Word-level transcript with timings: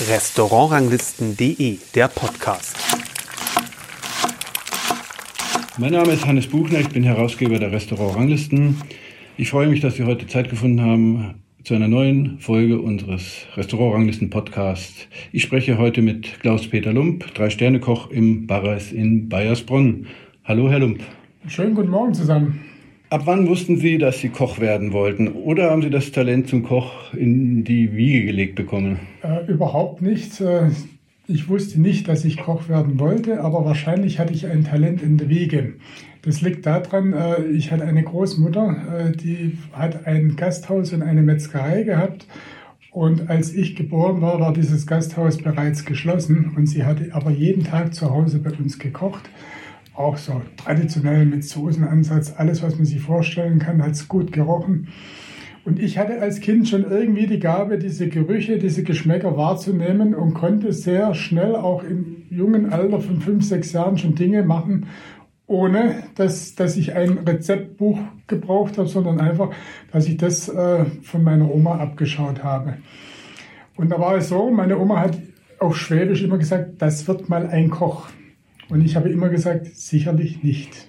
Restaurantranglisten.de, 0.00 1.78
der 1.94 2.08
Podcast. 2.08 2.76
Mein 5.78 5.92
Name 5.92 6.12
ist 6.12 6.26
Hannes 6.26 6.48
Buchner, 6.48 6.80
ich 6.80 6.88
bin 6.88 7.04
Herausgeber 7.04 7.60
der 7.60 7.70
Restaurantranglisten. 7.70 8.82
Ich 9.36 9.50
freue 9.50 9.68
mich, 9.68 9.80
dass 9.80 9.94
Sie 9.94 10.02
heute 10.02 10.26
Zeit 10.26 10.50
gefunden 10.50 10.80
haben 10.80 11.34
zu 11.62 11.74
einer 11.74 11.86
neuen 11.86 12.40
Folge 12.40 12.80
unseres 12.80 13.46
Restaurantranglisten-Podcasts. 13.54 15.06
Ich 15.30 15.44
spreche 15.44 15.78
heute 15.78 16.02
mit 16.02 16.40
Klaus-Peter 16.40 16.92
Lump, 16.92 17.32
Drei-Sterne-Koch 17.32 18.10
im 18.10 18.48
Barreis 18.48 18.90
in 18.90 19.28
Bayersbronn. 19.28 20.08
Hallo, 20.42 20.68
Herr 20.70 20.80
Lump. 20.80 21.04
Schönen 21.46 21.76
guten 21.76 21.90
Morgen 21.90 22.14
zusammen. 22.14 22.73
Ab 23.14 23.26
wann 23.26 23.46
wussten 23.46 23.76
Sie, 23.76 23.96
dass 23.98 24.18
Sie 24.18 24.28
Koch 24.28 24.58
werden 24.58 24.92
wollten? 24.92 25.28
Oder 25.28 25.70
haben 25.70 25.82
Sie 25.82 25.90
das 25.90 26.10
Talent 26.10 26.48
zum 26.48 26.64
Koch 26.64 27.14
in 27.14 27.62
die 27.62 27.94
Wiege 27.94 28.26
gelegt 28.26 28.56
bekommen? 28.56 28.98
Äh, 29.22 29.46
überhaupt 29.46 30.02
nicht. 30.02 30.40
Äh, 30.40 30.70
ich 31.28 31.48
wusste 31.48 31.80
nicht, 31.80 32.08
dass 32.08 32.24
ich 32.24 32.38
Koch 32.38 32.68
werden 32.68 32.98
wollte, 32.98 33.40
aber 33.40 33.64
wahrscheinlich 33.64 34.18
hatte 34.18 34.34
ich 34.34 34.48
ein 34.48 34.64
Talent 34.64 35.00
in 35.00 35.16
der 35.16 35.28
Wiege. 35.28 35.74
Das 36.22 36.40
liegt 36.40 36.66
daran, 36.66 37.12
äh, 37.12 37.44
ich 37.44 37.70
hatte 37.70 37.84
eine 37.84 38.02
Großmutter, 38.02 39.12
äh, 39.12 39.16
die 39.16 39.58
hat 39.72 40.08
ein 40.08 40.34
Gasthaus 40.34 40.92
und 40.92 41.02
eine 41.02 41.22
Metzgerei 41.22 41.84
gehabt. 41.84 42.26
Und 42.90 43.30
als 43.30 43.54
ich 43.54 43.76
geboren 43.76 44.22
war, 44.22 44.40
war 44.40 44.52
dieses 44.52 44.88
Gasthaus 44.88 45.38
bereits 45.38 45.84
geschlossen 45.84 46.52
und 46.56 46.66
sie 46.66 46.82
hatte 46.82 47.10
aber 47.12 47.30
jeden 47.30 47.62
Tag 47.62 47.94
zu 47.94 48.10
Hause 48.10 48.40
bei 48.40 48.50
uns 48.50 48.80
gekocht 48.80 49.30
auch 49.94 50.16
so 50.16 50.42
traditionell 50.56 51.24
mit 51.24 51.44
Soßenansatz, 51.44 52.34
alles, 52.36 52.62
was 52.62 52.76
man 52.76 52.84
sich 52.84 53.00
vorstellen 53.00 53.58
kann, 53.58 53.82
hat 53.82 53.92
es 53.92 54.08
gut 54.08 54.32
gerochen. 54.32 54.88
Und 55.64 55.78
ich 55.78 55.96
hatte 55.96 56.20
als 56.20 56.40
Kind 56.40 56.68
schon 56.68 56.84
irgendwie 56.84 57.26
die 57.26 57.38
Gabe, 57.38 57.78
diese 57.78 58.08
Gerüche, 58.08 58.58
diese 58.58 58.82
Geschmäcker 58.82 59.36
wahrzunehmen 59.36 60.14
und 60.14 60.34
konnte 60.34 60.72
sehr 60.72 61.14
schnell 61.14 61.56
auch 61.56 61.82
im 61.82 62.24
jungen 62.28 62.70
Alter 62.70 63.00
von 63.00 63.20
fünf, 63.20 63.44
sechs 63.44 63.72
Jahren 63.72 63.96
schon 63.96 64.14
Dinge 64.14 64.42
machen, 64.42 64.86
ohne 65.46 66.04
dass, 66.16 66.54
dass 66.54 66.76
ich 66.76 66.94
ein 66.94 67.18
Rezeptbuch 67.18 67.98
gebraucht 68.26 68.76
habe, 68.76 68.88
sondern 68.88 69.20
einfach, 69.20 69.50
dass 69.90 70.06
ich 70.06 70.18
das 70.18 70.48
äh, 70.48 70.84
von 71.02 71.22
meiner 71.22 71.50
Oma 71.50 71.78
abgeschaut 71.78 72.42
habe. 72.42 72.78
Und 73.76 73.90
da 73.90 73.98
war 73.98 74.16
es 74.16 74.28
so, 74.28 74.50
meine 74.50 74.78
Oma 74.78 75.00
hat 75.00 75.18
auf 75.58 75.76
Schwäbisch 75.76 76.22
immer 76.22 76.38
gesagt, 76.38 76.82
das 76.82 77.08
wird 77.08 77.28
mal 77.28 77.46
ein 77.46 77.70
Koch. 77.70 78.08
Und 78.68 78.84
ich 78.84 78.96
habe 78.96 79.08
immer 79.08 79.28
gesagt, 79.28 79.66
sicherlich 79.66 80.42
nicht. 80.42 80.88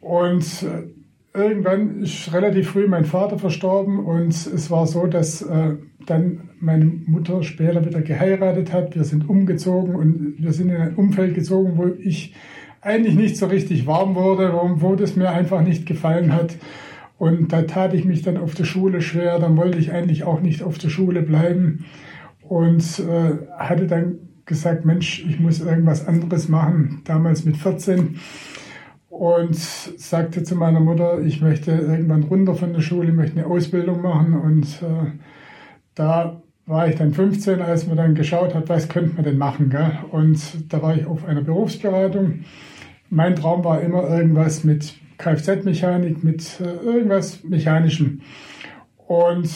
Und 0.00 0.44
äh, 0.62 1.38
irgendwann 1.38 2.02
ist 2.02 2.32
relativ 2.32 2.70
früh 2.70 2.86
mein 2.86 3.04
Vater 3.04 3.38
verstorben 3.38 3.98
und 3.98 4.32
es 4.32 4.70
war 4.70 4.86
so, 4.86 5.06
dass 5.06 5.42
äh, 5.42 5.76
dann 6.06 6.50
meine 6.60 6.84
Mutter 6.84 7.42
später 7.42 7.84
wieder 7.84 8.02
geheiratet 8.02 8.72
hat. 8.72 8.94
Wir 8.94 9.04
sind 9.04 9.28
umgezogen 9.28 9.94
und 9.94 10.34
wir 10.38 10.52
sind 10.52 10.70
in 10.70 10.76
ein 10.76 10.94
Umfeld 10.94 11.34
gezogen, 11.34 11.76
wo 11.76 11.86
ich 11.86 12.34
eigentlich 12.80 13.14
nicht 13.14 13.36
so 13.36 13.46
richtig 13.46 13.86
warm 13.86 14.14
wurde, 14.14 14.52
wo, 14.52 14.80
wo 14.80 14.94
das 14.94 15.16
mir 15.16 15.30
einfach 15.30 15.62
nicht 15.62 15.86
gefallen 15.86 16.32
hat. 16.32 16.56
Und 17.18 17.52
da 17.52 17.62
tat 17.62 17.94
ich 17.94 18.04
mich 18.04 18.22
dann 18.22 18.36
auf 18.36 18.54
der 18.54 18.64
Schule 18.64 19.00
schwer. 19.00 19.38
Dann 19.38 19.56
wollte 19.56 19.78
ich 19.78 19.92
eigentlich 19.92 20.24
auch 20.24 20.40
nicht 20.40 20.62
auf 20.62 20.78
der 20.78 20.88
Schule 20.88 21.22
bleiben 21.22 21.86
und 22.42 22.82
äh, 23.00 23.38
hatte 23.58 23.86
dann 23.86 24.18
gesagt, 24.46 24.84
Mensch, 24.84 25.24
ich 25.26 25.40
muss 25.40 25.60
irgendwas 25.60 26.06
anderes 26.06 26.48
machen, 26.48 27.02
damals 27.04 27.44
mit 27.44 27.56
14. 27.56 28.18
Und 29.08 29.54
sagte 29.54 30.42
zu 30.42 30.56
meiner 30.56 30.80
Mutter, 30.80 31.20
ich 31.20 31.40
möchte 31.40 31.70
irgendwann 31.70 32.24
runter 32.24 32.54
von 32.54 32.72
der 32.72 32.80
Schule, 32.80 33.12
möchte 33.12 33.38
eine 33.38 33.46
Ausbildung 33.46 34.02
machen. 34.02 34.34
Und 34.34 34.82
äh, 34.82 35.12
da 35.94 36.42
war 36.66 36.88
ich 36.88 36.96
dann 36.96 37.12
15, 37.12 37.62
als 37.62 37.86
man 37.86 37.96
dann 37.96 38.14
geschaut 38.14 38.54
hat, 38.54 38.68
was 38.68 38.88
könnte 38.88 39.14
man 39.14 39.24
denn 39.24 39.38
machen. 39.38 39.70
Gell? 39.70 39.98
Und 40.10 40.72
da 40.72 40.82
war 40.82 40.96
ich 40.96 41.06
auf 41.06 41.24
einer 41.24 41.42
Berufsberatung. 41.42 42.40
Mein 43.08 43.36
Traum 43.36 43.62
war 43.62 43.80
immer 43.82 44.08
irgendwas 44.08 44.64
mit 44.64 44.94
Kfz-Mechanik, 45.18 46.24
mit 46.24 46.60
äh, 46.60 46.84
irgendwas 46.84 47.44
Mechanischem. 47.44 48.20
Und 49.06 49.48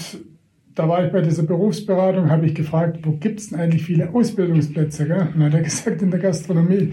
da 0.78 0.88
war 0.88 1.04
ich 1.04 1.10
bei 1.10 1.22
dieser 1.22 1.42
Berufsberatung, 1.42 2.30
habe 2.30 2.46
ich 2.46 2.54
gefragt, 2.54 3.00
wo 3.02 3.12
gibt 3.12 3.40
es 3.40 3.50
denn 3.50 3.58
eigentlich 3.58 3.82
viele 3.82 4.14
Ausbildungsplätze? 4.14 5.06
Gell? 5.06 5.28
Und 5.34 5.40
dann 5.40 5.46
hat 5.46 5.54
er 5.54 5.62
gesagt, 5.64 6.02
in 6.02 6.10
der 6.12 6.20
Gastronomie. 6.20 6.92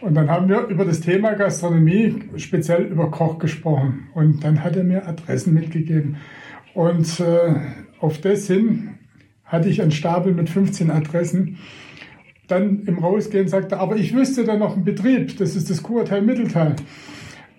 Und 0.00 0.14
dann 0.14 0.30
haben 0.30 0.48
wir 0.48 0.68
über 0.68 0.84
das 0.84 1.00
Thema 1.00 1.32
Gastronomie, 1.32 2.22
speziell 2.36 2.84
über 2.84 3.10
Koch 3.10 3.40
gesprochen. 3.40 4.06
Und 4.14 4.44
dann 4.44 4.62
hat 4.62 4.76
er 4.76 4.84
mir 4.84 5.08
Adressen 5.08 5.52
mitgegeben. 5.52 6.18
Und 6.74 7.18
äh, 7.18 7.56
auf 7.98 8.20
das 8.20 8.46
hin 8.46 8.90
hatte 9.44 9.68
ich 9.68 9.82
einen 9.82 9.90
Stapel 9.90 10.32
mit 10.32 10.48
15 10.48 10.88
Adressen. 10.92 11.58
Dann 12.46 12.84
im 12.84 12.98
Rausgehen 12.98 13.48
sagte 13.48 13.74
er, 13.74 13.80
aber 13.80 13.96
ich 13.96 14.14
wüsste 14.14 14.44
da 14.44 14.56
noch 14.56 14.76
einen 14.76 14.84
Betrieb, 14.84 15.36
das 15.38 15.56
ist 15.56 15.70
das 15.70 15.82
Kurteil 15.82 16.22
Mittelteil. 16.22 16.76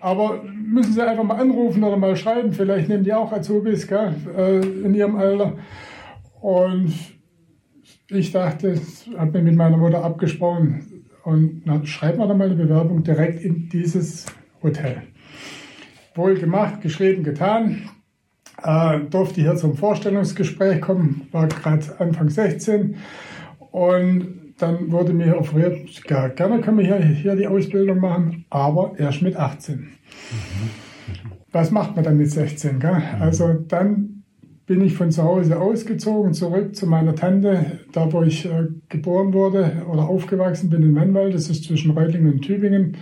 Aber 0.00 0.42
müssen 0.42 0.92
Sie 0.94 1.06
einfach 1.06 1.24
mal 1.24 1.36
anrufen 1.36 1.84
oder 1.84 1.96
mal 1.96 2.16
schreiben. 2.16 2.52
Vielleicht 2.52 2.88
nehmen 2.88 3.04
die 3.04 3.12
auch 3.12 3.32
Azubis 3.32 3.86
gell, 3.86 4.14
äh, 4.36 4.60
in 4.60 4.94
ihrem 4.94 5.16
Alter. 5.16 5.58
Und 6.40 6.94
ich 8.08 8.32
dachte, 8.32 8.80
habe 9.16 9.38
mir 9.38 9.44
mit 9.44 9.56
meiner 9.56 9.76
Mutter 9.76 10.02
abgesprochen 10.02 11.04
und 11.24 11.62
na, 11.64 11.84
schreibt 11.84 12.18
man 12.18 12.28
dann 12.28 12.38
mal 12.38 12.46
eine 12.46 12.56
Bewerbung 12.56 13.02
direkt 13.02 13.42
in 13.42 13.68
dieses 13.68 14.26
Hotel. 14.62 15.02
Wohl 16.14 16.34
gemacht, 16.34 16.80
geschrieben, 16.80 17.22
getan. 17.22 17.88
Äh, 18.62 19.00
durfte 19.10 19.40
hier 19.40 19.56
zum 19.56 19.76
Vorstellungsgespräch 19.76 20.80
kommen, 20.80 21.28
war 21.32 21.46
gerade 21.46 21.84
Anfang 21.98 22.28
16 22.28 22.96
und 23.70 24.39
dann 24.60 24.90
wurde 24.92 25.12
mir 25.12 25.36
offeriert, 25.36 26.02
gerne 26.06 26.60
können 26.60 26.78
wir 26.78 26.84
hier, 26.84 26.98
hier 26.98 27.36
die 27.36 27.46
Ausbildung 27.46 28.00
machen, 28.00 28.44
aber 28.50 28.92
erst 28.98 29.22
mit 29.22 29.36
18. 29.36 29.76
Mhm. 29.76 29.90
Was 31.52 31.70
macht 31.70 31.96
man 31.96 32.04
dann 32.04 32.16
mit 32.16 32.30
16? 32.30 32.78
Gell? 32.78 32.94
Mhm. 32.94 33.22
Also 33.22 33.54
dann 33.54 34.20
bin 34.66 34.82
ich 34.82 34.94
von 34.94 35.10
zu 35.10 35.24
Hause 35.24 35.58
ausgezogen, 35.58 36.32
zurück 36.32 36.76
zu 36.76 36.86
meiner 36.86 37.16
Tante, 37.16 37.80
da 37.92 38.12
wo 38.12 38.22
ich 38.22 38.46
äh, 38.46 38.68
geboren 38.88 39.32
wurde 39.32 39.82
oder 39.90 40.08
aufgewachsen 40.08 40.70
bin 40.70 40.82
in 40.82 40.92
Mannwald, 40.92 41.34
das 41.34 41.50
ist 41.50 41.64
zwischen 41.64 41.90
Reutlingen 41.90 42.34
und 42.34 42.42
Tübingen. 42.42 42.96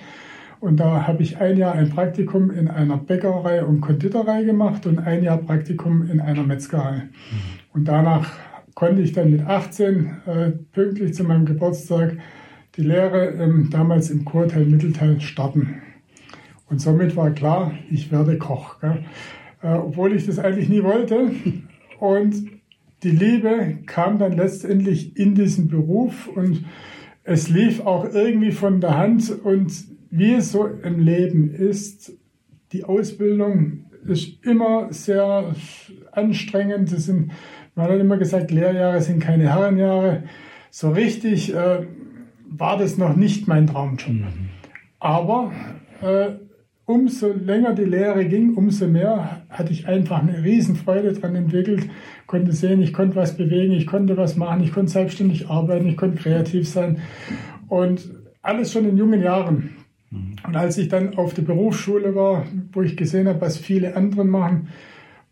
Und 0.61 0.81
da 0.81 1.07
habe 1.07 1.23
ich 1.23 1.39
ein 1.39 1.57
Jahr 1.57 1.75
ein 1.75 1.91
Praktikum 1.91 2.51
in 2.51 2.69
einer 2.69 2.97
Bäckerei 2.97 3.63
und 3.65 3.81
Konditorei 3.81 4.45
gemacht 4.45 4.87
und 4.87 4.99
ein 4.99 5.23
Jahr 5.23 5.39
Praktikum 5.39 6.11
in 6.11 6.21
einer 6.21 6.43
Metzgerei. 6.43 6.95
Mhm. 6.95 7.11
Und 7.75 7.85
danach 7.87 8.33
konnte 8.79 9.03
ich 9.03 9.11
dann 9.11 9.33
mit 9.33 9.45
18 9.45 10.07
äh, 10.25 10.51
pünktlich 10.71 11.13
zu 11.13 11.25
meinem 11.25 11.47
Geburtstag 11.47 12.17
die 12.77 12.83
Lehre 12.83 13.31
ähm, 13.31 13.71
damals 13.73 14.09
im 14.09 14.25
Kurteil 14.25 14.67
Mittelteil 14.67 15.21
starten. 15.21 15.83
Und 16.71 16.81
somit 16.81 17.17
war 17.17 17.33
klar, 17.33 17.73
ich 17.91 18.13
werde 18.13 18.39
Koch. 18.39 18.77
Äh, 18.81 19.75
obwohl 19.75 20.15
ich 20.15 20.27
das 20.27 20.39
eigentlich 20.39 20.69
nie 20.69 20.85
wollte. 20.85 21.33
Und 21.99 22.37
die 23.03 23.11
Liebe 23.11 23.79
kam 23.87 24.21
dann 24.21 24.37
letztendlich 24.37 25.17
in 25.17 25.35
diesen 25.35 25.67
Beruf 25.67 26.29
und 26.29 26.65
es 27.25 27.49
lief 27.49 27.81
auch 27.81 28.05
irgendwie 28.05 28.53
von 28.53 28.81
der 28.81 28.97
Hand. 28.97 29.43
Und 29.43 29.73
wie 30.13 30.35
es 30.35 30.53
so 30.53 30.69
im 30.69 31.01
Leben 31.01 31.51
ist, 31.51 32.13
die 32.71 32.85
Ausbildung 32.85 33.87
ist 34.07 34.45
immer 34.45 34.93
sehr 34.93 35.53
anstrengend. 36.13 36.93
Es 36.93 37.07
sind 37.07 37.33
man 37.79 37.93
hat 37.93 38.01
immer 38.01 38.17
gesagt, 38.17 38.51
Lehrjahre 38.51 39.01
sind 39.01 39.21
keine 39.21 39.55
Herrenjahre. 39.55 40.25
So 40.69 40.91
richtig 40.91 41.55
äh, 41.55 41.87
war 42.51 42.77
das 42.77 42.99
noch 42.99 43.15
nicht 43.15 43.47
mein 43.47 43.69
Traumjob. 43.69 44.09
Mhm. 44.09 44.49
Aber 44.99 45.53
äh, 46.03 46.31
umso 46.87 47.33
länger 47.33 47.75
die 47.75 47.85
Lehre 47.85 48.25
ging, 48.25 48.55
umso 48.55 48.89
mehr 48.89 49.43
hatte 49.49 49.73
ich 49.73 49.87
einfach 49.87 50.23
eine 50.23 50.43
Riesenfreude 50.43 51.13
daran 51.13 51.37
entwickelt, 51.37 51.89
konnte 52.27 52.53
sehen, 52.53 52.83
ich 52.83 52.93
konnte 52.93 53.15
was 53.15 53.37
bewegen, 53.37 53.73
ich 53.73 53.87
konnte 53.87 54.17
was 54.17 54.35
machen, 54.35 54.65
ich 54.65 54.73
konnte 54.73 54.91
selbstständig 54.91 55.49
arbeiten, 55.49 55.87
ich 55.87 55.97
konnte 55.97 56.21
kreativ 56.21 56.69
sein 56.69 56.99
und 57.69 58.11
alles 58.43 58.73
schon 58.73 58.89
in 58.89 58.99
jungen 58.99 59.23
Jahren. 59.23 59.77
Mhm. 60.11 60.35
Und 60.45 60.57
als 60.57 60.79
ich 60.79 60.89
dann 60.89 61.17
auf 61.17 61.33
der 61.33 61.43
Berufsschule 61.43 62.17
war, 62.17 62.45
wo 62.73 62.83
ich 62.83 62.97
gesehen 62.97 63.29
habe, 63.29 63.41
was 63.41 63.57
viele 63.57 63.95
andere 63.95 64.25
machen, 64.25 64.67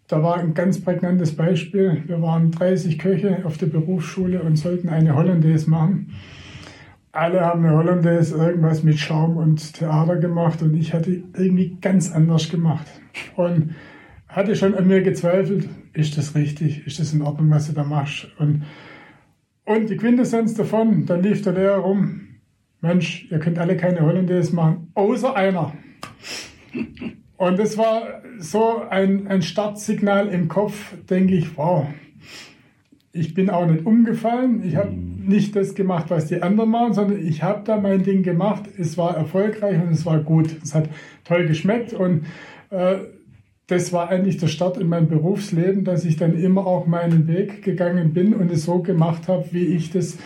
da 0.08 0.22
war 0.22 0.36
ein 0.36 0.54
ganz 0.54 0.80
prägnantes 0.80 1.34
Beispiel. 1.34 2.02
Wir 2.06 2.22
waren 2.22 2.52
30 2.52 2.98
Köche 2.98 3.44
auf 3.44 3.58
der 3.58 3.66
Berufsschule 3.66 4.42
und 4.42 4.56
sollten 4.56 4.88
eine 4.88 5.16
Hollandaise 5.16 5.68
machen. 5.68 6.12
Alle 7.12 7.40
haben 7.40 7.64
eine 7.64 7.76
Hollandaise 7.76 8.36
irgendwas 8.36 8.82
mit 8.82 8.98
Schaum 8.98 9.36
und 9.36 9.74
Theater 9.74 10.16
gemacht 10.16 10.62
und 10.62 10.74
ich 10.74 10.92
hatte 10.92 11.22
irgendwie 11.34 11.78
ganz 11.80 12.12
anders 12.12 12.50
gemacht. 12.50 12.86
Und 13.36 13.74
hatte 14.28 14.54
schon 14.54 14.74
an 14.74 14.86
mir 14.86 15.02
gezweifelt, 15.02 15.68
ist 15.94 16.18
das 16.18 16.34
richtig? 16.34 16.86
Ist 16.86 17.00
das 17.00 17.14
in 17.14 17.22
Ordnung, 17.22 17.50
was 17.50 17.68
du 17.68 17.72
da 17.72 17.84
machst? 17.84 18.28
Und, 18.38 18.64
und 19.64 19.88
die 19.88 19.96
Quintessenz 19.96 20.54
davon, 20.54 21.06
dann 21.06 21.22
lief 21.22 21.42
der 21.42 21.54
Lehrer 21.54 21.78
rum, 21.78 22.20
Mensch, 22.82 23.26
ihr 23.30 23.38
könnt 23.38 23.58
alle 23.58 23.76
keine 23.76 24.02
Hollandaise 24.02 24.54
machen, 24.54 24.90
außer 24.94 25.34
einer. 25.34 25.72
Und 27.36 27.58
das 27.58 27.76
war 27.76 28.22
so 28.38 28.82
ein, 28.88 29.26
ein 29.28 29.42
Startsignal 29.42 30.28
im 30.28 30.48
Kopf, 30.48 30.94
denke 31.08 31.34
ich, 31.34 31.56
wow, 31.56 31.86
ich 33.12 33.34
bin 33.34 33.50
auch 33.50 33.66
nicht 33.66 33.84
umgefallen. 33.84 34.62
Ich 34.64 34.76
habe 34.76 34.90
mhm. 34.90 35.26
nicht 35.26 35.56
das 35.56 35.74
gemacht, 35.74 36.06
was 36.08 36.26
die 36.26 36.42
anderen 36.42 36.70
machen, 36.70 36.94
sondern 36.94 37.26
ich 37.26 37.42
habe 37.42 37.62
da 37.64 37.78
mein 37.78 38.02
Ding 38.02 38.22
gemacht. 38.22 38.64
Es 38.78 38.96
war 38.96 39.16
erfolgreich 39.16 39.80
und 39.80 39.90
es 39.90 40.06
war 40.06 40.20
gut. 40.20 40.56
Es 40.62 40.74
hat 40.74 40.88
toll 41.24 41.46
geschmeckt 41.46 41.92
und 41.92 42.26
äh, 42.70 42.98
das 43.66 43.92
war 43.92 44.08
eigentlich 44.10 44.36
der 44.36 44.46
Start 44.46 44.76
in 44.76 44.88
meinem 44.88 45.08
Berufsleben, 45.08 45.84
dass 45.84 46.04
ich 46.04 46.16
dann 46.16 46.38
immer 46.38 46.66
auch 46.66 46.86
meinen 46.86 47.26
Weg 47.26 47.62
gegangen 47.62 48.12
bin 48.12 48.32
und 48.32 48.52
es 48.52 48.64
so 48.64 48.78
gemacht 48.78 49.26
habe, 49.26 49.46
wie 49.50 49.66
ich 49.66 49.90
das 49.90 50.18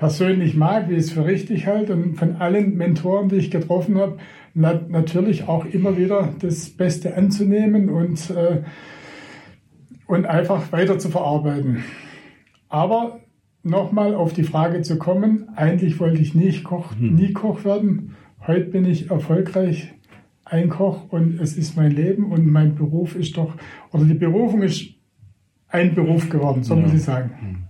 persönlich 0.00 0.56
mag, 0.56 0.88
wie 0.88 0.94
ich 0.94 1.00
es 1.00 1.12
für 1.12 1.26
richtig 1.26 1.66
halte 1.66 1.92
und 1.92 2.14
von 2.14 2.36
allen 2.36 2.76
Mentoren, 2.78 3.28
die 3.28 3.36
ich 3.36 3.50
getroffen 3.50 3.98
habe, 3.98 4.16
natürlich 4.54 5.46
auch 5.46 5.66
immer 5.66 5.98
wieder 5.98 6.32
das 6.40 6.70
Beste 6.70 7.16
anzunehmen 7.16 7.90
und, 7.90 8.30
äh, 8.30 8.62
und 10.06 10.24
einfach 10.24 10.72
weiter 10.72 10.98
zu 10.98 11.10
verarbeiten. 11.10 11.84
Aber 12.70 13.20
nochmal 13.62 14.14
auf 14.14 14.32
die 14.32 14.42
Frage 14.42 14.80
zu 14.80 14.96
kommen, 14.96 15.50
eigentlich 15.54 16.00
wollte 16.00 16.22
ich 16.22 16.34
nie 16.34 16.50
Koch, 16.62 16.98
hm. 16.98 17.14
nie 17.14 17.34
Koch 17.34 17.66
werden. 17.66 18.16
Heute 18.46 18.64
bin 18.64 18.86
ich 18.86 19.10
erfolgreich 19.10 19.92
ein 20.46 20.70
Koch 20.70 21.12
und 21.12 21.38
es 21.38 21.58
ist 21.58 21.76
mein 21.76 21.90
Leben 21.90 22.32
und 22.32 22.46
mein 22.46 22.74
Beruf 22.74 23.16
ist 23.16 23.36
doch, 23.36 23.54
oder 23.92 24.04
die 24.04 24.14
Berufung 24.14 24.62
ist 24.62 24.94
ein 25.68 25.94
Beruf 25.94 26.30
geworden, 26.30 26.62
so 26.62 26.74
ja. 26.74 26.80
muss 26.80 26.94
ich 26.94 27.02
sagen. 27.02 27.68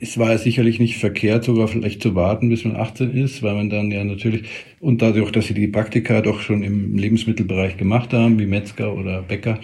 Es 0.00 0.18
war 0.18 0.30
ja 0.30 0.38
sicherlich 0.38 0.80
nicht 0.80 0.98
verkehrt, 0.98 1.44
sogar 1.44 1.68
vielleicht 1.68 2.02
zu 2.02 2.14
warten, 2.14 2.48
bis 2.48 2.64
man 2.64 2.76
18 2.76 3.12
ist, 3.12 3.42
weil 3.42 3.54
man 3.54 3.70
dann 3.70 3.90
ja 3.90 4.02
natürlich, 4.02 4.48
und 4.80 5.00
dadurch, 5.00 5.30
dass 5.30 5.46
sie 5.46 5.54
die 5.54 5.68
Praktika 5.68 6.20
doch 6.22 6.40
schon 6.40 6.62
im 6.62 6.96
Lebensmittelbereich 6.96 7.76
gemacht 7.76 8.12
haben, 8.12 8.38
wie 8.38 8.46
Metzger 8.46 8.94
oder 8.94 9.22
Bäcker, 9.22 9.58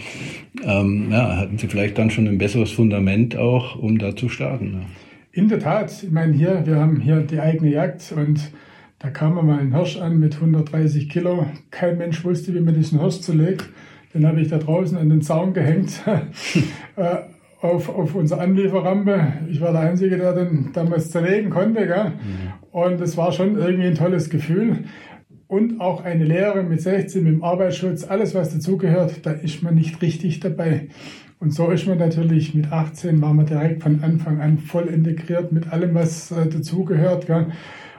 ähm, 0.65 1.09
ja, 1.11 1.37
hatten 1.37 1.59
sie 1.59 1.67
vielleicht 1.67 1.99
dann 1.99 2.11
schon 2.11 2.29
ein 2.29 2.39
besseres 2.39 2.71
Fundament 2.71 3.37
auch, 3.37 3.77
um 3.77 3.99
da 3.99 4.15
zu 4.15 4.29
starten. 4.29 4.75
Ja. 4.75 4.87
In 5.33 5.49
der 5.49 5.59
Tat, 5.59 6.03
ich 6.03 6.11
meine, 6.11 6.33
hier, 6.33 6.63
wir 6.65 6.77
haben 6.77 7.01
hier 7.01 7.21
die 7.21 7.41
eigene 7.41 7.71
Jagd 7.71 8.13
und 8.17 8.53
da 8.99 9.11
kam 9.11 9.35
mal 9.35 9.59
ein 9.59 9.75
Hirsch 9.75 9.99
an 9.99 10.19
mit 10.19 10.37
130 10.37 11.11
Kilo. 11.11 11.47
Kein 11.71 11.99
Mensch 11.99 12.25
wusste, 12.25 12.55
wie 12.55 12.61
man 12.61 12.75
diesen 12.75 13.01
Hirsch 13.01 13.21
zulegt. 13.21 13.69
Den 14.15 14.27
habe 14.27 14.41
ich 14.41 14.49
da 14.49 14.57
draußen 14.57 14.97
an 14.97 15.11
den 15.11 15.21
Zaun 15.21 15.53
gehängt. 15.53 16.03
Auf, 17.61 17.89
auf 17.89 18.15
unsere 18.15 18.41
Anlieferrampe. 18.41 19.33
Ich 19.49 19.61
war 19.61 19.73
der 19.73 19.81
Einzige, 19.83 20.19
der 20.19 20.35
den 20.35 20.71
damals 20.75 21.11
zerlegen 21.11 21.51
konnte. 21.51 21.87
Gell? 21.87 22.11
Mhm. 22.11 22.53
Und 22.71 23.01
es 23.01 23.17
war 23.17 23.33
schon 23.33 23.57
irgendwie 23.57 23.87
ein 23.87 23.95
tolles 23.95 24.29
Gefühl. 24.29 24.85
Und 25.49 25.81
auch 25.81 26.05
eine 26.05 26.25
Lehre 26.25 26.63
mit 26.65 26.83
16, 26.83 27.23
mit 27.23 27.33
dem 27.33 27.45
Arbeitsschutz, 27.45 28.05
alles 28.05 28.35
was 28.35 28.53
dazugehört, 28.53 29.25
da 29.25 29.31
ist 29.31 29.63
man 29.63 29.77
nicht 29.77 30.03
richtig 30.03 30.41
dabei. 30.41 30.89
Und 31.39 31.53
so 31.53 31.71
ist 31.71 31.87
man 31.87 31.99
natürlich 31.99 32.55
mit 32.55 32.73
18, 32.73 33.21
war 33.23 33.33
man 33.33 33.47
direkt 33.47 33.83
von 33.83 34.03
Anfang 34.03 34.41
an 34.41 34.59
voll 34.59 34.87
integriert 34.87 35.53
mit 35.53 35.73
allem, 35.73 35.95
was 35.95 36.33
äh, 36.33 36.49
dazugehört. 36.49 37.27
Gell? 37.27 37.47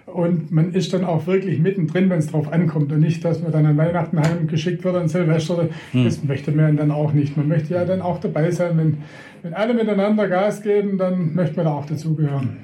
Und 0.08 0.52
man 0.52 0.74
ist 0.74 0.94
dann 0.94 1.04
auch 1.04 1.28
wirklich 1.28 1.60
mittendrin, 1.60 2.10
wenn 2.10 2.20
es 2.20 2.28
drauf 2.28 2.52
ankommt. 2.52 2.92
Und 2.94 3.02
nicht, 3.02 3.26
dass 3.26 3.42
man 3.42 3.52
dann 3.52 3.66
an 3.66 3.78
Weihnachten 3.78 4.18
heimgeschickt 4.20 4.84
wird 4.86 4.96
an 4.96 5.10
Silvester. 5.10 5.70
Hm. 5.92 6.06
Das 6.06 6.24
möchte 6.24 6.52
man 6.54 6.78
dann 6.78 6.92
auch 6.92 7.12
nicht. 7.12 7.36
Man 7.36 7.50
möchte 7.50 7.74
ja 7.74 7.84
dann 7.84 8.02
auch 8.02 8.20
dabei 8.20 8.52
sein. 8.52 8.78
Wenn, 8.78 8.98
wenn 9.44 9.54
alle 9.54 9.74
miteinander 9.74 10.30
Gas 10.30 10.62
geben, 10.62 10.98
dann 10.98 11.36
möchte 11.36 11.58
man 11.58 11.66
da 11.66 11.74
auch 11.74 11.86
dazugehören. 11.86 12.58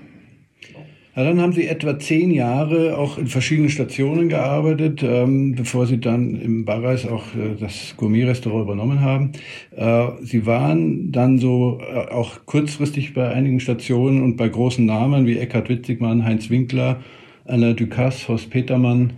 Ja, 1.15 1.25
dann 1.25 1.41
haben 1.41 1.51
Sie 1.51 1.67
etwa 1.67 1.99
zehn 1.99 2.31
Jahre 2.31 2.97
auch 2.97 3.19
in 3.19 3.27
verschiedenen 3.27 3.69
Stationen 3.69 4.29
gearbeitet, 4.29 5.03
ähm, 5.03 5.53
bevor 5.53 5.85
Sie 5.85 5.99
dann 5.99 6.35
im 6.35 6.65
Barreis 6.65 7.05
auch 7.05 7.23
äh, 7.35 7.55
das 7.59 7.93
Gourmet-Restaurant 7.97 8.63
übernommen 8.63 9.01
haben. 9.01 9.33
Äh, 9.75 10.07
Sie 10.23 10.47
waren 10.47 11.11
dann 11.11 11.37
so 11.37 11.81
äh, 11.81 12.09
auch 12.09 12.45
kurzfristig 12.45 13.13
bei 13.13 13.29
einigen 13.29 13.59
Stationen 13.59 14.23
und 14.23 14.37
bei 14.37 14.47
großen 14.47 14.83
Namen 14.83 15.27
wie 15.27 15.37
Eckhard 15.37 15.69
Witzigmann, 15.69 16.25
Heinz 16.25 16.49
Winkler, 16.49 17.01
Anna 17.45 17.73
Ducasse, 17.73 18.27
Horst 18.27 18.49
Petermann. 18.49 19.13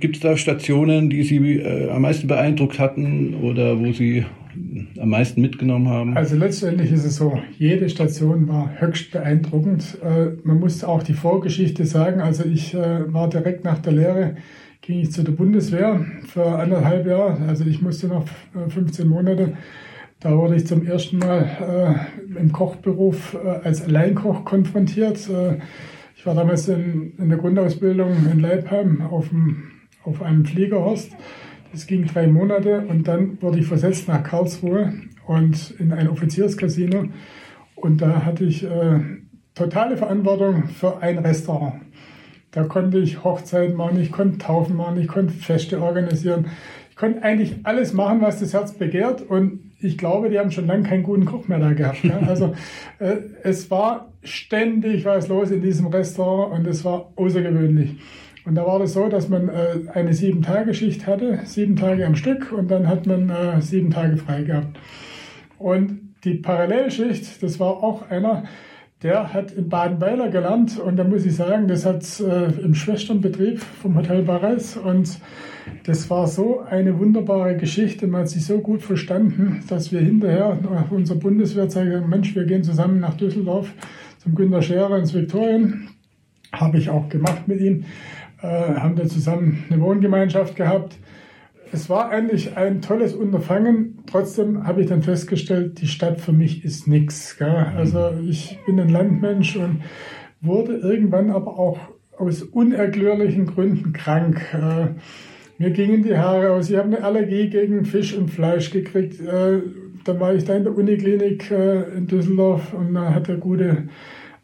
Gibt 0.00 0.16
es 0.16 0.22
da 0.22 0.36
Stationen, 0.36 1.10
die 1.10 1.22
Sie 1.24 1.36
äh, 1.58 1.90
am 1.90 2.02
meisten 2.02 2.26
beeindruckt 2.26 2.78
hatten 2.78 3.34
oder 3.34 3.78
wo 3.78 3.92
Sie 3.92 4.24
am 4.98 5.10
meisten 5.10 5.42
mitgenommen 5.42 5.88
haben? 5.88 6.16
Also 6.16 6.36
letztendlich 6.36 6.90
ist 6.90 7.04
es 7.04 7.16
so, 7.16 7.38
jede 7.58 7.88
Station 7.90 8.48
war 8.48 8.70
höchst 8.80 9.12
beeindruckend. 9.12 9.98
Äh, 10.02 10.38
man 10.42 10.58
muss 10.58 10.82
auch 10.84 11.02
die 11.02 11.12
Vorgeschichte 11.12 11.84
sagen. 11.84 12.20
Also 12.20 12.44
ich 12.44 12.74
äh, 12.74 13.12
war 13.12 13.28
direkt 13.28 13.64
nach 13.64 13.78
der 13.78 13.92
Lehre, 13.92 14.36
ging 14.80 15.00
ich 15.00 15.12
zu 15.12 15.22
der 15.22 15.32
Bundeswehr 15.32 16.04
für 16.26 16.46
anderthalb 16.46 17.06
Jahre. 17.06 17.36
Also 17.46 17.66
ich 17.66 17.82
musste 17.82 18.08
noch 18.08 18.24
15 18.68 19.04
äh, 19.04 19.08
Monate. 19.08 19.52
Da 20.20 20.36
wurde 20.36 20.56
ich 20.56 20.66
zum 20.66 20.86
ersten 20.86 21.18
Mal 21.18 22.06
äh, 22.36 22.40
im 22.40 22.52
Kochberuf 22.52 23.34
äh, 23.34 23.66
als 23.66 23.82
Alleinkoch 23.82 24.44
konfrontiert. 24.46 25.28
Ich 26.20 26.26
war 26.26 26.34
damals 26.34 26.68
in, 26.68 27.14
in 27.16 27.30
der 27.30 27.38
Grundausbildung 27.38 28.14
in 28.30 28.40
Leipheim 28.40 29.00
auf, 29.00 29.30
dem, 29.30 29.70
auf 30.04 30.20
einem 30.20 30.44
Fliegerhorst. 30.44 31.12
Das 31.72 31.86
ging 31.86 32.04
drei 32.04 32.26
Monate 32.26 32.84
und 32.86 33.08
dann 33.08 33.40
wurde 33.40 33.60
ich 33.60 33.66
versetzt 33.66 34.06
nach 34.06 34.22
Karlsruhe 34.22 34.92
und 35.26 35.70
in 35.78 35.92
ein 35.92 36.08
Offizierscasino. 36.08 37.06
Und 37.74 38.02
da 38.02 38.22
hatte 38.26 38.44
ich 38.44 38.62
äh, 38.62 39.00
totale 39.54 39.96
Verantwortung 39.96 40.68
für 40.68 41.00
ein 41.00 41.16
Restaurant. 41.16 41.80
Da 42.50 42.64
konnte 42.64 42.98
ich 42.98 43.24
Hochzeiten 43.24 43.74
machen, 43.74 43.98
ich 43.98 44.12
konnte 44.12 44.36
Taufen 44.36 44.76
machen, 44.76 45.00
ich 45.00 45.08
konnte 45.08 45.32
Feste 45.32 45.80
organisieren. 45.80 46.48
Ich 46.90 46.96
konnte 46.96 47.22
eigentlich 47.22 47.60
alles 47.62 47.94
machen, 47.94 48.20
was 48.20 48.40
das 48.40 48.52
Herz 48.52 48.74
begehrt. 48.74 49.22
Und 49.22 49.69
ich 49.82 49.96
glaube, 49.96 50.30
die 50.30 50.38
haben 50.38 50.50
schon 50.50 50.66
lange 50.66 50.88
keinen 50.88 51.02
guten 51.02 51.24
Koch 51.24 51.48
mehr 51.48 51.58
da 51.58 51.72
gehabt. 51.72 52.04
Ja? 52.04 52.18
Also 52.26 52.54
äh, 52.98 53.16
es 53.42 53.70
war 53.70 54.12
ständig 54.22 55.04
was 55.04 55.28
los 55.28 55.50
in 55.50 55.62
diesem 55.62 55.86
Restaurant 55.86 56.52
und 56.52 56.66
es 56.66 56.84
war 56.84 57.12
außergewöhnlich. 57.16 57.96
Und 58.44 58.54
da 58.54 58.66
war 58.66 58.78
das 58.78 58.94
so, 58.94 59.08
dass 59.08 59.28
man 59.28 59.48
äh, 59.48 59.80
eine 59.92 60.14
Sieben-Tage-Schicht 60.14 61.06
hatte, 61.06 61.40
sieben 61.44 61.76
Tage 61.76 62.06
am 62.06 62.14
Stück 62.14 62.52
und 62.52 62.70
dann 62.70 62.88
hat 62.88 63.06
man 63.06 63.28
äh, 63.28 63.60
sieben 63.60 63.90
Tage 63.90 64.16
frei 64.16 64.42
gehabt. 64.42 64.78
Und 65.58 66.14
die 66.24 66.34
Parallelschicht, 66.34 67.42
das 67.42 67.60
war 67.60 67.82
auch 67.82 68.10
einer, 68.10 68.44
der 69.02 69.32
hat 69.32 69.52
in 69.52 69.68
Badenweiler 69.68 70.28
gelernt 70.28 70.78
und 70.78 70.96
da 70.96 71.04
muss 71.04 71.24
ich 71.24 71.34
sagen, 71.34 71.68
das 71.68 71.86
hat 71.86 72.04
äh, 72.20 72.52
im 72.62 72.74
Schwesternbetrieb 72.74 73.60
vom 73.60 73.96
Hotel 73.96 74.22
Barres 74.22 74.76
und 74.76 75.18
das 75.84 76.10
war 76.10 76.26
so 76.26 76.60
eine 76.60 76.98
wunderbare 76.98 77.56
Geschichte. 77.56 78.06
Man 78.06 78.22
hat 78.22 78.28
sich 78.28 78.44
so 78.44 78.58
gut 78.58 78.82
verstanden, 78.82 79.64
dass 79.68 79.90
wir 79.90 80.00
hinterher 80.00 80.58
nach 80.62 80.90
unserer 80.90 81.18
Bundeswehrzeit 81.18 81.86
gesagt 81.86 82.08
Mensch, 82.08 82.34
wir 82.34 82.44
gehen 82.44 82.62
zusammen 82.62 83.00
nach 83.00 83.14
Düsseldorf 83.14 83.72
zum 84.18 84.34
Günter 84.34 84.60
Scherer 84.60 84.98
ins 84.98 85.14
Viktorien. 85.14 85.88
Habe 86.52 86.76
ich 86.76 86.90
auch 86.90 87.08
gemacht 87.08 87.48
mit 87.48 87.60
ihm. 87.60 87.84
Äh, 88.42 88.46
haben 88.46 88.96
da 88.96 89.06
zusammen 89.06 89.64
eine 89.70 89.80
Wohngemeinschaft 89.80 90.56
gehabt. 90.56 90.98
Es 91.72 91.88
war 91.88 92.10
eigentlich 92.10 92.56
ein 92.56 92.82
tolles 92.82 93.14
Unterfangen. 93.14 93.89
Trotzdem 94.10 94.66
habe 94.66 94.82
ich 94.82 94.88
dann 94.88 95.02
festgestellt, 95.02 95.80
die 95.80 95.86
Stadt 95.86 96.20
für 96.20 96.32
mich 96.32 96.64
ist 96.64 96.88
nichts. 96.88 97.36
Also 97.40 98.12
ich 98.28 98.58
bin 98.66 98.80
ein 98.80 98.88
Landmensch 98.88 99.56
und 99.56 99.82
wurde 100.40 100.76
irgendwann 100.76 101.30
aber 101.30 101.58
auch 101.58 101.78
aus 102.18 102.42
unerklärlichen 102.42 103.46
Gründen 103.46 103.92
krank. 103.92 104.40
Äh, 104.52 104.94
mir 105.58 105.70
gingen 105.70 106.02
die 106.02 106.16
Haare 106.16 106.52
aus. 106.52 106.70
Ich 106.70 106.76
habe 106.76 106.88
eine 106.88 107.04
Allergie 107.04 107.48
gegen 107.48 107.84
Fisch 107.84 108.16
und 108.16 108.30
Fleisch 108.30 108.70
gekriegt. 108.70 109.20
Äh, 109.20 109.60
dann 110.04 110.20
war 110.20 110.34
ich 110.34 110.44
da 110.44 110.56
in 110.56 110.64
der 110.64 110.76
Uniklinik 110.76 111.50
äh, 111.50 111.82
in 111.96 112.06
Düsseldorf 112.06 112.74
und 112.74 112.94
da 112.94 113.14
hat 113.14 113.28
der 113.28 113.36
gute 113.36 113.88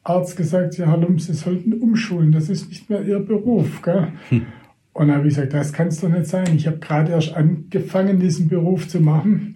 Arzt 0.04 0.36
gesagt, 0.36 0.78
ja, 0.78 0.86
Herr 0.86 0.98
Lump, 0.98 1.20
Sie 1.20 1.34
sollten 1.34 1.72
umschulen. 1.74 2.32
Das 2.32 2.48
ist 2.48 2.68
nicht 2.68 2.88
mehr 2.88 3.02
Ihr 3.02 3.18
Beruf. 3.18 3.82
Gell? 3.82 4.08
Hm. 4.28 4.46
Und 4.92 5.08
dann 5.08 5.16
habe 5.18 5.28
ich 5.28 5.34
gesagt, 5.34 5.52
das 5.52 5.72
kann 5.72 5.88
es 5.88 6.00
doch 6.00 6.08
nicht 6.08 6.26
sein. 6.26 6.56
Ich 6.56 6.66
habe 6.66 6.78
gerade 6.78 7.12
erst 7.12 7.34
angefangen, 7.34 8.18
diesen 8.18 8.48
Beruf 8.48 8.88
zu 8.88 9.00
machen. 9.00 9.55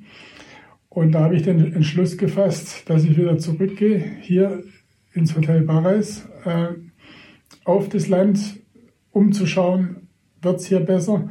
Und 0.90 1.12
da 1.12 1.20
habe 1.20 1.36
ich 1.36 1.42
den 1.42 1.72
Entschluss 1.72 2.18
gefasst, 2.18 2.90
dass 2.90 3.04
ich 3.04 3.16
wieder 3.16 3.38
zurückgehe, 3.38 4.04
hier 4.20 4.64
ins 5.12 5.36
Hotel 5.36 5.62
Barreis, 5.62 6.28
äh, 6.44 6.66
auf 7.64 7.88
das 7.88 8.08
Land 8.08 8.60
umzuschauen, 9.12 10.08
wird 10.42 10.56
es 10.56 10.66
hier 10.66 10.80
besser. 10.80 11.30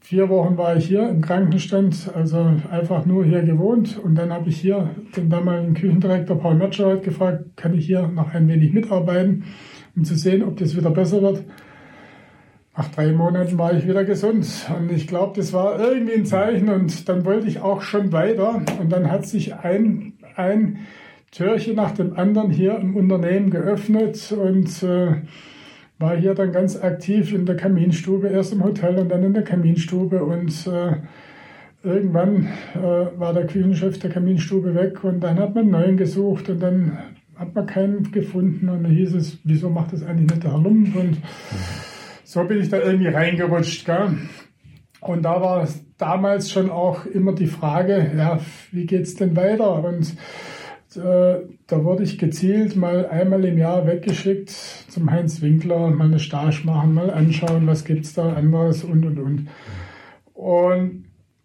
Vier 0.00 0.28
Wochen 0.28 0.58
war 0.58 0.76
ich 0.76 0.86
hier 0.86 1.08
im 1.08 1.22
Krankenstand, 1.22 2.10
also 2.14 2.36
einfach 2.70 3.06
nur 3.06 3.24
hier 3.24 3.42
gewohnt. 3.42 3.98
Und 3.98 4.14
dann 4.14 4.30
habe 4.30 4.50
ich 4.50 4.60
hier 4.60 4.90
den 5.16 5.30
damaligen 5.30 5.74
Küchendirektor 5.74 6.38
Paul 6.38 6.56
Mertschereit 6.56 7.02
gefragt, 7.02 7.56
kann 7.56 7.74
ich 7.74 7.86
hier 7.86 8.06
noch 8.06 8.32
ein 8.32 8.46
wenig 8.46 8.72
mitarbeiten, 8.72 9.44
um 9.96 10.04
zu 10.04 10.14
sehen, 10.14 10.44
ob 10.44 10.58
das 10.58 10.76
wieder 10.76 10.90
besser 10.90 11.22
wird. 11.22 11.44
Nach 12.76 12.88
drei 12.88 13.12
Monaten 13.12 13.56
war 13.56 13.72
ich 13.72 13.86
wieder 13.86 14.04
gesund. 14.04 14.46
Und 14.76 14.92
ich 14.92 15.06
glaube, 15.06 15.32
das 15.36 15.52
war 15.52 15.80
irgendwie 15.80 16.14
ein 16.14 16.26
Zeichen. 16.26 16.68
Und 16.68 17.08
dann 17.08 17.24
wollte 17.24 17.48
ich 17.48 17.60
auch 17.60 17.80
schon 17.82 18.12
weiter. 18.12 18.62
Und 18.78 18.90
dann 18.92 19.10
hat 19.10 19.26
sich 19.26 19.54
ein, 19.54 20.12
ein 20.36 20.80
Türchen 21.30 21.76
nach 21.76 21.92
dem 21.92 22.18
anderen 22.18 22.50
hier 22.50 22.78
im 22.78 22.96
Unternehmen 22.96 23.50
geöffnet. 23.50 24.30
Und 24.32 24.82
äh, 24.82 25.22
war 25.98 26.16
hier 26.16 26.34
dann 26.34 26.52
ganz 26.52 26.76
aktiv 26.82 27.32
in 27.32 27.46
der 27.46 27.56
Kaminstube, 27.56 28.28
erst 28.28 28.52
im 28.52 28.62
Hotel 28.62 28.98
und 28.98 29.08
dann 29.08 29.22
in 29.22 29.32
der 29.32 29.44
Kaminstube 29.44 30.22
und 30.22 30.66
äh, 30.66 30.96
irgendwann 31.82 32.48
äh, 32.74 33.18
war 33.18 33.32
der 33.32 33.46
Küchenchef 33.46 33.98
der 33.98 34.10
Kaminstube 34.10 34.74
weg 34.74 35.02
und 35.04 35.20
dann 35.20 35.38
hat 35.38 35.54
man 35.54 35.64
einen 35.64 35.70
neuen 35.70 35.96
gesucht 35.96 36.50
und 36.50 36.60
dann 36.60 36.98
hat 37.36 37.54
man 37.54 37.66
keinen 37.66 38.12
gefunden 38.12 38.68
und 38.68 38.82
dann 38.82 38.92
hieß 38.92 39.14
es, 39.14 39.38
wieso 39.44 39.70
macht 39.70 39.92
das 39.92 40.02
eigentlich 40.02 40.30
nicht 40.30 40.44
der 40.44 40.52
Herr 40.52 40.60
Lump? 40.60 40.94
Und 40.94 41.18
so 42.26 42.42
bin 42.44 42.60
ich 42.60 42.68
da 42.68 42.80
irgendwie 42.80 43.08
reingerutscht. 43.08 43.86
Gell? 43.86 44.18
Und 45.00 45.22
da 45.22 45.40
war 45.40 45.68
damals 45.96 46.50
schon 46.50 46.70
auch 46.70 47.06
immer 47.06 47.32
die 47.32 47.46
Frage, 47.46 48.12
ja, 48.16 48.40
wie 48.72 48.84
geht's 48.84 49.14
denn 49.14 49.36
weiter? 49.36 49.84
Und 49.84 50.16
äh, 50.96 51.36
da 51.66 51.84
wurde 51.84 52.02
ich 52.02 52.18
gezielt 52.18 52.74
mal 52.74 53.06
einmal 53.06 53.44
im 53.44 53.58
Jahr 53.58 53.86
weggeschickt 53.86 54.50
zum 54.50 55.10
Heinz 55.10 55.40
Winkler, 55.40 55.90
mal 55.90 56.06
eine 56.06 56.18
Stage 56.18 56.62
machen, 56.64 56.94
mal 56.94 57.10
anschauen, 57.10 57.66
was 57.66 57.84
gibt's 57.84 58.14
da 58.14 58.32
anderes 58.32 58.82
und 58.82 59.04
und 59.04 59.18
und. 59.18 59.48
Und 60.34 61.04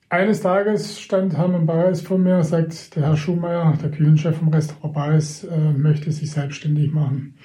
eines 0.09 0.41
Tages 0.41 0.99
stand 0.99 1.37
Hermann 1.37 1.67
Bares 1.67 2.01
vor 2.01 2.17
mir 2.17 2.43
sagt, 2.43 2.95
der 2.95 3.03
Herr 3.03 3.17
Schumacher, 3.17 3.77
der 3.81 3.91
Küchenchef 3.91 4.37
vom 4.37 4.49
Restaurant 4.49 4.93
Bares, 4.93 5.43
äh, 5.43 5.71
möchte 5.73 6.11
sich 6.11 6.31
selbstständig 6.31 6.91
machen. 6.91 7.35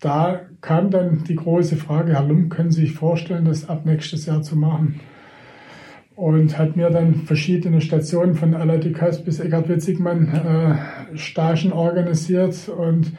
Da 0.00 0.40
kam 0.62 0.90
dann 0.90 1.24
die 1.24 1.36
große 1.36 1.76
Frage, 1.76 2.14
Herr 2.14 2.24
Lump, 2.24 2.50
können 2.50 2.70
Sie 2.70 2.82
sich 2.82 2.94
vorstellen, 2.94 3.44
das 3.44 3.68
ab 3.68 3.84
nächstes 3.84 4.24
Jahr 4.24 4.42
zu 4.42 4.56
machen? 4.56 5.00
Und 6.16 6.58
hat 6.58 6.76
mir 6.76 6.90
dann 6.90 7.14
verschiedene 7.14 7.80
Stationen 7.80 8.34
von 8.34 8.54
Alain 8.54 8.80
Ducasse 8.80 9.22
bis 9.22 9.40
Eckhard 9.40 9.68
Witzigmann 9.68 10.28
äh, 11.12 11.16
Stagen 11.16 11.72
organisiert 11.72 12.68
und 12.68 13.12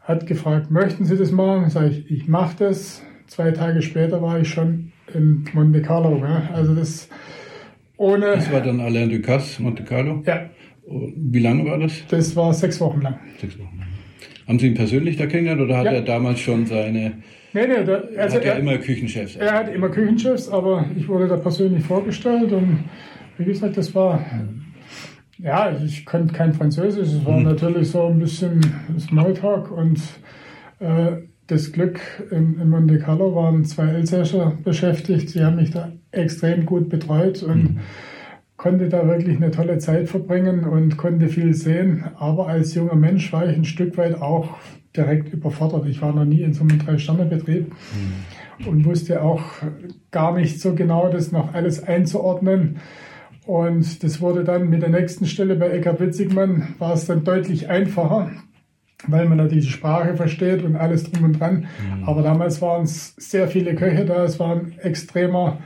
hat 0.00 0.26
gefragt, 0.26 0.70
möchten 0.70 1.04
Sie 1.04 1.16
das 1.16 1.30
machen? 1.30 1.68
Sag 1.68 1.90
ich, 1.90 2.10
ich 2.10 2.28
mache 2.28 2.56
das. 2.58 3.02
Zwei 3.26 3.50
Tage 3.50 3.82
später 3.82 4.22
war 4.22 4.40
ich 4.40 4.48
schon 4.48 4.92
in 5.12 5.44
Monte 5.52 5.82
Carlo. 5.82 6.16
Ja? 6.18 6.48
Also 6.54 6.74
das 6.74 7.10
ohne. 7.98 8.26
Das 8.26 8.50
war 8.50 8.62
dann 8.62 8.80
Alain 8.80 9.10
Ducasse, 9.10 9.62
Monte 9.62 9.84
Carlo? 9.84 10.22
Ja. 10.24 10.48
Wie 10.86 11.40
lange 11.40 11.66
war 11.66 11.78
das? 11.78 11.92
Das 12.08 12.34
war 12.34 12.54
sechs 12.54 12.80
Wochen 12.80 13.02
lang. 13.02 13.18
Sechs 13.38 13.58
Wochen. 13.58 13.87
Haben 14.48 14.58
Sie 14.58 14.66
ihn 14.68 14.74
persönlich 14.74 15.16
da 15.16 15.26
kennengelernt 15.26 15.60
oder 15.60 15.76
hat 15.76 15.84
Ja. 15.84 15.92
er 15.92 16.02
damals 16.02 16.40
schon 16.40 16.64
seine. 16.66 17.12
Nee, 17.52 17.66
nee, 17.66 17.84
da, 17.84 18.02
also 18.16 18.36
hat 18.36 18.44
er 18.44 18.54
er, 18.54 18.58
immer 18.60 18.78
Küchenchefs? 18.78 19.36
er 19.36 19.52
hat 19.52 19.72
immer 19.72 19.90
Küchenchefs, 19.90 20.48
aber 20.48 20.86
ich 20.96 21.06
wurde 21.06 21.28
da 21.28 21.36
persönlich 21.36 21.84
vorgestellt 21.84 22.50
und 22.52 22.84
wie 23.36 23.44
gesagt, 23.44 23.76
das 23.76 23.94
war. 23.94 24.24
Ja, 25.38 25.70
ich 25.84 26.04
konnte 26.04 26.34
kein 26.34 26.52
Französisch, 26.52 27.08
es 27.08 27.24
war 27.24 27.40
natürlich 27.40 27.90
so 27.90 28.06
ein 28.06 28.18
bisschen 28.18 28.60
Smalltalk 28.98 29.70
und 29.70 30.00
äh, 30.80 31.12
das 31.46 31.70
Glück 31.72 32.00
in, 32.30 32.58
in 32.60 32.68
Monte 32.70 32.98
Carlo 32.98 33.34
waren 33.34 33.64
zwei 33.64 33.86
Elsässer 33.88 34.58
beschäftigt. 34.64 35.30
Sie 35.30 35.44
haben 35.44 35.56
mich 35.56 35.70
da 35.70 35.92
extrem 36.10 36.66
gut 36.66 36.88
betreut 36.88 37.42
und 37.42 37.78
konnte 38.58 38.88
da 38.88 39.06
wirklich 39.06 39.36
eine 39.36 39.52
tolle 39.52 39.78
Zeit 39.78 40.08
verbringen 40.08 40.64
und 40.64 40.98
konnte 40.98 41.28
viel 41.28 41.54
sehen. 41.54 42.04
Aber 42.18 42.48
als 42.48 42.74
junger 42.74 42.96
Mensch 42.96 43.32
war 43.32 43.48
ich 43.48 43.56
ein 43.56 43.64
Stück 43.64 43.96
weit 43.96 44.20
auch 44.20 44.58
direkt 44.94 45.32
überfordert. 45.32 45.86
Ich 45.86 46.02
war 46.02 46.12
noch 46.12 46.24
nie 46.24 46.42
in 46.42 46.52
so 46.52 46.62
einem 46.62 46.78
Drei-Sterne-Betrieb 46.78 47.72
und 48.66 48.84
wusste 48.84 49.22
auch 49.22 49.42
gar 50.10 50.36
nicht 50.36 50.60
so 50.60 50.74
genau, 50.74 51.08
das 51.08 51.30
noch 51.30 51.54
alles 51.54 51.82
einzuordnen. 51.82 52.80
Und 53.46 54.02
das 54.02 54.20
wurde 54.20 54.42
dann 54.42 54.68
mit 54.68 54.82
der 54.82 54.90
nächsten 54.90 55.26
Stelle 55.26 55.54
bei 55.54 55.70
Eckhard 55.70 56.00
Witzigmann, 56.00 56.74
war 56.78 56.94
es 56.94 57.06
dann 57.06 57.22
deutlich 57.22 57.70
einfacher, 57.70 58.32
weil 59.06 59.26
man 59.28 59.38
natürlich 59.38 59.66
die 59.66 59.70
Sprache 59.70 60.16
versteht 60.16 60.64
und 60.64 60.74
alles 60.74 61.04
drum 61.04 61.24
und 61.24 61.38
dran. 61.38 61.68
Aber 62.04 62.22
damals 62.22 62.60
waren 62.60 62.82
es 62.82 63.14
sehr 63.16 63.46
viele 63.46 63.76
Köche 63.76 64.04
da, 64.04 64.24
es 64.24 64.40
war 64.40 64.56
ein 64.56 64.74
extremer 64.80 65.58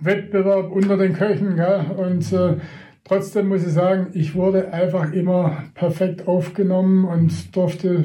Wettbewerb 0.00 0.70
unter 0.70 0.96
den 0.96 1.12
Köchen. 1.14 1.56
Gell? 1.56 1.86
Und 1.96 2.32
äh, 2.32 2.56
trotzdem 3.04 3.48
muss 3.48 3.66
ich 3.66 3.72
sagen, 3.72 4.08
ich 4.12 4.34
wurde 4.34 4.72
einfach 4.72 5.12
immer 5.12 5.64
perfekt 5.74 6.26
aufgenommen 6.26 7.04
und 7.04 7.54
durfte 7.56 8.04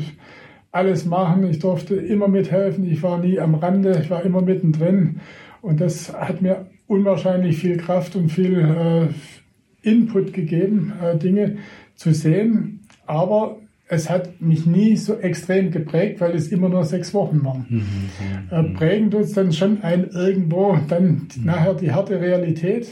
alles 0.72 1.06
machen. 1.06 1.48
Ich 1.50 1.60
durfte 1.60 1.96
immer 1.96 2.28
mithelfen. 2.28 2.84
Ich 2.90 3.04
war 3.04 3.20
nie 3.20 3.40
am 3.40 3.56
Rande, 3.56 4.00
ich 4.02 4.10
war 4.10 4.24
immer 4.24 4.42
mittendrin. 4.42 5.22
Und 5.62 5.80
das 5.80 6.14
hat 6.14 6.42
mir 6.42 6.68
unwahrscheinlich 6.88 7.58
viel 7.58 7.78
Kraft 7.78 8.16
und 8.16 8.30
viel 8.30 8.60
äh, 8.60 9.88
Input 9.88 10.34
gegeben, 10.34 10.94
äh, 11.02 11.18
Dinge 11.18 11.58
zu 11.96 12.14
sehen. 12.14 12.82
Aber 13.06 13.58
es 13.94 14.10
hat 14.10 14.42
mich 14.42 14.66
nie 14.66 14.96
so 14.98 15.18
extrem 15.20 15.72
geprägt, 15.72 16.20
weil 16.22 16.36
es 16.36 16.48
immer 16.50 16.70
nur 16.70 16.84
sechs 16.84 17.14
Wochen 17.14 17.44
waren. 17.44 17.66
Äh, 18.52 18.64
prägen 18.76 19.12
tut 19.12 19.22
es 19.22 19.34
dann 19.34 19.52
schon 19.54 19.82
ein 19.84 20.10
irgendwo, 20.14 20.78
dann 20.90 21.28
nachher 21.44 21.74
die 21.76 21.92
harte 21.92 22.20
Realität. 22.20 22.90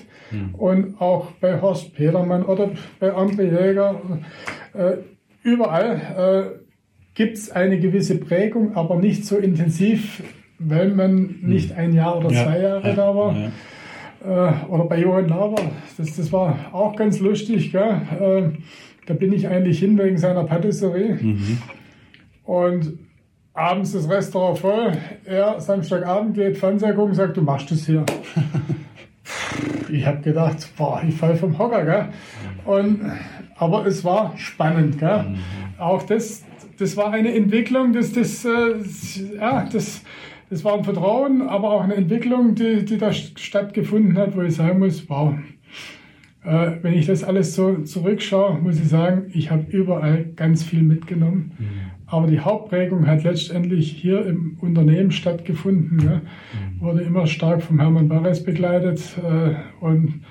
Und 0.53 1.01
auch 1.01 1.31
bei 1.41 1.59
Horst 1.61 1.93
Petermann 1.93 2.43
oder 2.43 2.71
bei 2.99 3.11
André 3.13 3.43
Jäger, 3.51 3.99
äh, 4.73 4.93
überall 5.43 6.53
äh, 6.55 6.59
gibt 7.15 7.37
es 7.37 7.51
eine 7.51 7.79
gewisse 7.79 8.17
Prägung, 8.17 8.75
aber 8.77 8.95
nicht 8.95 9.25
so 9.25 9.37
intensiv, 9.37 10.23
weil 10.57 10.91
man 10.91 11.35
nicht 11.41 11.73
ein 11.73 11.93
Jahr 11.93 12.17
oder 12.17 12.31
Ja, 12.31 12.45
zwei 12.45 12.59
Jahre 12.61 12.87
ja, 12.87 12.95
da 12.95 13.15
war. 13.15 13.35
ja. 13.35 13.51
Äh, 14.23 14.65
oder 14.69 14.85
bei 14.85 14.99
Johann 15.01 15.27
Laber, 15.27 15.61
das, 15.97 16.15
das 16.15 16.31
war 16.31 16.69
auch 16.71 16.95
ganz 16.95 17.19
lustig. 17.19 17.71
Gell? 17.71 18.53
Da 19.11 19.17
bin 19.17 19.33
ich 19.33 19.45
eigentlich 19.45 19.79
hin 19.79 19.97
wegen 19.97 20.17
seiner 20.17 20.45
Patisserie. 20.45 21.19
Und 22.45 22.97
abends 23.53 23.91
das 23.91 24.09
Restaurant 24.09 24.57
voll. 24.57 24.93
Er 25.25 25.59
Samstagabend 25.59 26.33
geht 26.33 26.57
Fernseher 26.57 26.93
gucken, 26.93 27.13
sagt, 27.13 27.35
du 27.35 27.41
machst 27.41 27.69
das 27.71 27.85
hier. 27.85 28.05
ich 29.91 30.05
habe 30.05 30.21
gedacht, 30.21 30.65
boah, 30.77 31.03
ich 31.05 31.13
fall 31.13 31.35
vom 31.35 31.59
Hocker. 31.59 31.83
Gell? 31.83 32.05
Und, 32.63 33.01
aber 33.57 33.85
es 33.85 34.05
war 34.05 34.31
spannend. 34.37 34.97
Gell? 34.97 35.35
Auch 35.77 36.03
das, 36.03 36.45
das 36.79 36.95
war 36.95 37.11
eine 37.11 37.35
Entwicklung, 37.35 37.91
das, 37.91 38.13
das, 38.13 38.45
äh, 38.45 38.75
ja, 39.35 39.67
das, 39.69 40.03
das 40.49 40.63
war 40.63 40.75
ein 40.75 40.85
Vertrauen, 40.85 41.49
aber 41.49 41.71
auch 41.71 41.83
eine 41.83 41.95
Entwicklung, 41.95 42.55
die, 42.55 42.85
die 42.85 42.97
da 42.97 43.11
stattgefunden 43.11 44.17
hat, 44.17 44.37
wo 44.37 44.41
ich 44.41 44.55
sagen 44.55 44.79
muss, 44.79 45.09
wow, 45.09 45.33
äh, 46.43 46.71
wenn 46.81 46.93
ich 46.93 47.05
das 47.05 47.23
alles 47.23 47.55
so 47.55 47.77
zurückschaue, 47.83 48.59
muss 48.59 48.79
ich 48.79 48.87
sagen, 48.87 49.31
ich 49.33 49.51
habe 49.51 49.65
überall 49.69 50.25
ganz 50.35 50.63
viel 50.63 50.81
mitgenommen. 50.81 51.51
Aber 52.07 52.27
die 52.27 52.41
Hauptprägung 52.41 53.07
hat 53.07 53.23
letztendlich 53.23 53.89
hier 53.89 54.25
im 54.25 54.57
Unternehmen 54.59 55.11
stattgefunden. 55.11 55.97
Ne? 55.97 56.21
Wurde 56.79 57.01
immer 57.03 57.25
stark 57.25 57.63
vom 57.63 57.79
Hermann 57.79 58.09
Barres 58.09 58.43
begleitet. 58.43 59.01
Äh, 59.17 59.53
und 59.79 60.21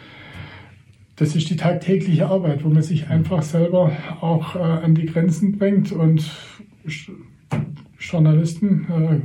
das 1.17 1.37
ist 1.37 1.49
die 1.49 1.57
tagtägliche 1.57 2.27
Arbeit, 2.27 2.65
wo 2.65 2.69
man 2.69 2.83
sich 2.83 3.09
einfach 3.09 3.43
selber 3.43 3.93
auch 4.21 4.57
äh, 4.57 4.59
an 4.59 4.95
die 4.95 5.07
Grenzen 5.07 5.59
bringt. 5.59 5.93
Und 5.93 6.31
Journalisten, 7.99 8.87
äh, 8.91 9.21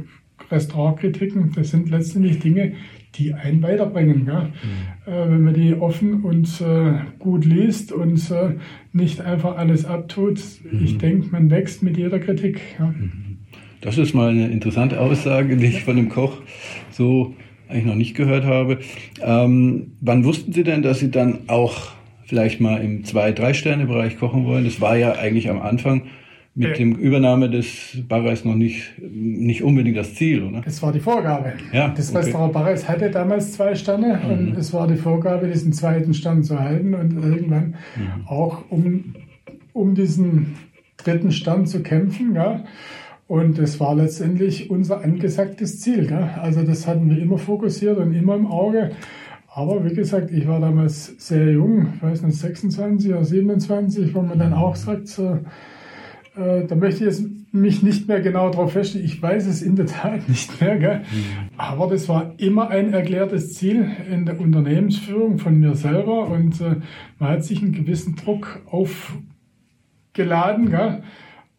Restaurantkritiken, 0.51 1.51
das 1.55 1.71
sind 1.71 1.89
letztendlich 1.89 2.39
Dinge, 2.39 2.73
die 3.15 3.33
einen 3.33 3.61
weiterbringen. 3.61 4.25
Gell? 4.25 4.51
Äh, 5.05 5.29
wenn 5.29 5.43
man 5.43 5.53
die 5.53 5.73
offen 5.73 6.23
und 6.23 6.61
äh, 6.61 6.93
gut 7.19 7.45
liest 7.45 7.91
und 7.91 8.29
äh, 8.31 8.55
nicht 8.93 9.21
einfach 9.21 9.57
alles 9.57 9.85
abtut. 9.85 10.41
Ich 10.83 10.97
denke, 10.97 11.27
man 11.31 11.49
wächst 11.49 11.83
mit 11.83 11.97
jeder 11.97 12.19
Kritik. 12.19 12.61
Ja. 12.79 12.93
Das 13.81 13.97
ist 13.97 14.13
mal 14.13 14.29
eine 14.29 14.47
interessante 14.47 14.99
Aussage, 14.99 15.57
die 15.57 15.67
ich 15.67 15.83
von 15.83 15.95
dem 15.95 16.09
Koch 16.09 16.41
so 16.91 17.35
eigentlich 17.67 17.85
noch 17.85 17.95
nicht 17.95 18.15
gehört 18.15 18.43
habe. 18.43 18.79
Ähm, 19.21 19.93
wann 20.01 20.23
wussten 20.23 20.53
Sie 20.53 20.63
denn, 20.63 20.81
dass 20.81 20.99
Sie 20.99 21.11
dann 21.11 21.39
auch 21.47 21.91
vielleicht 22.25 22.59
mal 22.59 22.81
im 22.81 23.03
Zwei-, 23.03 23.31
Drei-Sterne-Bereich 23.31 24.17
kochen 24.17 24.45
wollen? 24.45 24.65
Das 24.65 24.81
war 24.81 24.97
ja 24.97 25.13
eigentlich 25.13 25.49
am 25.49 25.61
Anfang 25.61 26.03
mit 26.57 26.69
Ja. 26.69 26.73
dem 26.73 26.93
Übernahme 26.95 27.49
des 27.49 27.97
Barreis 28.07 28.45
noch 28.45 28.55
nicht, 28.55 28.93
nicht 29.01 29.61
unbedingt 29.61 29.97
das 29.97 30.15
Ziel, 30.15 30.41
oder? 30.43 30.61
Das 30.61 30.81
war 30.81 30.93
die 30.93 31.01
Vorgabe. 31.01 31.53
Ja, 31.73 31.89
das 31.89 32.09
okay. 32.09 32.19
Restaurant 32.19 32.53
Barres 32.53 32.87
hatte 32.87 33.11
damals 33.11 33.51
zwei 33.51 33.75
Sterne 33.75 34.21
und 34.29 34.57
es 34.57 34.73
war 34.73 34.87
die 34.87 34.95
Vorgabe, 34.95 35.47
diesen 35.47 35.73
zweiten 35.73 36.13
Stand 36.13 36.45
zu 36.45 36.57
halten 36.57 36.93
und 36.93 37.11
irgendwann 37.21 37.75
auch 38.25 38.63
um, 38.69 39.15
um 39.73 39.95
diesen 39.95 40.55
dritten 40.97 41.33
Stand 41.33 41.67
zu 41.67 41.83
kämpfen. 41.83 42.35
Ja. 42.35 42.63
Und 43.27 43.57
das 43.57 43.79
war 43.81 43.93
letztendlich 43.95 44.69
unser 44.69 45.03
angesagtes 45.03 45.81
Ziel. 45.81 46.07
Gell? 46.07 46.29
Also 46.41 46.61
das 46.61 46.87
hatten 46.87 47.09
wir 47.09 47.17
immer 47.21 47.37
fokussiert 47.37 47.97
und 47.97 48.13
immer 48.13 48.35
im 48.35 48.47
Auge. 48.47 48.91
Aber 49.53 49.83
wie 49.83 49.93
gesagt, 49.93 50.31
ich 50.31 50.47
war 50.47 50.59
damals 50.59 51.15
sehr 51.17 51.51
jung, 51.51 51.87
ich 51.95 52.03
weiß 52.03 52.21
nicht, 52.23 52.37
26 52.37 53.11
oder 53.11 53.23
27, 53.25 54.13
wo 54.13 54.21
man 54.21 54.37
dann 54.37 54.53
auch 54.53 54.75
sagt, 54.75 55.07
so, 55.07 55.39
äh, 56.35 56.65
da 56.65 56.75
möchte 56.75 57.05
ich 57.05 57.11
jetzt 57.11 57.23
mich 57.51 57.83
nicht 57.83 58.07
mehr 58.07 58.21
genau 58.21 58.49
darauf 58.49 58.73
feststellen. 58.73 59.05
Ich 59.05 59.21
weiß 59.21 59.47
es 59.47 59.61
in 59.61 59.75
der 59.75 59.85
Tat 59.85 60.27
nicht 60.29 60.61
mehr. 60.61 60.77
Gell? 60.77 61.01
Aber 61.57 61.87
das 61.87 62.09
war 62.09 62.33
immer 62.37 62.69
ein 62.69 62.93
erklärtes 62.93 63.53
Ziel 63.53 63.89
in 64.11 64.25
der 64.25 64.39
Unternehmensführung 64.39 65.39
von 65.39 65.59
mir 65.59 65.75
selber 65.75 66.27
und 66.27 66.59
äh, 66.61 66.77
man 67.19 67.29
hat 67.29 67.43
sich 67.43 67.61
einen 67.61 67.71
gewissen 67.71 68.15
Druck 68.15 68.61
aufgeladen. 68.65 70.69
Gell? 70.69 71.03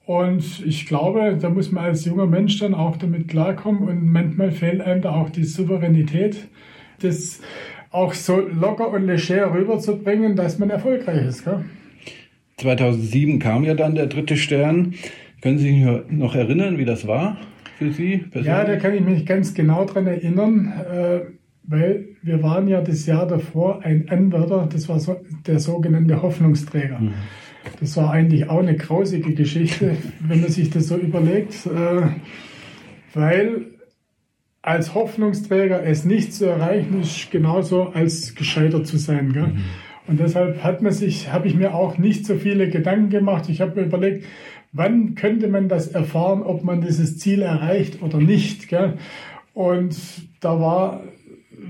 Und 0.05 0.65
ich 0.65 0.87
glaube, 0.87 1.37
da 1.41 1.51
muss 1.51 1.73
man 1.73 1.85
als 1.85 2.05
junger 2.05 2.27
Mensch 2.27 2.59
dann 2.59 2.75
auch 2.75 2.97
damit 2.97 3.29
klarkommen 3.29 3.89
und 3.89 4.07
manchmal 4.07 4.53
fehlt 4.53 4.81
einem 4.81 5.03
da 5.03 5.13
auch 5.13 5.31
die 5.31 5.45
Souveränität, 5.45 6.49
das 7.01 7.41
auch 7.91 8.15
so 8.15 8.39
locker 8.39 8.91
und 8.91 9.07
leger 9.07 9.53
rüberzubringen, 9.53 10.37
dass 10.37 10.59
man 10.59 10.71
erfolgreich 10.71 11.27
ist. 11.27 11.45
Gell? 11.45 11.65
2007 12.59 13.39
kam 13.39 13.65
ja 13.65 13.75
dann 13.75 13.95
der 13.95 14.07
dritte 14.07 14.37
Stern. 14.37 14.95
Können 15.43 15.59
Sie 15.59 15.69
sich 15.69 16.11
noch 16.11 16.35
erinnern, 16.35 16.79
wie 16.79 16.85
das 16.87 17.07
war 17.07 17.37
für 17.79 17.93
Sie 17.93 18.19
persönlich? 18.19 18.47
Ja, 18.47 18.65
da 18.65 18.77
kann 18.77 18.95
ich 18.95 19.03
mich 19.03 19.27
ganz 19.27 19.53
genau 19.53 19.85
dran 19.85 20.07
erinnern, 20.07 20.73
äh, 20.91 21.21
weil 21.65 22.09
wir 22.23 22.43
waren 22.43 22.67
ja 22.69 22.81
das 22.81 23.05
Jahr 23.07 23.27
davor 23.27 23.85
ein 23.85 24.09
Anwärter, 24.09 24.69
das 24.73 24.89
war 24.89 24.99
so, 24.99 25.21
der 25.47 25.59
sogenannte 25.59 26.23
Hoffnungsträger. 26.23 26.99
Mhm. 26.99 27.13
Das 27.81 27.97
war 27.97 28.11
eigentlich 28.13 28.49
auch 28.49 28.61
eine 28.61 28.77
grausige 28.77 29.35
Geschichte, 29.35 29.97
wenn 30.21 30.41
man 30.41 30.51
sich 30.51 30.71
das 30.71 30.89
so 30.89 30.97
überlegt, 30.97 31.67
äh, 31.67 32.07
weil 33.13 33.67
als 34.63 34.95
Hoffnungsträger 34.95 35.83
es 35.85 36.05
nicht 36.05 36.33
zu 36.33 36.47
erreichen 36.47 37.03
ist, 37.03 37.31
genauso 37.31 37.89
als 37.89 38.35
gescheitert 38.35 38.87
zu 38.87 38.97
sein. 38.97 39.33
Gell? 39.33 39.49
Mhm. 39.49 39.65
Und 40.09 40.21
deshalb 40.21 40.63
hat 40.63 40.83
man 40.83 40.93
sich, 40.93 41.33
habe 41.33 41.49
ich 41.49 41.55
mir 41.55 41.75
auch 41.75 41.99
nicht 41.99 42.27
so 42.27 42.37
viele 42.37 42.69
Gedanken 42.69 43.11
gemacht. 43.11 43.49
Ich 43.49 43.61
habe 43.61 43.81
mir 43.81 43.87
überlegt, 43.87 44.25
wann 44.73 45.15
könnte 45.15 45.49
man 45.49 45.69
das 45.69 45.89
erfahren, 45.89 46.43
ob 46.43 46.63
man 46.63 46.81
dieses 46.81 47.19
Ziel 47.19 47.43
erreicht 47.43 48.03
oder 48.03 48.19
nicht. 48.19 48.69
Gell? 48.69 48.95
Und 49.55 49.97
da 50.41 50.61
war, 50.61 51.03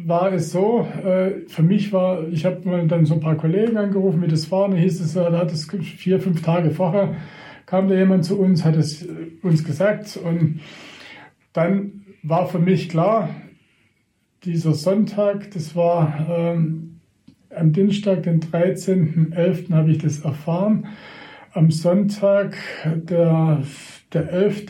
war 0.04 0.32
es 0.32 0.50
so, 0.50 0.86
äh, 1.04 1.46
für 1.48 1.62
mich 1.62 1.92
war, 1.92 2.28
ich 2.28 2.44
habe 2.44 2.86
dann 2.88 3.06
so 3.06 3.14
ein 3.14 3.20
paar 3.20 3.36
Kollegen 3.36 3.76
angerufen, 3.76 4.22
wie 4.22 4.28
das 4.28 4.50
war, 4.50 4.66
und 4.66 4.76
hieß 4.76 5.00
es, 5.00 5.14
da 5.14 5.32
hat 5.32 5.52
es 5.52 5.70
vier, 5.70 6.20
fünf 6.20 6.42
Tage 6.42 6.70
vorher, 6.72 7.14
kam 7.64 7.88
da 7.88 7.94
jemand 7.94 8.24
zu 8.24 8.38
uns, 8.38 8.64
hat 8.64 8.76
es 8.76 9.02
äh, 9.02 9.08
uns 9.42 9.64
gesagt 9.64 10.18
und 10.22 10.60
dann 11.52 12.04
war 12.22 12.46
für 12.46 12.58
mich 12.58 12.88
klar, 12.88 13.30
dieser 14.44 14.74
Sonntag, 14.74 15.50
das 15.52 15.74
war 15.74 16.26
ähm, 16.28 16.85
am 17.56 17.72
Dienstag, 17.72 18.22
den 18.24 18.40
13.11. 18.40 19.72
habe 19.72 19.90
ich 19.90 19.98
das 19.98 20.20
erfahren. 20.20 20.86
Am 21.52 21.70
Sonntag, 21.70 22.56
der, 22.84 23.62
der 24.12 24.32
11. 24.32 24.66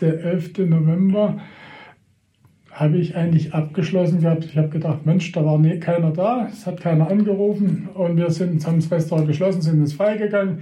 Der 0.00 0.24
11. 0.24 0.58
November, 0.58 1.40
habe 2.70 2.96
ich 2.96 3.16
eigentlich 3.16 3.52
abgeschlossen 3.52 4.20
gehabt. 4.20 4.44
Ich 4.44 4.56
habe 4.56 4.68
gedacht, 4.68 5.04
Mensch, 5.04 5.32
da 5.32 5.44
war 5.44 5.58
nie, 5.58 5.78
keiner 5.80 6.12
da, 6.12 6.48
es 6.50 6.66
hat 6.66 6.80
keiner 6.80 7.10
angerufen 7.10 7.88
und 7.92 8.16
wir 8.16 8.30
sind, 8.30 8.66
haben 8.66 8.80
das 8.80 8.90
Restaurant 8.90 9.26
geschlossen, 9.26 9.60
sind 9.60 9.80
ins 9.80 9.92
Freigegangen 9.92 10.60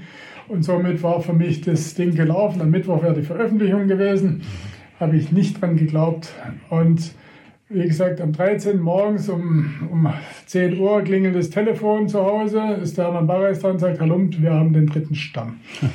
und 0.48 0.64
somit 0.64 1.02
war 1.02 1.20
für 1.20 1.34
mich 1.34 1.60
das 1.60 1.94
Ding 1.94 2.14
gelaufen. 2.14 2.62
Am 2.62 2.70
Mittwoch 2.70 3.02
wäre 3.02 3.14
die 3.14 3.22
Veröffentlichung 3.22 3.86
gewesen 3.86 4.42
habe 4.98 5.16
ich 5.16 5.32
nicht 5.32 5.60
dran 5.60 5.76
geglaubt. 5.76 6.32
Und 6.70 7.12
wie 7.70 7.86
gesagt, 7.86 8.20
am 8.20 8.32
13. 8.32 8.80
morgens 8.80 9.28
um, 9.28 9.88
um 9.90 10.12
10 10.46 10.78
Uhr 10.78 11.02
klingelt 11.02 11.36
das 11.36 11.50
Telefon 11.50 12.08
zu 12.08 12.20
Hause, 12.24 12.78
ist 12.82 12.96
der 12.96 13.06
Hermann 13.06 13.26
Barreis 13.26 13.60
dran 13.60 13.72
und 13.72 13.78
sagt, 13.78 14.00
Herr 14.00 14.06
Lump, 14.06 14.40
wir 14.40 14.52
haben 14.52 14.72
den 14.72 14.86
dritten 14.86 15.14
Stamm. 15.14 15.60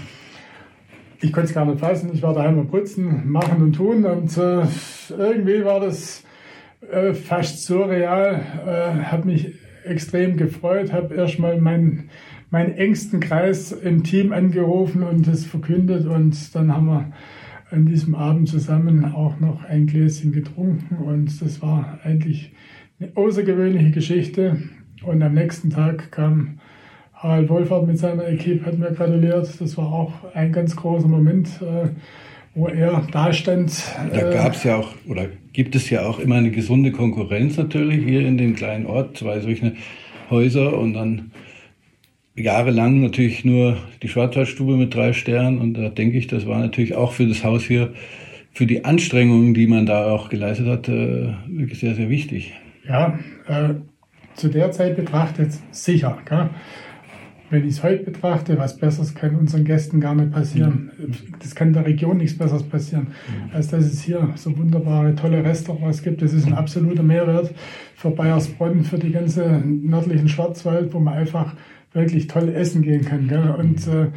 Ich 1.21 1.31
konnte 1.31 1.47
es 1.47 1.55
gar 1.55 1.63
nicht 1.63 1.79
fassen, 1.79 2.11
ich 2.13 2.21
war 2.21 2.33
daheim 2.33 2.59
am 2.59 2.67
Putzen, 2.67 3.31
machen 3.31 3.61
und 3.61 3.77
tun 3.77 4.03
und 4.03 4.37
äh, 4.37 4.65
irgendwie 5.09 5.63
war 5.63 5.79
das 5.79 6.21
äh, 6.91 7.13
fast 7.13 7.63
surreal, 7.63 8.41
äh, 8.67 9.05
hat 9.05 9.23
mich 9.23 9.53
extrem 9.85 10.35
gefreut, 10.35 10.91
habe 10.91 11.15
erstmal 11.15 11.61
meinen, 11.61 12.09
meinen 12.51 12.73
engsten 12.73 13.21
Kreis 13.21 13.71
im 13.71 14.03
Team 14.03 14.33
angerufen 14.33 15.01
und 15.01 15.25
es 15.29 15.45
verkündet 15.45 16.05
und 16.07 16.53
dann 16.53 16.75
haben 16.75 16.87
wir 16.87 17.13
an 17.73 17.87
diesem 17.87 18.13
Abend 18.13 18.47
zusammen 18.47 19.03
auch 19.03 19.39
noch 19.39 19.63
ein 19.63 19.87
Gläschen 19.87 20.31
getrunken 20.31 20.97
und 20.97 21.41
das 21.41 21.61
war 21.61 21.99
eigentlich 22.03 22.51
eine 22.99 23.11
außergewöhnliche 23.15 23.91
Geschichte. 23.91 24.57
Und 25.03 25.21
am 25.21 25.33
nächsten 25.33 25.71
Tag 25.71 26.11
kam 26.11 26.59
Harald 27.13 27.49
Wohlfahrt 27.49 27.87
mit 27.87 27.97
seiner 27.97 28.27
Equipe, 28.27 28.65
hat 28.65 28.77
mir 28.77 28.91
gratuliert. 28.91 29.49
Das 29.59 29.77
war 29.77 29.91
auch 29.91 30.13
ein 30.33 30.51
ganz 30.51 30.75
großer 30.75 31.07
Moment, 31.07 31.47
äh, 31.61 31.89
wo 32.53 32.67
er 32.67 33.05
da 33.11 33.33
stand. 33.33 33.73
Da 34.11 34.29
äh, 34.29 34.33
gab 34.33 34.53
es 34.53 34.63
ja 34.63 34.77
auch, 34.77 34.93
oder 35.07 35.27
gibt 35.51 35.75
es 35.75 35.89
ja 35.89 36.05
auch 36.05 36.19
immer 36.19 36.35
eine 36.35 36.51
gesunde 36.51 36.91
Konkurrenz 36.91 37.57
natürlich 37.57 38.05
hier 38.05 38.21
in 38.25 38.37
dem 38.37 38.55
kleinen 38.55 38.85
Ort, 38.85 39.17
zwei 39.17 39.39
solche 39.39 39.73
Häuser 40.29 40.77
und 40.77 40.93
dann 40.93 41.31
jahrelang 42.35 43.01
natürlich 43.01 43.45
nur 43.45 43.77
die 44.01 44.07
Schwarzwaldstube 44.07 44.75
mit 44.75 44.95
drei 44.95 45.13
Sternen 45.13 45.59
und 45.59 45.75
da 45.75 45.89
denke 45.89 46.17
ich, 46.17 46.27
das 46.27 46.47
war 46.47 46.59
natürlich 46.59 46.95
auch 46.95 47.11
für 47.11 47.27
das 47.27 47.43
Haus 47.43 47.63
hier, 47.63 47.93
für 48.51 48.65
die 48.65 48.85
Anstrengungen, 48.85 49.53
die 49.53 49.67
man 49.67 49.85
da 49.85 50.11
auch 50.11 50.29
geleistet 50.29 50.67
hat, 50.67 50.87
äh, 50.87 51.33
wirklich 51.47 51.79
sehr, 51.79 51.95
sehr 51.95 52.09
wichtig. 52.09 52.53
Ja, 52.87 53.17
äh, 53.47 53.75
zu 54.35 54.49
der 54.49 54.71
Zeit 54.71 54.95
betrachtet 54.95 55.51
sicher. 55.71 56.17
Gell? 56.25 56.49
Wenn 57.49 57.67
ich 57.67 57.75
es 57.75 57.83
heute 57.83 58.03
betrachte, 58.03 58.57
was 58.57 58.77
Besseres 58.77 59.13
kann 59.13 59.35
unseren 59.35 59.63
Gästen 59.63 60.01
gar 60.01 60.15
nicht 60.15 60.31
passieren. 60.31 60.91
Das 61.39 61.53
kann 61.53 61.71
der 61.71 61.85
Region 61.85 62.17
nichts 62.17 62.35
Besseres 62.35 62.63
passieren, 62.63 63.07
als 63.53 63.67
dass 63.67 63.85
es 63.85 64.01
hier 64.01 64.29
so 64.35 64.57
wunderbare, 64.57 65.13
tolle 65.13 65.43
Restaurants 65.43 66.01
gibt. 66.01 66.23
Das 66.23 66.33
ist 66.33 66.47
ein 66.47 66.53
absoluter 66.53 67.03
Mehrwert 67.03 67.53
für 67.95 68.09
Bayersbronn, 68.09 68.83
für 68.83 68.97
die 68.97 69.11
ganze 69.11 69.61
nördlichen 69.65 70.29
Schwarzwald, 70.29 70.93
wo 70.95 70.99
man 70.99 71.13
einfach 71.13 71.55
wirklich 71.93 72.27
toll 72.27 72.49
essen 72.49 72.81
gehen 72.81 73.05
kann. 73.05 73.27
Gell? 73.27 73.55
Und 73.57 73.87
äh, 73.87 74.07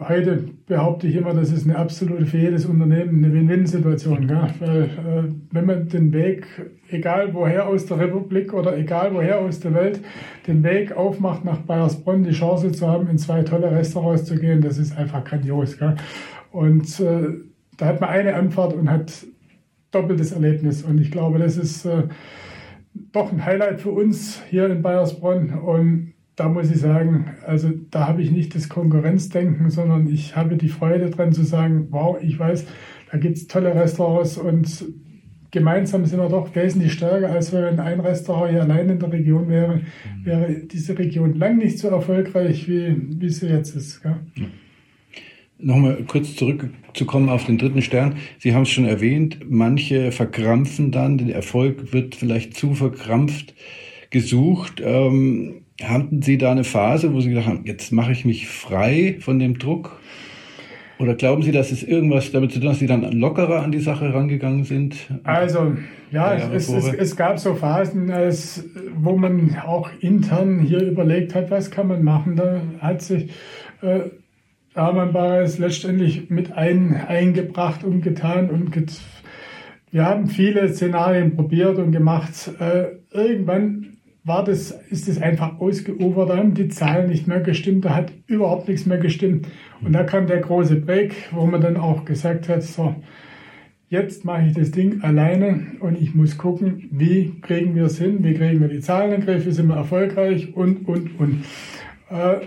heute 0.00 0.44
behaupte 0.66 1.06
ich 1.06 1.16
immer, 1.16 1.34
das 1.34 1.52
ist 1.52 1.64
eine 1.64 1.76
absolute 1.76 2.26
für 2.26 2.38
jedes 2.38 2.66
Unternehmen 2.66 3.24
eine 3.24 3.32
Win-Win-Situation. 3.32 4.28
Weil 4.28 4.82
äh, 4.82 5.32
wenn 5.52 5.66
man 5.66 5.88
den 5.88 6.12
Weg, 6.12 6.46
egal 6.88 7.34
woher 7.34 7.66
aus 7.66 7.86
der 7.86 7.98
Republik 7.98 8.52
oder 8.52 8.76
egal 8.76 9.14
woher 9.14 9.40
aus 9.40 9.60
der 9.60 9.74
Welt, 9.74 10.00
den 10.46 10.62
Weg 10.62 10.92
aufmacht 10.92 11.44
nach 11.44 11.58
Bayersbronn, 11.58 12.24
die 12.24 12.32
Chance 12.32 12.72
zu 12.72 12.86
haben, 12.86 13.08
in 13.08 13.18
zwei 13.18 13.42
tolle 13.42 13.70
Restaurants 13.70 14.24
zu 14.24 14.36
gehen, 14.36 14.60
das 14.60 14.78
ist 14.78 14.96
einfach 14.96 15.24
grandios. 15.24 15.78
Gell? 15.78 15.96
Und 16.52 17.00
äh, 17.00 17.28
da 17.76 17.86
hat 17.86 18.00
man 18.00 18.10
eine 18.10 18.34
Anfahrt 18.34 18.74
und 18.74 18.90
hat 18.90 19.26
doppeltes 19.90 20.32
Erlebnis. 20.32 20.82
Und 20.82 21.00
ich 21.00 21.10
glaube, 21.10 21.38
das 21.38 21.56
ist 21.56 21.84
äh, 21.84 22.04
doch 23.12 23.32
ein 23.32 23.44
Highlight 23.44 23.80
für 23.80 23.90
uns 23.90 24.42
hier 24.48 24.66
in 24.66 24.82
Bayersbronn. 24.82 25.58
Und 25.58 26.09
da 26.40 26.48
muss 26.48 26.70
ich 26.70 26.78
sagen, 26.78 27.26
also 27.46 27.68
da 27.90 28.08
habe 28.08 28.22
ich 28.22 28.30
nicht 28.30 28.54
das 28.54 28.70
Konkurrenzdenken, 28.70 29.68
sondern 29.68 30.08
ich 30.08 30.36
habe 30.36 30.56
die 30.56 30.70
Freude 30.70 31.10
dran 31.10 31.32
zu 31.32 31.42
sagen, 31.42 31.88
wow, 31.90 32.16
ich 32.18 32.38
weiß, 32.38 32.64
da 33.12 33.18
gibt 33.18 33.36
es 33.36 33.46
tolle 33.46 33.74
Restaurants 33.74 34.38
und 34.38 34.86
gemeinsam 35.50 36.06
sind 36.06 36.18
wir 36.18 36.30
doch 36.30 36.54
wesentlich 36.54 36.94
stärker, 36.94 37.28
als 37.28 37.52
wenn 37.52 37.78
ein 37.78 38.00
Restaurant 38.00 38.52
hier 38.52 38.62
allein 38.62 38.88
in 38.88 38.98
der 38.98 39.12
Region 39.12 39.50
wäre, 39.50 39.76
mhm. 39.76 40.24
wäre 40.24 40.54
diese 40.64 40.98
Region 40.98 41.34
lang 41.34 41.58
nicht 41.58 41.78
so 41.78 41.88
erfolgreich, 41.88 42.66
wie, 42.66 42.96
wie 43.20 43.28
sie 43.28 43.48
jetzt 43.48 43.76
ist. 43.76 44.02
Gell? 44.02 44.16
Nochmal 45.58 46.02
kurz 46.08 46.36
zurückzukommen 46.36 47.28
auf 47.28 47.44
den 47.44 47.58
dritten 47.58 47.82
Stern. 47.82 48.14
Sie 48.38 48.54
haben 48.54 48.62
es 48.62 48.70
schon 48.70 48.86
erwähnt, 48.86 49.40
manche 49.46 50.10
verkrampfen 50.10 50.90
dann, 50.90 51.18
der 51.18 51.34
Erfolg 51.34 51.92
wird 51.92 52.14
vielleicht 52.14 52.56
zu 52.56 52.72
verkrampft 52.72 53.54
gesucht. 54.08 54.80
Ähm, 54.82 55.66
hatten 55.82 56.22
Sie 56.22 56.38
da 56.38 56.52
eine 56.52 56.64
Phase, 56.64 57.12
wo 57.14 57.20
Sie 57.20 57.30
gedacht 57.30 57.46
haben, 57.46 57.64
jetzt 57.64 57.92
mache 57.92 58.12
ich 58.12 58.24
mich 58.24 58.48
frei 58.48 59.16
von 59.20 59.38
dem 59.38 59.58
Druck? 59.58 60.00
Oder 60.98 61.14
glauben 61.14 61.42
Sie, 61.42 61.50
dass 61.50 61.72
es 61.72 61.82
irgendwas 61.82 62.30
damit 62.30 62.52
zu 62.52 62.58
tun 62.60 62.68
hat, 62.68 62.74
dass 62.74 62.80
Sie 62.80 62.86
dann 62.86 63.10
lockerer 63.12 63.62
an 63.62 63.72
die 63.72 63.80
Sache 63.80 64.12
rangegangen 64.12 64.64
sind? 64.64 64.96
Also, 65.24 65.74
ja, 66.10 66.34
es, 66.34 66.68
es, 66.68 66.92
es, 66.92 67.16
gab 67.16 67.38
so 67.38 67.54
Phasen, 67.54 68.10
als, 68.10 68.64
wo 68.96 69.16
man 69.16 69.56
auch 69.64 69.88
intern 70.00 70.58
hier 70.58 70.82
überlegt 70.82 71.34
hat, 71.34 71.50
was 71.50 71.70
kann 71.70 71.88
man 71.88 72.02
machen. 72.02 72.36
Da 72.36 72.60
hat 72.80 73.00
sich 73.00 73.30
äh, 73.80 74.00
Hermann 74.74 75.12
Bares 75.14 75.58
letztendlich 75.58 76.28
mit 76.28 76.52
ein, 76.52 76.94
eingebracht 76.94 77.82
und 77.82 78.02
getan 78.02 78.50
und 78.50 78.70
get 78.70 78.92
wir 79.92 80.04
haben 80.04 80.28
viele 80.28 80.72
Szenarien 80.72 81.34
probiert 81.34 81.78
und 81.78 81.90
gemacht. 81.90 82.50
Äh, 82.60 82.98
irgendwann 83.10 83.89
war 84.30 84.44
das, 84.44 84.70
ist 84.90 85.08
es 85.08 85.20
einfach 85.20 85.58
ausgeufert, 85.58 86.30
da 86.30 86.36
haben 86.36 86.54
die 86.54 86.68
Zahlen 86.68 87.08
nicht 87.08 87.26
mehr 87.26 87.40
gestimmt, 87.40 87.84
da 87.84 87.96
hat 87.96 88.12
überhaupt 88.28 88.68
nichts 88.68 88.86
mehr 88.86 88.98
gestimmt. 88.98 89.48
Und 89.82 89.92
da 89.92 90.04
kam 90.04 90.28
der 90.28 90.38
große 90.38 90.76
Break, 90.76 91.16
wo 91.32 91.46
man 91.46 91.60
dann 91.60 91.76
auch 91.76 92.04
gesagt 92.04 92.48
hat, 92.48 92.62
so, 92.62 92.94
jetzt 93.88 94.24
mache 94.24 94.46
ich 94.46 94.54
das 94.54 94.70
Ding 94.70 95.02
alleine 95.02 95.72
und 95.80 96.00
ich 96.00 96.14
muss 96.14 96.38
gucken, 96.38 96.88
wie 96.92 97.40
kriegen 97.40 97.74
wir 97.74 97.86
es 97.86 97.98
hin, 97.98 98.22
wie 98.22 98.34
kriegen 98.34 98.60
wir 98.60 98.68
die 98.68 98.78
Zahlen 98.78 99.10
in 99.10 99.20
den 99.20 99.26
Griff, 99.26 99.46
wie 99.46 99.50
sind 99.50 99.66
wir 99.66 99.74
erfolgreich 99.74 100.54
und, 100.54 100.86
und, 100.86 101.18
und. 101.18 101.44
Äh, 102.08 102.46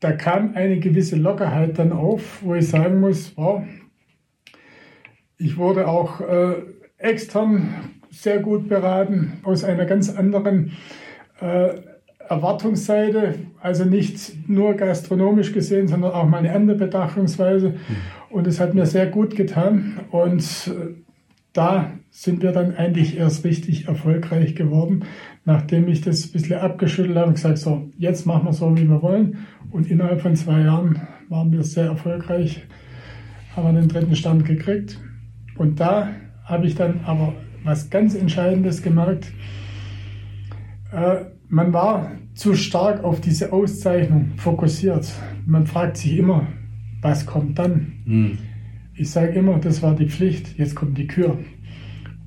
da 0.00 0.12
kam 0.12 0.54
eine 0.54 0.80
gewisse 0.80 1.16
Lockerheit 1.16 1.78
dann 1.78 1.92
auf, 1.92 2.42
wo 2.42 2.54
ich 2.54 2.68
sagen 2.68 3.00
muss, 3.00 3.36
wow, 3.36 3.62
ich 5.36 5.58
wurde 5.58 5.86
auch 5.88 6.22
äh, 6.22 6.54
extern 6.96 7.68
sehr 8.10 8.38
gut 8.38 8.66
beraten, 8.70 9.40
aus 9.42 9.62
einer 9.62 9.84
ganz 9.84 10.08
anderen 10.08 10.72
äh, 11.42 11.74
Erwartungsseite, 12.28 13.34
also 13.60 13.84
nicht 13.84 14.48
nur 14.48 14.74
gastronomisch 14.74 15.52
gesehen, 15.52 15.88
sondern 15.88 16.12
auch 16.12 16.26
mal 16.26 16.38
eine 16.38 16.54
andere 16.54 16.76
Betrachtungsweise. 16.76 17.70
Mhm. 17.70 17.76
Und 18.30 18.46
es 18.46 18.60
hat 18.60 18.74
mir 18.74 18.86
sehr 18.86 19.06
gut 19.06 19.36
getan. 19.36 20.00
Und 20.10 20.42
äh, 20.68 20.94
da 21.52 21.90
sind 22.10 22.42
wir 22.42 22.52
dann 22.52 22.76
eigentlich 22.76 23.18
erst 23.18 23.44
richtig 23.44 23.88
erfolgreich 23.88 24.54
geworden, 24.54 25.04
nachdem 25.44 25.88
ich 25.88 26.00
das 26.00 26.26
ein 26.26 26.32
bisschen 26.32 26.58
abgeschüttelt 26.58 27.16
habe 27.16 27.28
und 27.28 27.34
gesagt, 27.34 27.58
so, 27.58 27.90
jetzt 27.98 28.26
machen 28.26 28.46
wir 28.46 28.52
so, 28.52 28.76
wie 28.76 28.88
wir 28.88 29.02
wollen. 29.02 29.38
Und 29.70 29.90
innerhalb 29.90 30.22
von 30.22 30.36
zwei 30.36 30.60
Jahren 30.60 31.02
waren 31.28 31.52
wir 31.52 31.62
sehr 31.62 31.86
erfolgreich 31.86 32.62
haben 33.56 33.74
wir 33.74 33.80
den 33.80 33.88
dritten 33.88 34.16
Stern 34.16 34.44
gekriegt. 34.44 34.98
Und 35.56 35.80
da 35.80 36.08
habe 36.44 36.66
ich 36.66 36.74
dann 36.74 37.00
aber 37.04 37.34
was 37.64 37.90
ganz 37.90 38.14
Entscheidendes 38.14 38.82
gemerkt. 38.82 39.26
Äh, 40.92 41.24
man 41.52 41.74
war 41.74 42.12
zu 42.34 42.54
stark 42.54 43.04
auf 43.04 43.20
diese 43.20 43.52
Auszeichnung 43.52 44.32
fokussiert. 44.36 45.06
Man 45.44 45.66
fragt 45.66 45.98
sich 45.98 46.16
immer, 46.16 46.46
was 47.02 47.26
kommt 47.26 47.58
dann? 47.58 47.92
Hm. 48.06 48.38
Ich 48.94 49.10
sage 49.10 49.32
immer, 49.32 49.58
das 49.58 49.82
war 49.82 49.94
die 49.94 50.08
Pflicht, 50.08 50.58
jetzt 50.58 50.74
kommt 50.74 50.96
die 50.96 51.06
Kür. 51.06 51.38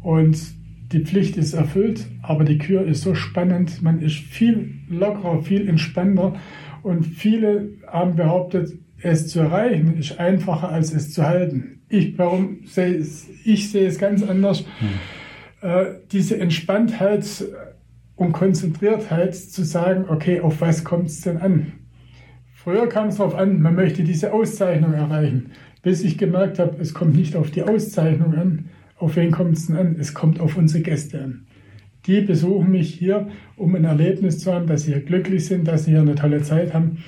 Und 0.03 0.37
die 0.91 0.99
Pflicht 0.99 1.37
ist 1.37 1.53
erfüllt, 1.53 2.05
aber 2.21 2.43
die 2.43 2.59
Kür 2.59 2.85
ist 2.85 3.01
so 3.01 3.15
spannend, 3.15 3.81
man 3.81 3.99
ist 3.99 4.15
viel 4.15 4.75
lockerer, 4.89 5.41
viel 5.41 5.67
entspannter 5.67 6.35
und 6.83 7.03
viele 7.03 7.69
haben 7.87 8.15
behauptet, 8.15 8.73
es 9.01 9.27
zu 9.27 9.39
erreichen 9.39 9.97
ist 9.97 10.19
einfacher 10.19 10.69
als 10.69 10.93
es 10.93 11.13
zu 11.13 11.23
halten. 11.23 11.81
Ich, 11.89 12.15
warum 12.19 12.59
sehe 12.65 12.95
es, 12.95 13.27
ich 13.43 13.71
sehe 13.71 13.87
es 13.87 13.97
ganz 13.97 14.21
anders. 14.21 14.65
Hm. 14.79 15.67
Äh, 15.67 15.85
diese 16.11 16.39
Entspanntheit 16.39 17.43
und 18.15 18.31
Konzentriertheit 18.31 19.35
zu 19.35 19.63
sagen, 19.63 20.05
okay, 20.07 20.39
auf 20.39 20.61
was 20.61 20.83
kommt 20.83 21.07
es 21.07 21.21
denn 21.21 21.37
an? 21.37 21.73
Früher 22.53 22.87
kam 22.87 23.09
es 23.09 23.17
darauf 23.17 23.35
an, 23.35 23.61
man 23.61 23.75
möchte 23.75 24.03
diese 24.03 24.33
Auszeichnung 24.33 24.93
erreichen, 24.93 25.51
bis 25.83 26.03
ich 26.03 26.17
gemerkt 26.17 26.57
habe, 26.57 26.77
es 26.81 26.93
kommt 26.93 27.15
nicht 27.15 27.35
auf 27.35 27.51
die 27.51 27.63
Auszeichnung 27.63 28.33
an. 28.33 28.69
Auf 28.97 29.17
wen 29.17 29.31
kommt 29.31 29.57
es 29.57 29.67
denn 29.67 29.75
an? 29.75 29.97
Es 29.99 30.13
kommt 30.13 30.39
auf 30.39 30.57
unsere 30.57 30.81
Gäste 30.81 31.21
an. 31.21 31.45
Die 32.07 32.21
besuchen 32.21 32.71
mich 32.71 32.93
hier, 32.93 33.27
um 33.55 33.75
ein 33.75 33.83
Erlebnis 33.83 34.39
zu 34.39 34.53
haben, 34.53 34.67
dass 34.67 34.83
sie 34.83 34.93
hier 34.93 35.01
glücklich 35.01 35.45
sind, 35.45 35.67
dass 35.67 35.85
sie 35.85 35.91
hier 35.91 36.01
eine 36.01 36.15
tolle 36.15 36.41
Zeit 36.41 36.73
haben. 36.73 37.03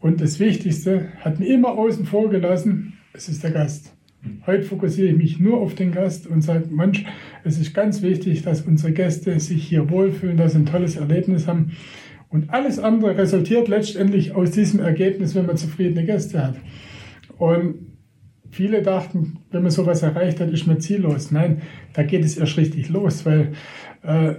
Und 0.00 0.20
das 0.20 0.40
Wichtigste 0.40 1.08
hat 1.20 1.38
mir 1.38 1.46
immer 1.46 1.70
außen 1.70 2.04
vor 2.06 2.28
gelassen, 2.28 2.94
es 3.12 3.28
ist 3.28 3.44
der 3.44 3.52
Gast. 3.52 3.97
Heute 4.46 4.64
fokussiere 4.64 5.08
ich 5.08 5.16
mich 5.16 5.38
nur 5.38 5.60
auf 5.60 5.74
den 5.74 5.92
Gast 5.92 6.26
und 6.26 6.42
sage, 6.42 6.66
Mensch, 6.70 7.04
es 7.44 7.58
ist 7.58 7.72
ganz 7.72 8.02
wichtig, 8.02 8.42
dass 8.42 8.62
unsere 8.62 8.92
Gäste 8.92 9.38
sich 9.38 9.66
hier 9.66 9.90
wohlfühlen, 9.90 10.36
dass 10.36 10.52
sie 10.52 10.58
ein 10.58 10.66
tolles 10.66 10.96
Erlebnis 10.96 11.46
haben. 11.46 11.72
Und 12.28 12.50
alles 12.50 12.78
andere 12.78 13.16
resultiert 13.16 13.68
letztendlich 13.68 14.34
aus 14.34 14.50
diesem 14.50 14.80
Ergebnis, 14.80 15.34
wenn 15.34 15.46
man 15.46 15.56
zufriedene 15.56 16.04
Gäste 16.04 16.44
hat. 16.44 16.56
Und 17.38 17.96
viele 18.50 18.82
dachten, 18.82 19.38
wenn 19.50 19.62
man 19.62 19.70
sowas 19.70 20.02
erreicht 20.02 20.40
hat, 20.40 20.50
ist 20.50 20.66
man 20.66 20.80
ziellos. 20.80 21.30
Nein, 21.30 21.62
da 21.92 22.02
geht 22.02 22.24
es 22.24 22.36
erst 22.36 22.56
richtig 22.56 22.88
los, 22.88 23.24
weil 23.24 23.52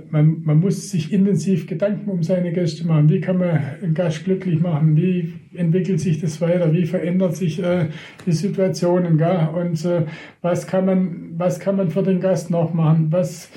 man, 0.10 0.41
man 0.43 0.60
muss 0.60 0.89
sich 0.89 1.13
intensiv 1.13 1.67
Gedanken 1.67 2.10
um 2.10 2.23
seine 2.23 2.51
Gäste 2.51 2.88
machen. 2.88 3.08
Wie 3.10 3.21
kann 3.21 3.38
man 3.38 3.62
einen 3.82 3.93
Gast 3.93 4.23
glücklich 4.23 4.60
machen? 4.60 4.97
Wie 4.97 5.34
entwickelt 5.53 5.99
sich 5.99 6.19
das 6.19 6.41
weiter? 6.41 6.73
Wie 6.73 6.88
verändert 6.88 7.36
sich 7.36 7.62
äh, 7.62 7.89
die 8.25 8.32
Situationen? 8.32 9.19
Gell? 9.19 9.49
Und 9.53 9.86
äh, 9.86 10.05
was, 10.41 10.65
kann 10.65 10.86
man, 10.86 11.34
was 11.38 11.60
kann 11.60 11.75
man 11.75 11.91
für 11.91 12.01
den 12.01 12.19
Gast 12.19 12.49
noch 12.49 12.73
machen? 12.73 13.12
Was 13.12 13.51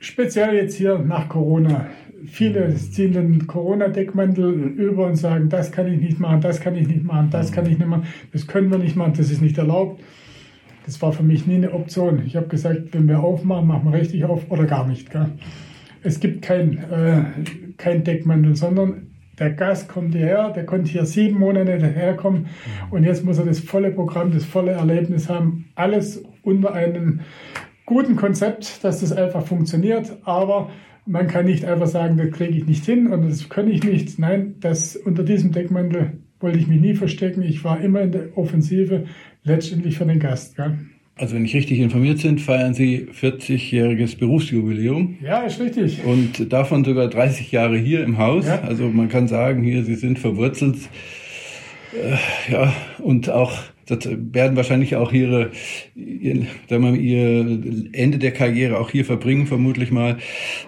speziell 0.00 0.54
jetzt 0.54 0.76
hier 0.76 0.98
nach 0.98 1.28
Corona? 1.28 1.88
Viele 2.24 2.74
ziehen 2.74 3.12
den 3.12 3.46
Corona-Deckmantel 3.46 4.50
über 4.50 5.06
und 5.08 5.16
sagen, 5.16 5.50
das 5.50 5.70
kann 5.70 5.92
ich 5.92 6.00
nicht 6.00 6.18
machen, 6.18 6.40
das 6.40 6.58
kann 6.58 6.74
ich 6.74 6.88
nicht 6.88 7.04
machen, 7.04 7.28
das 7.30 7.52
kann 7.52 7.66
ich 7.66 7.78
nicht 7.78 7.86
machen, 7.86 8.06
das 8.32 8.46
können 8.46 8.70
wir 8.70 8.78
nicht 8.78 8.96
machen, 8.96 9.12
das 9.14 9.30
ist 9.30 9.42
nicht 9.42 9.58
erlaubt. 9.58 10.00
Das 10.84 11.00
war 11.00 11.12
für 11.12 11.22
mich 11.22 11.46
nie 11.46 11.56
eine 11.56 11.72
Option. 11.72 12.22
Ich 12.26 12.36
habe 12.36 12.48
gesagt, 12.48 12.92
wenn 12.92 13.08
wir 13.08 13.20
aufmachen, 13.20 13.66
machen 13.66 13.90
wir 13.90 13.98
richtig 13.98 14.24
auf 14.24 14.50
oder 14.50 14.64
gar 14.64 14.86
nicht. 14.86 15.10
Gell? 15.10 15.32
Es 16.02 16.20
gibt 16.20 16.42
kein, 16.42 16.78
äh, 16.78 17.24
kein 17.78 18.04
Deckmantel, 18.04 18.54
sondern 18.54 19.10
der 19.38 19.50
Gast 19.50 19.88
kommt 19.88 20.14
hierher, 20.14 20.50
der 20.50 20.64
konnte 20.64 20.90
hier 20.90 21.06
sieben 21.06 21.38
Monate 21.38 21.78
daherkommen 21.78 22.46
und 22.90 23.02
jetzt 23.02 23.24
muss 23.24 23.38
er 23.38 23.44
das 23.44 23.58
volle 23.58 23.90
Programm, 23.90 24.30
das 24.30 24.44
volle 24.44 24.72
Erlebnis 24.72 25.28
haben. 25.28 25.66
Alles 25.74 26.22
unter 26.42 26.72
einem 26.72 27.20
guten 27.86 28.16
Konzept, 28.16 28.84
dass 28.84 29.00
das 29.00 29.12
einfach 29.12 29.44
funktioniert, 29.44 30.18
aber 30.24 30.70
man 31.06 31.26
kann 31.26 31.46
nicht 31.46 31.64
einfach 31.64 31.86
sagen, 31.86 32.16
das 32.16 32.30
kriege 32.30 32.56
ich 32.58 32.66
nicht 32.66 32.84
hin 32.84 33.08
und 33.08 33.28
das 33.28 33.48
kann 33.48 33.68
ich 33.68 33.82
nicht. 33.82 34.18
Nein, 34.18 34.54
das 34.60 34.96
unter 34.96 35.22
diesem 35.22 35.52
Deckmantel 35.52 36.23
wollte 36.44 36.58
ich 36.58 36.66
mich 36.68 36.80
nie 36.80 36.94
verstecken. 36.94 37.42
Ich 37.42 37.64
war 37.64 37.80
immer 37.80 38.02
in 38.02 38.12
der 38.12 38.36
Offensive, 38.36 39.06
letztendlich 39.44 39.96
für 39.96 40.04
den 40.04 40.20
Gast. 40.20 40.56
Gell? 40.56 40.78
Also 41.16 41.34
wenn 41.34 41.44
ich 41.44 41.54
richtig 41.56 41.78
informiert 41.78 42.22
bin, 42.22 42.38
feiern 42.38 42.74
Sie 42.74 43.06
40-jähriges 43.18 44.18
Berufsjubiläum. 44.18 45.16
Ja, 45.22 45.42
ist 45.42 45.58
richtig. 45.58 46.04
Und 46.04 46.52
davon 46.52 46.84
sogar 46.84 47.08
30 47.08 47.50
Jahre 47.50 47.78
hier 47.78 48.04
im 48.04 48.18
Haus. 48.18 48.46
Ja. 48.46 48.60
Also 48.60 48.88
man 48.90 49.08
kann 49.08 49.26
sagen, 49.26 49.62
hier 49.62 49.84
Sie 49.84 49.94
sind 49.94 50.18
verwurzelt. 50.18 50.76
Äh, 51.94 52.52
ja, 52.52 52.74
und 52.98 53.30
auch 53.30 53.52
das 53.86 54.08
werden 54.08 54.56
wahrscheinlich 54.56 54.96
auch 54.96 55.12
ihre, 55.12 55.50
ihr, 55.94 56.46
sagen 56.68 56.84
wir 56.84 56.90
mal, 56.90 56.96
ihr 56.96 57.40
Ende 57.92 58.18
der 58.18 58.32
Karriere 58.32 58.78
auch 58.78 58.90
hier 58.90 59.04
verbringen, 59.04 59.46
vermutlich 59.46 59.90
mal. 59.90 60.18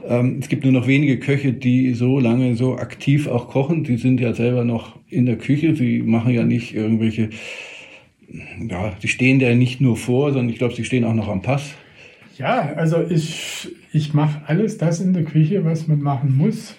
Ähm, 0.07 0.39
es 0.41 0.49
gibt 0.49 0.65
nur 0.65 0.73
noch 0.73 0.87
wenige 0.87 1.19
Köche, 1.19 1.53
die 1.53 1.95
so 1.95 2.19
lange 2.19 2.55
so 2.57 2.77
aktiv 2.77 3.27
auch 3.27 3.49
kochen. 3.49 3.85
Die 3.85 3.97
sind 3.97 4.21
ja 4.21 4.35
selber 4.35 4.65
noch 4.65 4.97
in 5.09 5.27
der 5.27 5.37
Küche. 5.37 5.75
Sie 5.75 6.03
machen 6.03 6.33
ja 6.33 6.45
nicht 6.45 6.75
irgendwelche 6.75 7.31
ja, 8.69 8.95
sie 9.01 9.09
stehen 9.09 9.39
da 9.39 9.55
nicht 9.55 9.81
nur 9.81 9.97
vor, 9.97 10.33
sondern 10.33 10.49
ich 10.49 10.59
glaube, 10.59 10.75
sie 10.75 10.85
stehen 10.85 11.05
auch 11.05 11.15
noch 11.15 11.29
am 11.29 11.43
Pass. 11.43 11.75
Ja, 12.39 12.73
also 12.75 13.03
ich, 13.09 13.69
ich 13.93 14.13
mache 14.13 14.43
alles 14.47 14.79
das 14.79 15.01
in 15.01 15.15
der 15.15 15.25
Küche, 15.25 15.65
was 15.65 15.89
man 15.89 16.01
machen 16.01 16.37
muss. 16.37 16.75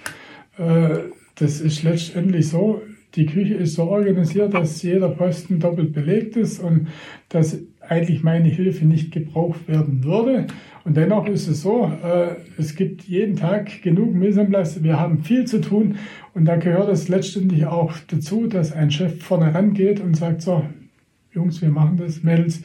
Äh, 0.58 1.00
das 1.36 1.62
ist 1.62 1.84
letztendlich 1.84 2.48
so, 2.48 2.82
die 3.18 3.26
Küche 3.26 3.56
ist 3.56 3.74
so 3.74 3.84
organisiert, 3.84 4.54
dass 4.54 4.82
jeder 4.84 5.10
Posten 5.10 5.60
doppelt 5.60 5.92
belegt 5.92 6.38
ist 6.38 6.60
und 6.60 6.88
dass 7.30 7.60
eigentlich 7.82 8.24
meine 8.24 8.48
Hilfe 8.48 8.86
nicht 8.86 9.12
gebraucht 9.12 9.68
werden 9.68 10.04
würde. 10.04 10.48
Und 10.86 10.96
dennoch 10.96 11.28
ist 11.28 11.48
es 11.48 11.64
so, 11.64 11.92
äh, 12.04 12.36
es 12.58 12.76
gibt 12.76 13.04
jeden 13.04 13.36
Tag 13.36 13.82
genug 13.82 14.14
Mise 14.14 14.48
Wir 14.82 15.00
haben 15.00 15.24
viel 15.24 15.46
zu 15.46 15.60
tun 15.60 15.96
und 16.34 16.46
da 16.46 16.56
gehört 16.58 16.90
es 16.90 17.10
letztendlich 17.10 17.66
auch 17.66 17.94
dazu, 18.08 18.48
dass 18.48 18.72
ein 18.72 18.92
Chef 18.92 19.22
vorne 19.22 19.54
rangeht 19.54 20.00
und 20.00 20.16
sagt 20.16 20.44
so, 20.44 20.64
Jungs, 21.34 21.62
wir 21.62 21.70
machen 21.70 21.98
das, 21.98 22.24
Mädels, 22.24 22.62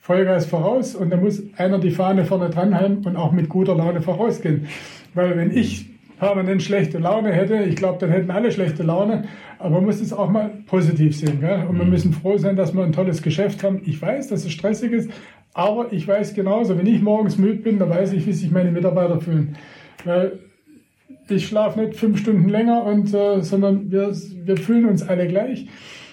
Vollgas 0.00 0.46
voraus 0.46 0.96
und 0.96 1.10
da 1.10 1.16
muss 1.16 1.42
einer 1.56 1.78
die 1.78 1.92
Fahne 1.92 2.24
vorne 2.24 2.50
dran 2.50 2.74
haben 2.74 2.98
und 3.04 3.16
auch 3.16 3.30
mit 3.30 3.48
guter 3.48 3.76
Laune 3.76 4.02
vorausgehen. 4.02 4.66
Weil 5.14 5.36
wenn 5.36 5.56
ich 5.56 5.91
permanent 6.22 6.62
schlechte 6.62 6.98
Laune 6.98 7.32
hätte, 7.32 7.64
ich 7.64 7.74
glaube, 7.74 7.98
dann 7.98 8.10
hätten 8.10 8.30
alle 8.30 8.52
schlechte 8.52 8.84
Laune, 8.84 9.24
aber 9.58 9.70
man 9.70 9.86
muss 9.86 10.00
es 10.00 10.12
auch 10.12 10.30
mal 10.30 10.52
positiv 10.66 11.16
sehen. 11.16 11.40
Gell? 11.40 11.66
Und 11.68 11.76
wir 11.78 11.84
mhm. 11.84 11.90
müssen 11.90 12.12
froh 12.12 12.38
sein, 12.38 12.54
dass 12.54 12.72
wir 12.76 12.84
ein 12.84 12.92
tolles 12.92 13.22
Geschäft 13.22 13.64
haben. 13.64 13.82
Ich 13.86 14.00
weiß, 14.00 14.28
dass 14.28 14.44
es 14.44 14.52
stressig 14.52 14.92
ist, 14.92 15.10
aber 15.52 15.92
ich 15.92 16.06
weiß 16.06 16.34
genauso, 16.34 16.78
wenn 16.78 16.86
ich 16.86 17.02
morgens 17.02 17.38
müde 17.38 17.58
bin, 17.58 17.80
dann 17.80 17.90
weiß 17.90 18.12
ich, 18.12 18.24
wie 18.24 18.32
sich 18.34 18.52
meine 18.52 18.70
Mitarbeiter 18.70 19.20
fühlen. 19.20 19.56
Weil 20.04 20.38
ich 21.28 21.48
schlafe 21.48 21.80
nicht 21.80 21.96
fünf 21.96 22.20
Stunden 22.20 22.48
länger, 22.48 22.84
und, 22.84 23.12
äh, 23.12 23.42
sondern 23.42 23.90
wir, 23.90 24.12
wir 24.44 24.56
fühlen 24.56 24.84
uns 24.84 25.02
alle 25.02 25.26
gleich. 25.26 25.66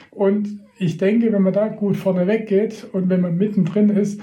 Und 0.10 0.60
ich 0.80 0.98
denke, 0.98 1.32
wenn 1.32 1.44
man 1.44 1.54
da 1.54 1.68
gut 1.68 1.98
vorne 1.98 2.26
weggeht 2.26 2.88
und 2.94 3.10
wenn 3.10 3.22
man 3.22 3.38
mittendrin 3.38 3.90
ist, 3.90 4.20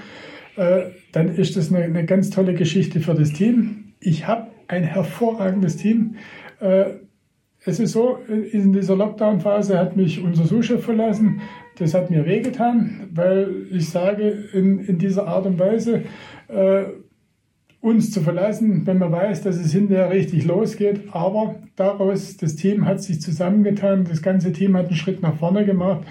äh, 0.57 0.81
dann 1.13 1.33
ist 1.33 1.55
das 1.55 1.73
eine, 1.73 1.85
eine, 1.85 2.05
ganz 2.05 2.29
tolle 2.29 2.55
Geschichte 2.55 2.99
für 2.99 3.13
das 3.13 3.31
Team. 3.31 3.93
Ich 4.01 4.27
habe 4.27 4.47
ein 4.67 4.83
hervorragendes 4.83 5.77
Team. 5.77 6.15
Äh, 6.59 6.85
es 7.65 7.79
ist 7.79 7.91
so, 7.91 8.19
in 8.27 8.71
dieser 8.71 8.95
Lockdown-Phase 8.95 9.77
hat 9.77 9.97
mich 9.97 10.23
unser 10.23 10.45
Suchchef 10.45 10.85
verlassen. 10.85 11.41
Das 11.77 11.93
hat 11.93 12.09
mir 12.09 12.25
wehgetan, 12.25 13.09
weil 13.13 13.67
ich 13.71 13.89
sage, 13.89 14.29
in, 14.53 14.79
in 14.79 14.97
dieser 14.97 15.27
Art 15.27 15.45
und 15.45 15.59
Weise 15.59 16.03
äh, 16.47 16.85
uns 17.81 18.11
zu 18.11 18.21
verlassen, 18.21 18.85
wenn 18.85 18.97
man 18.97 19.11
weiß, 19.11 19.43
dass 19.43 19.57
es 19.57 19.73
hinterher 19.73 20.11
richtig 20.11 20.45
losgeht. 20.45 21.01
Aber 21.11 21.55
daraus, 21.75 22.37
das 22.37 22.55
Team 22.55 22.85
hat 22.85 23.01
sich 23.01 23.21
zusammengetan, 23.21 24.05
das 24.05 24.21
ganze 24.21 24.53
Team 24.53 24.75
hat 24.77 24.87
einen 24.87 24.95
Schritt 24.95 25.21
nach 25.21 25.35
vorne 25.35 25.65
gemacht. 25.65 26.05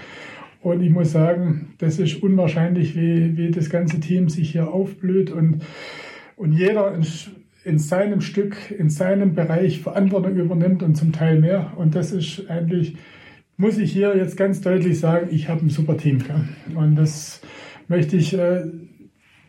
Und 0.62 0.82
ich 0.82 0.90
muss 0.90 1.12
sagen, 1.12 1.74
das 1.78 1.98
ist 1.98 2.22
unwahrscheinlich, 2.22 2.96
wie, 2.96 3.36
wie 3.36 3.50
das 3.50 3.70
ganze 3.70 4.00
Team 4.00 4.28
sich 4.28 4.50
hier 4.50 4.68
aufblüht 4.68 5.30
und, 5.30 5.62
und 6.36 6.52
jeder 6.52 6.92
in, 7.66 7.72
in 7.72 7.78
seinem 7.78 8.20
Stück, 8.20 8.56
in 8.70 8.88
seinem 8.88 9.34
Bereich 9.34 9.80
Verantwortung 9.80 10.36
übernimmt 10.36 10.82
und 10.82 10.96
zum 10.96 11.12
Teil 11.12 11.40
mehr. 11.40 11.72
Und 11.76 11.94
das 11.94 12.12
ist 12.12 12.48
eigentlich, 12.48 12.96
muss 13.56 13.78
ich 13.78 13.92
hier 13.92 14.16
jetzt 14.16 14.36
ganz 14.36 14.60
deutlich 14.60 14.98
sagen, 14.98 15.28
ich 15.30 15.48
habe 15.48 15.66
ein 15.66 15.70
super 15.70 15.96
Team. 15.96 16.18
Gell? 16.18 16.48
Und 16.76 16.96
das 16.96 17.40
möchte 17.88 18.16
ich 18.16 18.32
äh, 18.34 18.64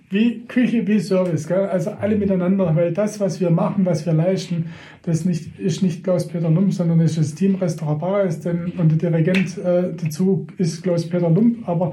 wie 0.09 0.45
Küche, 0.47 0.87
wie 0.87 0.99
Service, 0.99 1.47
gell? 1.47 1.65
also 1.65 1.91
alle 1.91 2.15
miteinander, 2.15 2.73
weil 2.75 2.93
das, 2.93 3.19
was 3.19 3.41
wir 3.41 3.49
machen, 3.49 3.85
was 3.85 4.05
wir 4.05 4.13
leisten, 4.13 4.67
das 5.01 5.25
nicht, 5.25 5.59
ist 5.59 5.83
nicht 5.83 6.01
Klaus-Peter 6.03 6.49
Lump, 6.49 6.73
sondern 6.73 7.01
ist 7.01 7.17
das 7.17 7.35
Team 7.35 7.55
Restaurant 7.55 7.99
Bares 7.99 8.45
und 8.45 9.01
der 9.01 9.11
Dirigent 9.11 9.57
äh, 9.57 9.93
dazu 10.01 10.47
ist 10.57 10.81
Klaus-Peter 10.81 11.29
Lump, 11.29 11.67
aber 11.67 11.91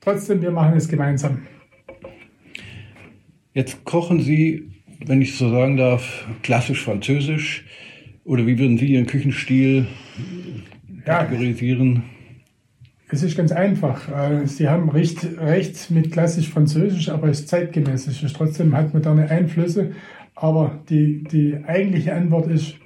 trotzdem, 0.00 0.40
wir 0.40 0.50
machen 0.50 0.78
es 0.78 0.88
gemeinsam. 0.88 1.42
Jetzt 3.52 3.84
kochen 3.84 4.20
Sie, 4.20 4.71
wenn 5.06 5.22
ich 5.22 5.36
so 5.36 5.50
sagen 5.50 5.76
darf, 5.76 6.26
klassisch 6.42 6.82
französisch 6.82 7.64
oder 8.24 8.46
wie 8.46 8.58
würden 8.58 8.78
Sie 8.78 8.86
Ihren 8.86 9.06
Küchenstil 9.06 9.86
kategorisieren? 11.04 11.94
Ja 11.94 12.02
Es 13.10 13.22
ist 13.22 13.36
ganz 13.36 13.52
einfach. 13.52 14.08
Äh, 14.08 14.46
Sie 14.46 14.68
haben 14.68 14.88
recht, 14.88 15.26
recht 15.38 15.90
mit 15.90 16.12
klassisch 16.12 16.48
Französisch, 16.48 17.08
aber 17.08 17.28
es 17.28 17.40
ist 17.40 17.48
zeitgemäß. 17.48 18.06
Es 18.06 18.22
ist 18.22 18.36
trotzdem 18.36 18.76
hat 18.76 18.94
moderne 18.94 19.28
Einflüsse. 19.30 19.92
Aber 20.34 20.82
die, 20.88 21.24
die 21.24 21.58
eigentliche 21.66 22.14
Antwort 22.14 22.46
ist, 22.48 22.76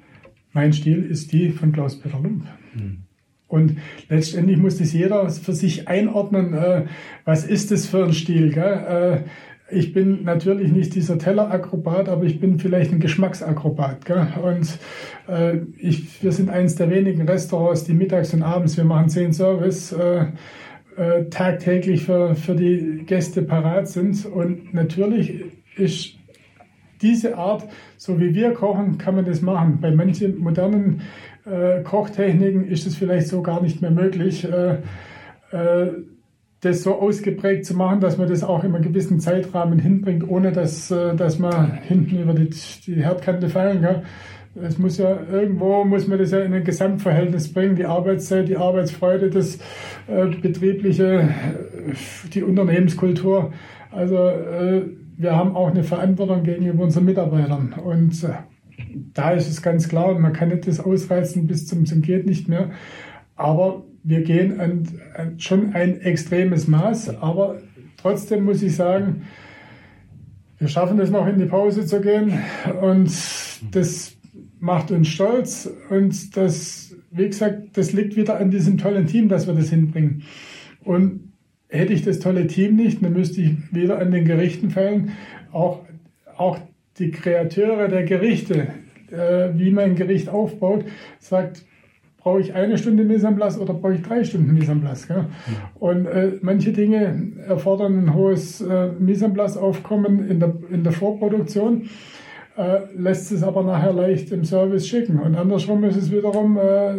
mein 0.53 0.73
Stil 0.73 1.03
ist 1.03 1.33
die 1.33 1.51
von 1.51 1.73
Klaus-Peter 1.73 2.19
Lump. 2.19 2.45
Mhm. 2.75 3.03
Und 3.49 3.79
letztendlich 4.09 4.59
muss 4.59 4.79
das 4.79 4.93
jeder 4.93 5.29
für 5.31 5.53
sich 5.53 5.87
einordnen, 5.87 6.55
äh, 6.55 6.87
was 7.25 7.45
ist 7.45 7.71
das 7.71 7.87
für 7.87 8.05
ein 8.05 8.13
Stil. 8.13 8.53
Gell? 8.53 9.25
Äh, 9.25 9.29
ich 9.69 9.93
bin 9.93 10.23
natürlich 10.23 10.71
nicht 10.71 10.95
dieser 10.95 11.19
Tellerakrobat, 11.19 12.09
aber 12.09 12.25
ich 12.25 12.39
bin 12.39 12.59
vielleicht 12.59 12.93
ein 12.93 13.01
Geschmacksakrobat. 13.01 14.05
Gell? 14.05 14.29
Und 14.43 14.79
äh, 15.29 15.59
ich, 15.79 16.23
wir 16.23 16.33
sind 16.33 16.51
eines 16.51 16.77
der 16.77 16.89
wenigen 16.91 17.29
Restaurants, 17.29 17.85
die 17.85 17.95
mittags 17.95 18.33
und 18.33 18.43
abends, 18.43 18.77
wir 18.77 18.85
machen 18.85 19.09
zehn 19.09 19.33
Service, 19.33 19.93
äh, 19.93 20.27
äh, 20.97 21.29
tagtäglich 21.31 22.05
für, 22.05 22.37
für 22.37 22.55
die 22.55 23.05
Gäste 23.07 23.43
parat 23.43 23.89
sind. 23.89 24.25
Und 24.25 24.73
natürlich 24.73 25.45
ist 25.77 26.15
diese 27.03 27.37
Art, 27.37 27.69
so 27.97 28.21
wie 28.21 28.35
wir 28.35 28.53
kochen, 28.53 28.99
kann 28.99 29.17
man 29.17 29.25
das 29.25 29.43
machen. 29.43 29.79
Bei 29.81 29.91
manchen 29.91 30.39
modernen 30.39 31.03
äh, 31.45 31.83
Kochtechniken 31.83 32.69
ist 32.69 32.87
es 32.87 32.97
vielleicht 32.97 33.27
so 33.29 33.43
gar 33.43 33.61
nicht 33.61 33.83
mehr 33.83 33.91
möglich. 33.91 34.47
Das 36.67 36.83
so 36.83 36.95
ausgeprägt 36.97 37.65
zu 37.65 37.77
machen, 37.77 38.01
dass 38.01 38.19
man 38.19 38.29
das 38.29 38.43
auch 38.43 38.65
in 38.65 38.75
einem 38.75 38.83
gewissen 38.83 39.21
Zeitrahmen 39.21 39.79
hinbringt, 39.79 40.29
ohne 40.29 40.51
dass, 40.51 40.91
äh, 40.91 41.15
dass 41.15 41.39
man 41.39 41.75
hinten 41.83 42.21
über 42.21 42.35
die, 42.35 42.51
die 42.87 43.05
Herdkante 43.05 43.49
fallen 43.49 43.83
kann. 43.83 44.03
Es 44.61 44.77
muss 44.77 44.99
ja 44.99 45.17
irgendwo 45.31 45.85
muss 45.85 46.09
man 46.09 46.19
das 46.19 46.33
ja 46.33 46.41
in 46.41 46.53
ein 46.53 46.65
Gesamtverhältnis 46.65 47.53
bringen, 47.53 47.77
die 47.77 47.85
Arbeitszeit, 47.85 48.49
die 48.49 48.57
Arbeitsfreude, 48.57 49.31
das 49.31 49.59
äh, 50.09 50.27
betriebliche, 50.27 51.21
äh, 51.21 51.29
die 52.33 52.43
Unternehmenskultur. 52.43 53.53
Also 53.93 54.17
äh, 54.17 54.83
wir 55.17 55.37
haben 55.37 55.55
auch 55.55 55.71
eine 55.71 55.85
Verantwortung 55.85 56.43
gegenüber 56.43 56.83
unseren 56.83 57.05
Mitarbeitern 57.05 57.75
und 57.85 58.25
äh, 58.25 58.31
da 59.15 59.31
ist 59.31 59.49
es 59.49 59.63
ganz 59.63 59.89
klar, 59.89 60.19
man 60.19 60.33
kann 60.33 60.49
nicht 60.49 60.67
das 60.67 60.81
ausreizen 60.81 61.47
bis 61.47 61.67
zum, 61.67 61.87
zum 61.87 62.03
geht 62.03 62.27
nicht 62.27 62.49
mehr. 62.49 62.71
Aber 63.37 63.85
wir 64.07 64.23
gehen 64.23 64.61
an, 64.61 64.87
an 65.17 65.41
schon 65.41 65.75
ein 65.75 66.01
extremes 66.01 66.69
Maß, 66.69 67.21
aber 67.21 67.61
trotzdem 67.97 68.45
muss 68.45 68.63
ich 68.63 68.77
sagen, 68.77 69.23
wir 70.59 70.69
schaffen 70.69 70.99
es 71.01 71.11
noch 71.11 71.27
in 71.27 71.39
die 71.39 71.47
Pause 71.47 71.85
zu 71.85 72.01
gehen 72.01 72.33
und 72.81 73.11
das 73.73 74.17
macht 74.61 74.93
uns 74.93 75.09
stolz 75.09 75.69
und 75.91 76.37
das, 76.37 76.95
wie 77.11 77.27
gesagt, 77.27 77.77
das 77.77 77.93
liegt 77.93 78.17
wieder 78.17 78.39
an 78.39 78.51
diesem 78.51 78.79
tollen 78.79 79.07
Team, 79.07 79.29
dass 79.29 79.49
wir 79.49 79.55
das 79.55 79.71
hinbringen. 79.71 80.23
Und 80.85 81.33
hätte 81.69 81.93
ich 81.93 82.03
das 82.03 82.21
tolle 82.21 82.47
Team 82.47 82.77
nicht, 82.77 83.05
dann 83.05 83.13
müsste 83.13 83.43
ich 83.43 83.75
wieder 83.75 83.99
an 83.99 84.13
den 84.13 84.25
Gerichten 84.25 84.71
fallen. 84.71 85.13
Auch, 85.51 85.85
auch 86.37 86.59
die 86.99 87.11
Kreateure 87.11 87.89
der 87.89 88.05
Gerichte, 88.05 88.69
äh, 89.11 89.51
wie 89.55 89.73
man 89.73 89.85
ein 89.85 89.97
Gericht 89.97 90.29
aufbaut, 90.29 90.85
sagt, 91.19 91.65
brauche 92.27 92.41
ich 92.41 92.55
eine 92.57 92.77
Stunde 92.77 93.05
Mise 93.05 93.29
en 93.29 93.37
place 93.37 93.57
oder 93.57 93.73
brauche 93.73 93.95
ich 93.95 94.03
drei 94.03 94.25
Stunden 94.25 94.53
Mise 94.53 94.73
en 94.73 94.81
place. 94.81 95.07
Gell? 95.07 95.27
Und 95.79 96.07
äh, 96.07 96.33
manche 96.43 96.73
Dinge 96.73 97.35
erfordern 97.47 98.01
ein 98.01 98.15
hohes 98.15 98.61
äh, 98.61 98.89
Mise 98.99 99.27
en 99.27 99.33
place 99.33 99.57
Aufkommen 99.57 100.29
in 100.29 100.41
der, 100.41 100.53
in 100.73 100.83
der 100.83 100.93
Vorproduktion, 100.93 101.89
äh, 102.57 102.79
lässt 102.97 103.31
es 103.31 103.45
aber 103.45 103.63
nachher 103.63 103.93
leicht 103.93 104.33
im 104.33 104.43
Service 104.43 104.89
schicken. 104.89 105.21
Und 105.21 105.37
andersrum 105.37 105.85
ist 105.85 105.95
es 105.95 106.11
wiederum, 106.11 106.59
äh, 106.59 106.95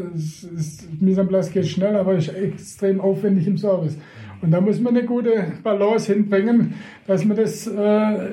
Mise 1.02 1.20
en 1.20 1.28
place 1.28 1.52
geht 1.52 1.68
schnell, 1.68 1.98
aber 1.98 2.16
ist 2.16 2.30
extrem 2.30 3.02
aufwendig 3.02 3.48
im 3.48 3.58
Service. 3.58 3.98
Und 4.42 4.52
da 4.52 4.62
muss 4.62 4.80
man 4.80 4.96
eine 4.96 5.06
gute 5.06 5.44
Balance 5.62 6.13
hinbringen, 6.13 6.76
dass 7.06 7.26
man 7.26 7.36
das 7.36 7.68
äh, 7.68 8.30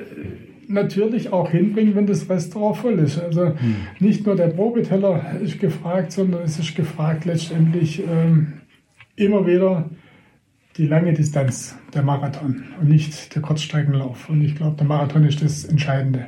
natürlich 0.67 1.31
auch 1.31 1.51
hinbringen, 1.51 1.95
wenn 1.95 2.07
das 2.07 2.29
Restaurant 2.29 2.77
voll 2.77 2.99
ist. 2.99 3.19
Also 3.19 3.47
hm. 3.47 3.75
nicht 3.99 4.25
nur 4.25 4.35
der 4.35 4.47
Probeteller 4.47 5.39
ist 5.41 5.59
gefragt, 5.59 6.11
sondern 6.11 6.43
es 6.43 6.59
ist 6.59 6.75
gefragt 6.75 7.25
letztendlich 7.25 8.01
ähm, 8.01 8.53
immer 9.15 9.45
wieder 9.45 9.89
die 10.77 10.87
lange 10.87 11.13
Distanz, 11.13 11.77
der 11.93 12.03
Marathon 12.03 12.63
und 12.81 12.89
nicht 12.89 13.33
der 13.33 13.41
Kurzstreckenlauf. 13.41 14.29
Und 14.29 14.41
ich 14.41 14.55
glaube, 14.55 14.75
der 14.75 14.85
Marathon 14.85 15.23
ist 15.23 15.41
das 15.41 15.63
Entscheidende. 15.63 16.27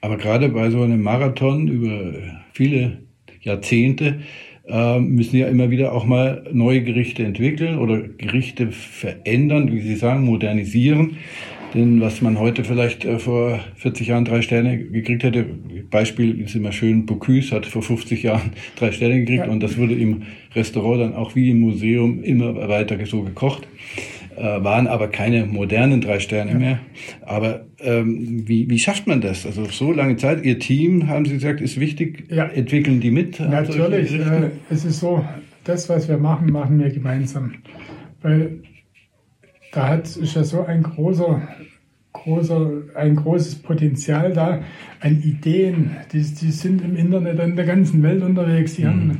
Aber 0.00 0.16
gerade 0.16 0.48
bei 0.48 0.70
so 0.70 0.82
einem 0.82 1.02
Marathon 1.02 1.68
über 1.68 2.14
viele 2.52 2.98
Jahrzehnte 3.42 4.20
äh, 4.66 4.98
müssen 4.98 5.36
ja 5.36 5.48
immer 5.48 5.70
wieder 5.70 5.92
auch 5.92 6.04
mal 6.04 6.44
neue 6.52 6.82
Gerichte 6.82 7.24
entwickeln 7.24 7.78
oder 7.78 8.00
Gerichte 8.00 8.72
verändern, 8.72 9.72
wie 9.72 9.80
Sie 9.80 9.96
sagen, 9.96 10.24
modernisieren. 10.24 11.16
Denn 11.74 12.00
was 12.00 12.20
man 12.20 12.38
heute 12.38 12.64
vielleicht 12.64 13.04
äh, 13.04 13.18
vor 13.18 13.60
40 13.76 14.08
Jahren 14.08 14.24
drei 14.24 14.42
Sterne 14.42 14.78
gekriegt 14.78 15.22
hätte, 15.22 15.46
Beispiel 15.90 16.40
ist 16.40 16.54
immer 16.54 16.72
schön, 16.72 17.06
Bocuse 17.06 17.54
hat 17.54 17.66
vor 17.66 17.82
50 17.82 18.22
Jahren 18.22 18.52
drei 18.76 18.92
Sterne 18.92 19.20
gekriegt 19.20 19.46
ja. 19.46 19.50
und 19.50 19.60
das 19.60 19.78
wurde 19.78 19.94
im 19.94 20.22
Restaurant 20.54 21.00
dann 21.00 21.14
auch 21.14 21.34
wie 21.36 21.50
im 21.50 21.60
Museum 21.60 22.22
immer 22.22 22.68
weiter 22.68 22.96
so 23.06 23.22
gekocht. 23.22 23.68
Äh, 24.36 24.64
waren 24.64 24.86
aber 24.86 25.08
keine 25.08 25.44
modernen 25.44 26.00
drei 26.00 26.18
Sterne 26.18 26.54
mehr. 26.54 26.78
Aber 27.22 27.66
ähm, 27.80 28.48
wie, 28.48 28.70
wie 28.70 28.78
schafft 28.78 29.06
man 29.06 29.20
das? 29.20 29.44
Also 29.44 29.66
so 29.66 29.92
lange 29.92 30.16
Zeit, 30.16 30.44
Ihr 30.44 30.58
Team, 30.58 31.08
haben 31.08 31.26
Sie 31.26 31.34
gesagt, 31.34 31.60
ist 31.60 31.78
wichtig. 31.78 32.24
Ja. 32.30 32.46
Entwickeln 32.46 33.00
die 33.00 33.10
mit? 33.10 33.38
Natürlich. 33.38 34.14
Äh, 34.14 34.50
es 34.70 34.84
ist 34.84 35.00
so, 35.00 35.24
das, 35.64 35.88
was 35.88 36.08
wir 36.08 36.16
machen, 36.16 36.50
machen 36.50 36.78
wir 36.78 36.90
gemeinsam. 36.90 37.52
Weil 38.22 38.60
da 39.72 39.88
hat, 39.88 40.16
ist 40.16 40.34
ja 40.34 40.44
so 40.44 40.64
ein 40.64 40.82
großer, 40.82 41.42
großer, 42.12 42.70
ein 42.94 43.16
großes 43.16 43.56
Potenzial 43.56 44.32
da 44.32 44.62
an 45.00 45.22
Ideen. 45.22 45.96
Die, 46.12 46.22
die 46.22 46.50
sind 46.50 46.82
im 46.82 46.96
Internet 46.96 47.38
in 47.38 47.56
der 47.56 47.66
ganzen 47.66 48.02
Welt 48.02 48.22
unterwegs. 48.22 48.74
Die, 48.74 48.84
mhm. 48.84 49.18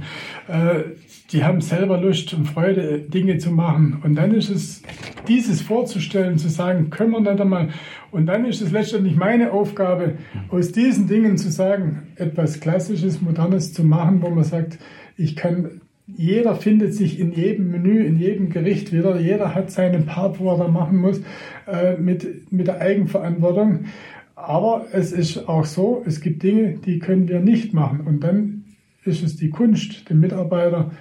haben, 0.48 0.78
äh, 0.78 0.84
die 1.32 1.44
haben 1.44 1.60
selber 1.60 2.00
Lust 2.00 2.34
und 2.34 2.46
Freude, 2.46 3.00
Dinge 3.00 3.38
zu 3.38 3.52
machen. 3.52 3.98
Und 4.02 4.16
dann 4.16 4.34
ist 4.34 4.50
es, 4.50 4.82
dieses 5.28 5.62
vorzustellen, 5.62 6.38
zu 6.38 6.48
sagen, 6.48 6.90
können 6.90 7.12
wir 7.12 7.20
nicht 7.20 7.40
einmal. 7.40 7.68
Und 8.10 8.26
dann 8.26 8.44
ist 8.44 8.60
es 8.60 8.72
letztendlich 8.72 9.14
meine 9.14 9.52
Aufgabe, 9.52 10.14
aus 10.48 10.72
diesen 10.72 11.06
Dingen 11.06 11.36
zu 11.38 11.50
sagen, 11.50 12.08
etwas 12.16 12.58
Klassisches, 12.58 13.22
Modernes 13.22 13.72
zu 13.72 13.84
machen, 13.84 14.20
wo 14.22 14.30
man 14.30 14.42
sagt, 14.42 14.78
ich 15.16 15.36
kann 15.36 15.79
jeder 16.16 16.54
findet 16.54 16.94
sich 16.94 17.18
in 17.18 17.32
jedem 17.32 17.70
Menü, 17.70 18.04
in 18.04 18.18
jedem 18.18 18.50
Gericht 18.50 18.92
wieder. 18.92 19.18
Jeder 19.20 19.54
hat 19.54 19.70
seinen 19.70 20.06
Part, 20.06 20.38
wo 20.38 20.50
er 20.50 20.58
da 20.58 20.68
machen 20.68 20.98
muss, 20.98 21.20
äh, 21.66 21.96
mit, 21.96 22.52
mit 22.52 22.66
der 22.66 22.80
Eigenverantwortung. 22.80 23.86
Aber 24.34 24.86
es 24.92 25.12
ist 25.12 25.48
auch 25.48 25.64
so, 25.64 26.02
es 26.06 26.20
gibt 26.20 26.42
Dinge, 26.42 26.78
die 26.78 26.98
können 26.98 27.28
wir 27.28 27.40
nicht 27.40 27.74
machen. 27.74 28.00
Und 28.00 28.20
dann 28.24 28.64
ist 29.04 29.22
es 29.22 29.36
die 29.36 29.50
Kunst, 29.50 30.08
dem 30.08 30.20
Mitarbeiter, 30.20 30.92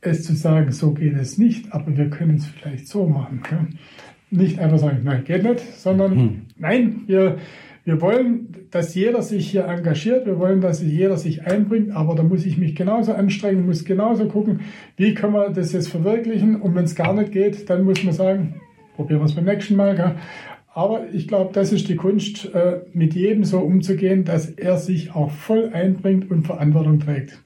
es 0.00 0.22
zu 0.22 0.34
sagen, 0.34 0.70
so 0.72 0.92
geht 0.92 1.16
es 1.16 1.38
nicht, 1.38 1.72
aber 1.72 1.96
wir 1.96 2.10
können 2.10 2.36
es 2.36 2.46
vielleicht 2.46 2.88
so 2.88 3.06
machen. 3.06 3.42
Ja? 3.50 3.66
Nicht 4.30 4.58
einfach 4.58 4.78
sagen, 4.78 5.00
nein, 5.04 5.24
geht 5.24 5.44
nicht, 5.44 5.60
sondern 5.60 6.12
hm. 6.12 6.42
nein, 6.58 7.02
wir, 7.06 7.38
wir 7.84 8.00
wollen, 8.00 8.66
dass 8.70 8.94
jeder 8.94 9.20
sich 9.20 9.50
hier 9.50 9.66
engagiert, 9.66 10.26
wir 10.26 10.38
wollen, 10.38 10.60
dass 10.60 10.82
jeder 10.82 11.18
sich 11.18 11.46
einbringt, 11.46 11.90
aber 11.94 12.14
da 12.14 12.22
muss 12.22 12.46
ich 12.46 12.56
mich 12.56 12.74
genauso 12.74 13.12
anstrengen, 13.12 13.66
muss 13.66 13.84
genauso 13.84 14.26
gucken, 14.26 14.60
wie 14.96 15.14
können 15.14 15.34
wir 15.34 15.50
das 15.50 15.72
jetzt 15.72 15.88
verwirklichen 15.88 16.60
und 16.60 16.74
wenn 16.74 16.84
es 16.84 16.94
gar 16.94 17.12
nicht 17.12 17.32
geht, 17.32 17.68
dann 17.68 17.84
muss 17.84 18.02
man 18.02 18.14
sagen, 18.14 18.60
probieren 18.96 19.20
wir 19.20 19.26
es 19.26 19.34
beim 19.34 19.44
nächsten 19.44 19.76
Mal. 19.76 19.94
Gell? 19.96 20.14
Aber 20.72 21.06
ich 21.12 21.28
glaube, 21.28 21.52
das 21.52 21.72
ist 21.72 21.88
die 21.88 21.96
Kunst, 21.96 22.52
äh, 22.54 22.80
mit 22.92 23.14
jedem 23.14 23.44
so 23.44 23.60
umzugehen, 23.60 24.24
dass 24.24 24.50
er 24.50 24.78
sich 24.78 25.14
auch 25.14 25.30
voll 25.30 25.70
einbringt 25.72 26.30
und 26.30 26.46
Verantwortung 26.46 27.00
trägt. 27.00 27.40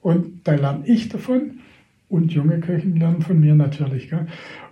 Und 0.00 0.40
da 0.44 0.54
lerne 0.54 0.86
ich 0.86 1.08
davon 1.08 1.58
und 2.08 2.32
junge 2.32 2.60
Köchen 2.60 2.96
lernen 2.96 3.22
von 3.22 3.38
mir 3.38 3.54
natürlich. 3.54 4.08
Gell? 4.08 4.26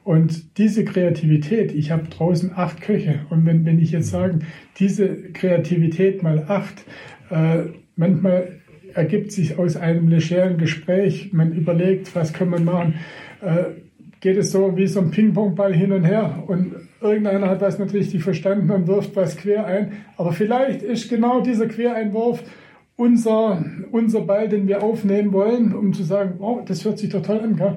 Und 0.08 0.56
diese 0.56 0.86
Kreativität, 0.86 1.74
ich 1.74 1.90
habe 1.90 2.08
draußen 2.08 2.52
acht 2.56 2.80
Köche. 2.80 3.26
Und 3.28 3.44
wenn, 3.44 3.66
wenn 3.66 3.78
ich 3.78 3.90
jetzt 3.90 4.08
sage, 4.08 4.38
diese 4.78 5.32
Kreativität 5.34 6.22
mal 6.22 6.46
acht, 6.48 6.82
äh, 7.28 7.64
manchmal 7.94 8.60
ergibt 8.94 9.32
sich 9.32 9.58
aus 9.58 9.76
einem 9.76 10.08
legeren 10.08 10.56
Gespräch, 10.56 11.34
man 11.34 11.52
überlegt, 11.52 12.16
was 12.16 12.32
kann 12.32 12.48
man 12.48 12.64
machen, 12.64 12.94
äh, 13.42 13.64
geht 14.20 14.38
es 14.38 14.50
so 14.50 14.78
wie 14.78 14.86
so 14.86 15.00
ein 15.00 15.10
Ping-Pong-Ball 15.10 15.74
hin 15.74 15.92
und 15.92 16.04
her? 16.04 16.42
Und 16.46 16.76
irgendeiner 17.02 17.50
hat 17.50 17.60
das 17.60 17.78
nicht 17.78 17.92
richtig 17.92 18.22
verstanden 18.22 18.70
und 18.70 18.86
wirft 18.86 19.14
was 19.14 19.36
quer 19.36 19.66
ein, 19.66 19.92
aber 20.16 20.32
vielleicht 20.32 20.80
ist 20.80 21.10
genau 21.10 21.42
dieser 21.42 21.66
Quereinwurf 21.66 22.42
unser, 22.96 23.62
unser 23.92 24.22
Ball, 24.22 24.48
den 24.48 24.68
wir 24.68 24.82
aufnehmen 24.82 25.34
wollen, 25.34 25.74
um 25.74 25.92
zu 25.92 26.02
sagen, 26.02 26.36
oh, 26.38 26.62
das 26.64 26.86
hört 26.86 26.98
sich 26.98 27.10
doch 27.10 27.20
toll 27.20 27.40
an. 27.40 27.76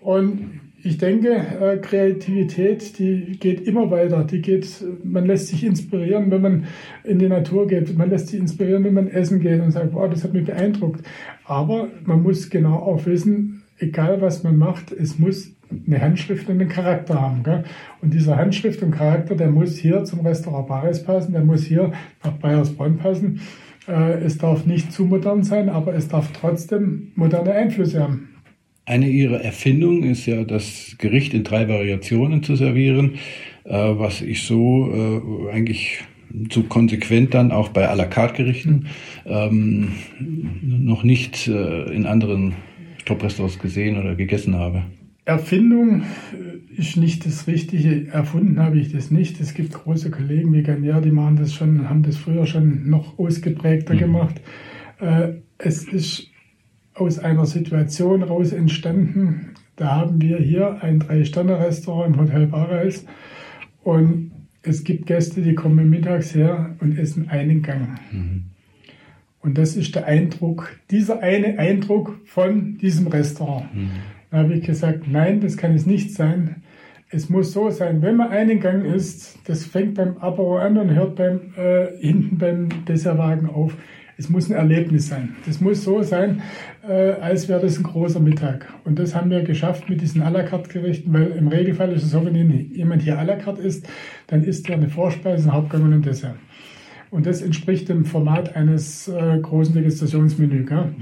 Und 0.00 0.63
ich 0.84 0.98
denke, 0.98 1.30
äh, 1.34 1.78
Kreativität, 1.78 2.98
die 2.98 3.38
geht 3.40 3.66
immer 3.66 3.90
weiter. 3.90 4.22
Die 4.22 4.42
geht, 4.42 4.68
man 5.02 5.24
lässt 5.24 5.48
sich 5.48 5.64
inspirieren, 5.64 6.30
wenn 6.30 6.42
man 6.42 6.66
in 7.04 7.18
die 7.18 7.28
Natur 7.28 7.66
geht. 7.66 7.96
Man 7.96 8.10
lässt 8.10 8.28
sich 8.28 8.38
inspirieren, 8.38 8.84
wenn 8.84 8.92
man 8.92 9.08
essen 9.08 9.40
geht 9.40 9.62
und 9.62 9.70
sagt, 9.70 9.94
wow, 9.94 10.10
das 10.10 10.24
hat 10.24 10.34
mich 10.34 10.44
beeindruckt. 10.44 11.02
Aber 11.46 11.88
man 12.04 12.22
muss 12.22 12.50
genau 12.50 12.74
auch 12.74 13.06
wissen, 13.06 13.62
egal 13.78 14.20
was 14.20 14.42
man 14.42 14.58
macht, 14.58 14.92
es 14.92 15.18
muss 15.18 15.52
eine 15.86 16.02
Handschrift 16.02 16.50
und 16.50 16.60
einen 16.60 16.68
Charakter 16.68 17.18
haben. 17.18 17.42
Gell? 17.44 17.64
Und 18.02 18.12
dieser 18.12 18.36
Handschrift 18.36 18.82
und 18.82 18.90
Charakter, 18.90 19.34
der 19.36 19.50
muss 19.50 19.76
hier 19.76 20.04
zum 20.04 20.20
Restaurant 20.20 20.68
Bares 20.68 21.02
passen, 21.02 21.32
der 21.32 21.44
muss 21.44 21.62
hier 21.62 21.92
nach 22.22 22.32
Bayersbronn 22.32 22.98
passen. 22.98 23.40
Äh, 23.88 24.22
es 24.22 24.36
darf 24.36 24.66
nicht 24.66 24.92
zu 24.92 25.06
modern 25.06 25.44
sein, 25.44 25.70
aber 25.70 25.94
es 25.94 26.08
darf 26.08 26.30
trotzdem 26.32 27.12
moderne 27.14 27.52
Einflüsse 27.52 28.02
haben. 28.02 28.33
Eine 28.86 29.08
ihrer 29.08 29.40
Erfindungen 29.40 30.04
ist 30.04 30.26
ja, 30.26 30.44
das 30.44 30.96
Gericht 30.98 31.32
in 31.32 31.42
drei 31.42 31.68
Variationen 31.68 32.42
zu 32.42 32.54
servieren, 32.54 33.14
äh, 33.64 33.72
was 33.72 34.20
ich 34.20 34.42
so 34.42 34.90
äh, 35.50 35.52
eigentlich 35.52 36.04
so 36.50 36.64
konsequent 36.64 37.32
dann 37.32 37.52
auch 37.52 37.68
bei 37.68 37.88
à 37.88 37.94
la 37.94 38.06
carte 38.06 38.42
Gerichten 38.42 38.86
ähm, 39.24 39.92
noch 40.62 41.04
nicht 41.04 41.48
äh, 41.48 41.94
in 41.94 42.06
anderen 42.06 42.54
Top-Restaurants 43.04 43.58
gesehen 43.58 43.98
oder 43.98 44.16
gegessen 44.16 44.56
habe. 44.56 44.82
Erfindung 45.24 46.02
ist 46.76 46.96
nicht 46.96 47.24
das 47.24 47.46
Richtige. 47.46 48.08
Erfunden 48.08 48.58
habe 48.58 48.78
ich 48.78 48.92
das 48.92 49.10
nicht. 49.10 49.40
Es 49.40 49.54
gibt 49.54 49.72
große 49.72 50.10
Kollegen 50.10 50.52
wie 50.52 50.62
Garnier, 50.62 51.00
die 51.00 51.10
machen 51.10 51.36
das 51.36 51.54
schon, 51.54 51.88
haben 51.88 52.02
das 52.02 52.16
früher 52.16 52.46
schon 52.46 52.90
noch 52.90 53.18
ausgeprägter 53.18 53.94
mhm. 53.94 53.98
gemacht. 53.98 54.40
Äh, 55.00 55.34
es 55.56 55.84
ist 55.84 56.30
aus 56.94 57.18
einer 57.18 57.46
Situation 57.46 58.22
raus 58.22 58.52
entstanden. 58.52 59.50
Da 59.76 59.96
haben 59.96 60.20
wir 60.20 60.38
hier 60.38 60.82
ein 60.82 61.00
Drei-Sterne-Restaurant 61.00 62.14
im 62.14 62.20
Hotel 62.20 62.46
Bareis 62.46 63.04
und 63.82 64.30
es 64.62 64.84
gibt 64.84 65.06
Gäste, 65.06 65.42
die 65.42 65.54
kommen 65.54 65.90
mittags 65.90 66.34
her 66.34 66.76
und 66.80 66.98
essen 66.98 67.28
einen 67.28 67.62
Gang. 67.62 67.98
Mhm. 68.10 68.44
Und 69.40 69.58
das 69.58 69.76
ist 69.76 69.94
der 69.94 70.06
Eindruck, 70.06 70.74
dieser 70.90 71.20
eine 71.20 71.58
Eindruck 71.58 72.18
von 72.24 72.78
diesem 72.78 73.08
Restaurant. 73.08 73.74
Mhm. 73.74 73.90
Da 74.30 74.38
habe 74.38 74.54
ich 74.54 74.64
gesagt, 74.64 75.06
nein, 75.06 75.40
das 75.40 75.58
kann 75.58 75.74
es 75.74 75.84
nicht 75.84 76.14
sein. 76.14 76.62
Es 77.10 77.28
muss 77.28 77.52
so 77.52 77.68
sein, 77.70 78.00
wenn 78.00 78.16
man 78.16 78.30
einen 78.30 78.58
Gang 78.58 78.84
isst, 78.84 79.38
das 79.44 79.66
fängt 79.66 79.94
beim 79.94 80.16
Apero 80.16 80.56
an 80.56 80.78
und 80.78 80.90
hört 80.94 81.16
beim, 81.16 81.52
äh, 81.56 81.88
hinten 82.00 82.38
beim 82.38 82.84
Dessertwagen 82.86 83.50
auf. 83.50 83.76
Es 84.16 84.30
muss 84.30 84.50
ein 84.50 84.56
Erlebnis 84.56 85.08
sein. 85.08 85.36
Das 85.46 85.60
muss 85.60 85.82
so 85.82 86.02
sein, 86.02 86.42
äh, 86.86 87.12
als 87.12 87.48
wäre 87.48 87.60
das 87.60 87.78
ein 87.78 87.82
großer 87.82 88.20
Mittag. 88.20 88.72
Und 88.84 88.98
das 88.98 89.14
haben 89.14 89.30
wir 89.30 89.42
geschafft 89.42 89.90
mit 89.90 90.00
diesen 90.00 90.22
à 90.22 90.30
la 90.30 90.44
carte 90.44 90.70
Gerichten, 90.70 91.12
weil 91.12 91.32
im 91.32 91.48
Regelfall 91.48 91.92
ist 91.92 92.04
es 92.04 92.10
so, 92.12 92.24
wenn 92.24 92.34
jemand 92.72 93.02
hier 93.02 93.18
à 93.18 93.24
la 93.24 93.36
carte 93.36 93.62
isst, 93.62 93.88
dann 94.28 94.44
isst 94.44 94.68
er 94.68 94.76
eine 94.76 94.88
Vorspeise, 94.88 95.48
ein 95.48 95.52
Hauptgang 95.52 95.82
und 95.82 95.92
ein 95.92 96.02
Dessert. 96.02 96.36
Und 97.10 97.26
das 97.26 97.42
entspricht 97.42 97.88
dem 97.88 98.04
Format 98.04 98.56
eines 98.56 99.08
äh, 99.08 99.38
großen 99.40 99.74
Degustationsmenüs. 99.74 100.70
Mhm. 100.70 100.94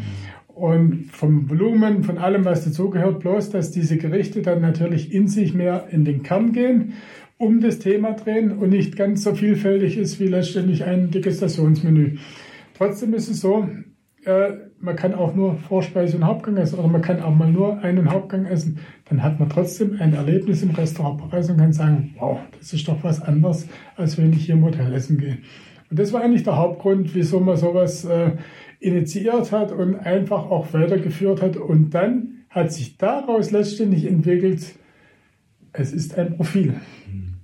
Und 0.54 1.06
vom 1.10 1.48
Volumen, 1.48 2.04
von 2.04 2.18
allem, 2.18 2.44
was 2.44 2.64
dazugehört, 2.64 3.20
bloß, 3.20 3.50
dass 3.50 3.70
diese 3.70 3.96
Gerichte 3.96 4.42
dann 4.42 4.60
natürlich 4.60 5.12
in 5.12 5.26
sich 5.26 5.54
mehr 5.54 5.86
in 5.90 6.04
den 6.04 6.22
Kern 6.22 6.52
gehen, 6.52 6.92
um 7.38 7.60
das 7.60 7.78
Thema 7.78 8.12
drehen 8.12 8.52
und 8.52 8.70
nicht 8.70 8.96
ganz 8.96 9.24
so 9.24 9.34
vielfältig 9.34 9.96
ist 9.96 10.20
wie 10.20 10.28
letztendlich 10.28 10.84
ein 10.84 11.10
Degustationsmenü. 11.10 12.18
Trotzdem 12.82 13.14
ist 13.14 13.28
es 13.28 13.40
so, 13.40 13.68
äh, 14.24 14.54
man 14.80 14.96
kann 14.96 15.14
auch 15.14 15.36
nur 15.36 15.54
Vorspeise 15.54 16.16
und 16.16 16.26
Hauptgang 16.26 16.56
essen 16.56 16.80
oder 16.80 16.88
man 16.88 17.00
kann 17.00 17.22
auch 17.22 17.32
mal 17.32 17.48
nur 17.48 17.78
einen 17.78 18.10
Hauptgang 18.10 18.44
essen. 18.44 18.80
Dann 19.08 19.22
hat 19.22 19.38
man 19.38 19.48
trotzdem 19.48 19.98
ein 20.00 20.14
Erlebnis 20.14 20.64
im 20.64 20.70
Restaurant 20.70 21.22
und 21.22 21.30
kann 21.30 21.72
sagen, 21.72 22.16
wow, 22.18 22.40
das 22.58 22.72
ist 22.72 22.88
doch 22.88 23.04
was 23.04 23.22
anderes, 23.22 23.68
als 23.94 24.18
wenn 24.18 24.32
ich 24.32 24.46
hier 24.46 24.56
im 24.56 24.64
Hotel 24.64 24.92
essen 24.92 25.18
gehe. 25.18 25.38
Und 25.90 25.98
das 26.00 26.12
war 26.12 26.22
eigentlich 26.22 26.42
der 26.42 26.56
Hauptgrund, 26.56 27.14
wieso 27.14 27.38
man 27.38 27.56
sowas 27.56 28.04
äh, 28.04 28.32
initiiert 28.80 29.52
hat 29.52 29.70
und 29.70 29.94
einfach 29.94 30.50
auch 30.50 30.72
weitergeführt 30.72 31.40
hat. 31.40 31.56
Und 31.56 31.90
dann 31.90 32.46
hat 32.50 32.72
sich 32.72 32.98
daraus 32.98 33.52
letztendlich 33.52 34.06
entwickelt, 34.06 34.74
es 35.72 35.92
ist 35.92 36.18
ein 36.18 36.34
Profil. 36.34 36.74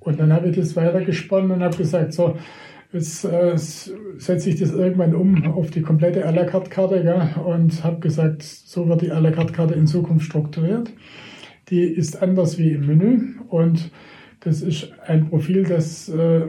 Und 0.00 0.18
dann 0.18 0.32
habe 0.32 0.48
ich 0.48 0.56
das 0.56 0.74
weitergesponnen 0.74 1.52
und 1.52 1.62
habe 1.62 1.76
gesagt, 1.76 2.12
so, 2.12 2.36
Jetzt 2.90 3.24
äh, 3.24 3.56
setze 3.56 4.48
ich 4.48 4.56
das 4.58 4.72
irgendwann 4.72 5.14
um 5.14 5.44
auf 5.44 5.70
die 5.70 5.82
komplette 5.82 6.26
à 6.26 6.30
la 6.30 6.44
carte 6.44 6.70
Karte 6.70 7.02
ja, 7.04 7.36
und 7.42 7.84
habe 7.84 8.00
gesagt, 8.00 8.42
so 8.42 8.88
wird 8.88 9.02
die 9.02 9.12
à 9.12 9.20
la 9.20 9.30
carte 9.30 9.52
Karte 9.52 9.74
in 9.74 9.86
Zukunft 9.86 10.24
strukturiert. 10.24 10.90
Die 11.68 11.82
ist 11.82 12.22
anders 12.22 12.56
wie 12.56 12.70
im 12.70 12.86
Menü 12.86 13.34
und 13.48 13.90
das 14.40 14.62
ist 14.62 14.90
ein 15.06 15.28
Profil, 15.28 15.64
das 15.64 16.08
äh, 16.08 16.46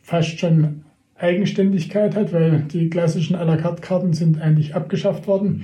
fast 0.00 0.38
schon 0.38 0.84
Eigenständigkeit 1.16 2.16
hat, 2.16 2.32
weil 2.32 2.62
die 2.72 2.88
klassischen 2.88 3.36
à 3.36 3.44
la 3.44 3.58
carte 3.58 3.82
Karten 3.82 4.14
sind 4.14 4.40
eigentlich 4.40 4.74
abgeschafft 4.74 5.26
worden. 5.26 5.62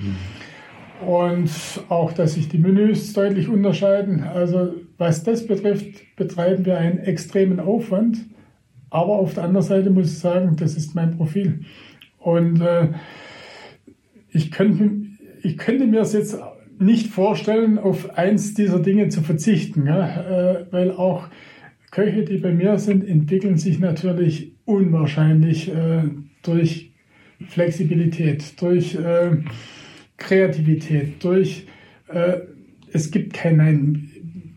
Mhm. 1.01 1.07
Und 1.07 1.49
auch, 1.87 2.11
dass 2.11 2.33
sich 2.33 2.49
die 2.49 2.57
Menüs 2.57 3.13
deutlich 3.13 3.47
unterscheiden. 3.47 4.21
Also 4.21 4.75
was 4.97 5.23
das 5.23 5.47
betrifft, 5.47 6.15
betreiben 6.17 6.65
wir 6.65 6.77
einen 6.77 6.99
extremen 6.99 7.59
Aufwand 7.59 8.25
aber 8.89 9.13
auf 9.13 9.33
der 9.33 9.43
anderen 9.43 9.65
Seite 9.65 9.89
muss 9.89 10.11
ich 10.11 10.19
sagen, 10.19 10.55
das 10.57 10.75
ist 10.75 10.95
mein 10.95 11.17
Profil. 11.17 11.61
Und 12.17 12.61
äh, 12.61 12.89
ich, 14.31 14.51
könnte, 14.51 14.91
ich 15.41 15.57
könnte 15.57 15.85
mir 15.85 16.01
es 16.01 16.13
jetzt 16.13 16.37
nicht 16.79 17.07
vorstellen, 17.07 17.77
auf 17.77 18.17
eins 18.17 18.53
dieser 18.53 18.79
Dinge 18.79 19.09
zu 19.09 19.21
verzichten, 19.21 19.85
ja? 19.85 20.21
äh, 20.21 20.65
weil 20.71 20.91
auch 20.91 21.27
Köche, 21.91 22.23
die 22.23 22.37
bei 22.37 22.53
mir 22.53 22.77
sind, 22.79 23.07
entwickeln 23.07 23.57
sich 23.57 23.79
natürlich 23.79 24.53
unwahrscheinlich 24.65 25.73
äh, 25.73 26.03
durch 26.43 26.91
Flexibilität, 27.47 28.61
durch 28.61 28.95
äh, 28.95 29.37
Kreativität, 30.17 31.23
durch 31.23 31.65
äh, 32.07 32.39
es 32.91 33.11
gibt 33.11 33.33
kein 33.33 33.57
Nein. 33.57 34.11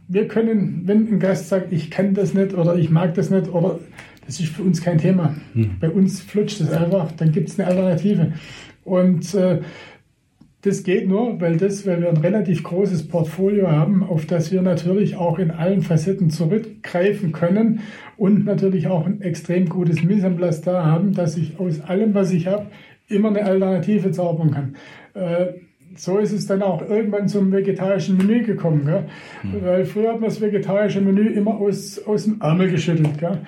Wir 0.09 0.29
können, 0.29 0.83
wenn 0.85 1.09
ein 1.09 1.21
Gast 1.21 1.49
sagt, 1.49 1.73
ich 1.73 1.91
kann 1.91 2.13
das 2.15 2.35
nicht 2.35 2.55
oder 2.55 2.77
ich 2.77 2.91
mag 2.91 3.15
das 3.15 3.31
nicht 3.31 3.49
oder 3.49 3.79
das 4.27 4.41
ist 4.41 4.51
für 4.51 4.63
uns 4.63 4.83
kein 4.83 4.99
Thema. 4.99 5.35
Hm. 5.55 5.79
Bei 5.81 5.91
uns 5.91 6.21
flutscht 6.21 6.61
es 6.61 6.71
einfach, 6.71 7.13
dann 7.13 7.33
gibt 7.33 7.49
es 7.49 7.59
eine 7.59 7.69
Alternative. 7.69 8.33
Und 8.85 9.35
äh, 9.35 9.61
das 10.63 10.85
geht 10.85 11.09
nur, 11.09 11.41
weil, 11.41 11.57
das, 11.57 11.87
weil 11.87 12.01
wir 12.01 12.09
ein 12.09 12.19
relativ 12.19 12.63
großes 12.63 13.09
Portfolio 13.09 13.69
haben, 13.69 14.05
auf 14.05 14.27
das 14.27 14.53
wir 14.53 14.63
natürlich 14.63 15.17
auch 15.17 15.41
in 15.41 15.51
allen 15.51 15.83
Facetten 15.83 16.31
zurückgreifen 16.31 17.33
können 17.33 17.81
und 18.17 18.45
natürlich 18.45 18.87
auch 18.87 19.05
ein 19.05 19.21
extrem 19.23 19.69
gutes 19.69 20.05
Mise 20.05 20.29
en 20.29 20.37
place 20.37 20.61
da 20.61 20.85
haben, 20.85 21.15
dass 21.15 21.37
ich 21.37 21.59
aus 21.59 21.81
allem, 21.81 22.15
was 22.15 22.31
ich 22.31 22.47
habe, 22.47 22.67
immer 23.09 23.31
eine 23.31 23.45
Alternative 23.45 24.13
zaubern 24.13 24.53
kann. 24.53 24.77
Äh, 25.15 25.55
so 25.97 26.19
ist 26.19 26.33
es 26.33 26.47
dann 26.47 26.63
auch 26.63 26.89
irgendwann 26.89 27.29
zum 27.29 27.53
vegetarischen 27.53 28.17
Menü 28.17 28.45
gekommen. 28.45 28.87
Gell? 28.87 29.05
Mhm. 29.43 29.65
Weil 29.65 29.85
früher 29.85 30.11
hat 30.11 30.21
man 30.21 30.31
das 30.31 30.41
vegetarische 30.41 31.01
Menü 31.01 31.29
immer 31.29 31.57
aus, 31.57 32.01
aus 32.07 32.25
dem 32.25 32.41
Ärmel 32.41 32.71
geschüttelt. 32.71 33.19
Gell? 33.19 33.39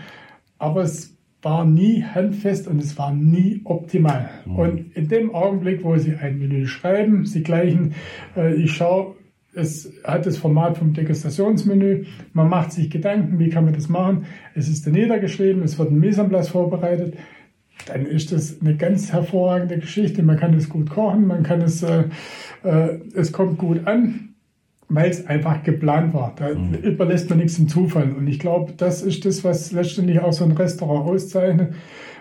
Aber 0.59 0.83
es 0.83 1.17
war 1.43 1.65
nie 1.65 2.03
handfest 2.03 2.67
und 2.67 2.81
es 2.81 2.97
war 2.97 3.13
nie 3.13 3.61
optimal. 3.65 4.31
Mhm. 4.47 4.57
Und 4.57 4.97
in 4.97 5.09
dem 5.09 5.35
Augenblick, 5.35 5.85
wo 5.85 5.97
Sie 5.97 6.15
ein 6.15 6.39
Menü 6.39 6.67
schreiben, 6.67 7.27
Sie 7.27 7.43
gleichen, 7.43 7.95
äh, 8.37 8.55
ich 8.55 8.73
schaue, 8.73 9.17
es 9.55 9.93
hat 10.03 10.27
das 10.27 10.37
Format 10.37 10.79
vom 10.79 10.95
Degustationsmenü, 10.95 12.07
man 12.33 12.49
macht 12.49 12.73
sich 12.73 12.91
Gedanken, 12.91 13.39
wie 13.39 13.51
kann 13.51 13.65
man 13.65 13.75
das 13.75 13.89
machen, 13.89 14.25
es 14.55 14.69
ist 14.69 14.85
dann 14.87 14.95
niedergeschrieben, 14.95 15.63
es 15.63 15.79
wird 15.79 15.93
ein 15.93 16.01
Mise 16.01 16.23
en 16.23 16.29
place 16.29 16.49
vorbereitet, 16.49 17.17
dann 17.87 18.07
ist 18.07 18.33
das 18.33 18.61
eine 18.61 18.77
ganz 18.77 19.13
hervorragende 19.13 19.79
Geschichte. 19.79 20.23
Man 20.23 20.39
kann 20.39 20.55
es 20.55 20.69
gut 20.69 20.91
kochen, 20.91 21.27
man 21.27 21.43
kann 21.43 21.61
es, 21.61 21.83
äh, 21.83 22.05
äh, 22.63 22.99
es 23.15 23.33
kommt 23.33 23.59
gut 23.59 23.87
an 23.87 24.34
weil 24.95 25.11
es 25.11 25.27
einfach 25.27 25.63
geplant 25.63 26.15
war. 26.15 26.33
Da 26.37 26.55
mhm. 26.55 26.75
überlässt 26.75 27.29
man 27.31 27.39
nichts 27.39 27.59
im 27.59 27.69
Zufall. 27.69 28.13
Und 28.13 28.27
ich 28.27 28.39
glaube, 28.39 28.73
das 28.77 29.03
ist 29.03 29.25
das, 29.25 29.45
was 29.45 29.73
letztendlich 29.73 30.21
auch 30.21 30.33
so 30.33 30.45
ein 30.45 30.53
Restaurant 30.53 31.09
auszeichnet. 31.09 31.75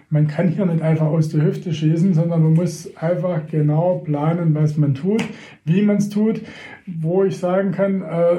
Man 0.09 0.27
kann 0.27 0.49
hier 0.49 0.65
nicht 0.65 0.81
einfach 0.81 1.07
aus 1.07 1.29
der 1.29 1.43
Hüfte 1.43 1.73
schießen, 1.73 2.13
sondern 2.13 2.43
man 2.43 2.53
muss 2.53 2.95
einfach 2.97 3.47
genau 3.47 3.99
planen, 3.99 4.53
was 4.53 4.77
man 4.77 4.93
tut, 4.93 5.23
wie 5.65 5.81
man 5.81 5.97
es 5.97 6.09
tut, 6.09 6.41
wo 6.85 7.23
ich 7.23 7.37
sagen 7.37 7.71
kann, 7.71 8.01
äh, 8.01 8.35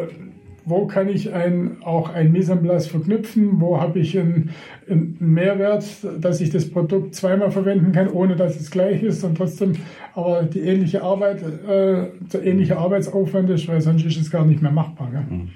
wo 0.67 0.87
kann 0.87 1.09
ich 1.09 1.33
ein, 1.33 1.83
auch 1.83 2.11
ein 2.11 2.33
place 2.33 2.87
verknüpfen, 2.87 3.61
wo 3.61 3.81
habe 3.81 3.99
ich 3.99 4.19
einen, 4.19 4.51
einen, 4.89 5.17
Mehrwert, 5.21 5.85
dass 6.21 6.41
ich 6.41 6.51
das 6.51 6.71
Produkt 6.71 7.15
zweimal 7.15 7.51
verwenden 7.51 7.93
kann, 7.93 8.09
ohne 8.09 8.37
dass 8.37 8.59
es 8.61 8.71
gleich 8.71 9.03
ist 9.03 9.25
und 9.25 9.37
trotzdem 9.37 9.75
aber 10.15 10.43
die 10.45 10.61
ähnliche 10.61 11.03
Arbeit, 11.03 11.43
äh, 11.43 12.09
der 12.33 12.45
ähnliche 12.45 12.79
Arbeitsaufwand 12.79 13.51
ist, 13.51 13.69
weil 13.69 13.81
sonst 13.81 14.05
ist 14.05 14.17
es 14.17 14.31
gar 14.31 14.47
nicht 14.47 14.63
mehr 14.63 14.73
machbar. 14.73 15.11
Gell? 15.11 15.39
Mhm. 15.39 15.49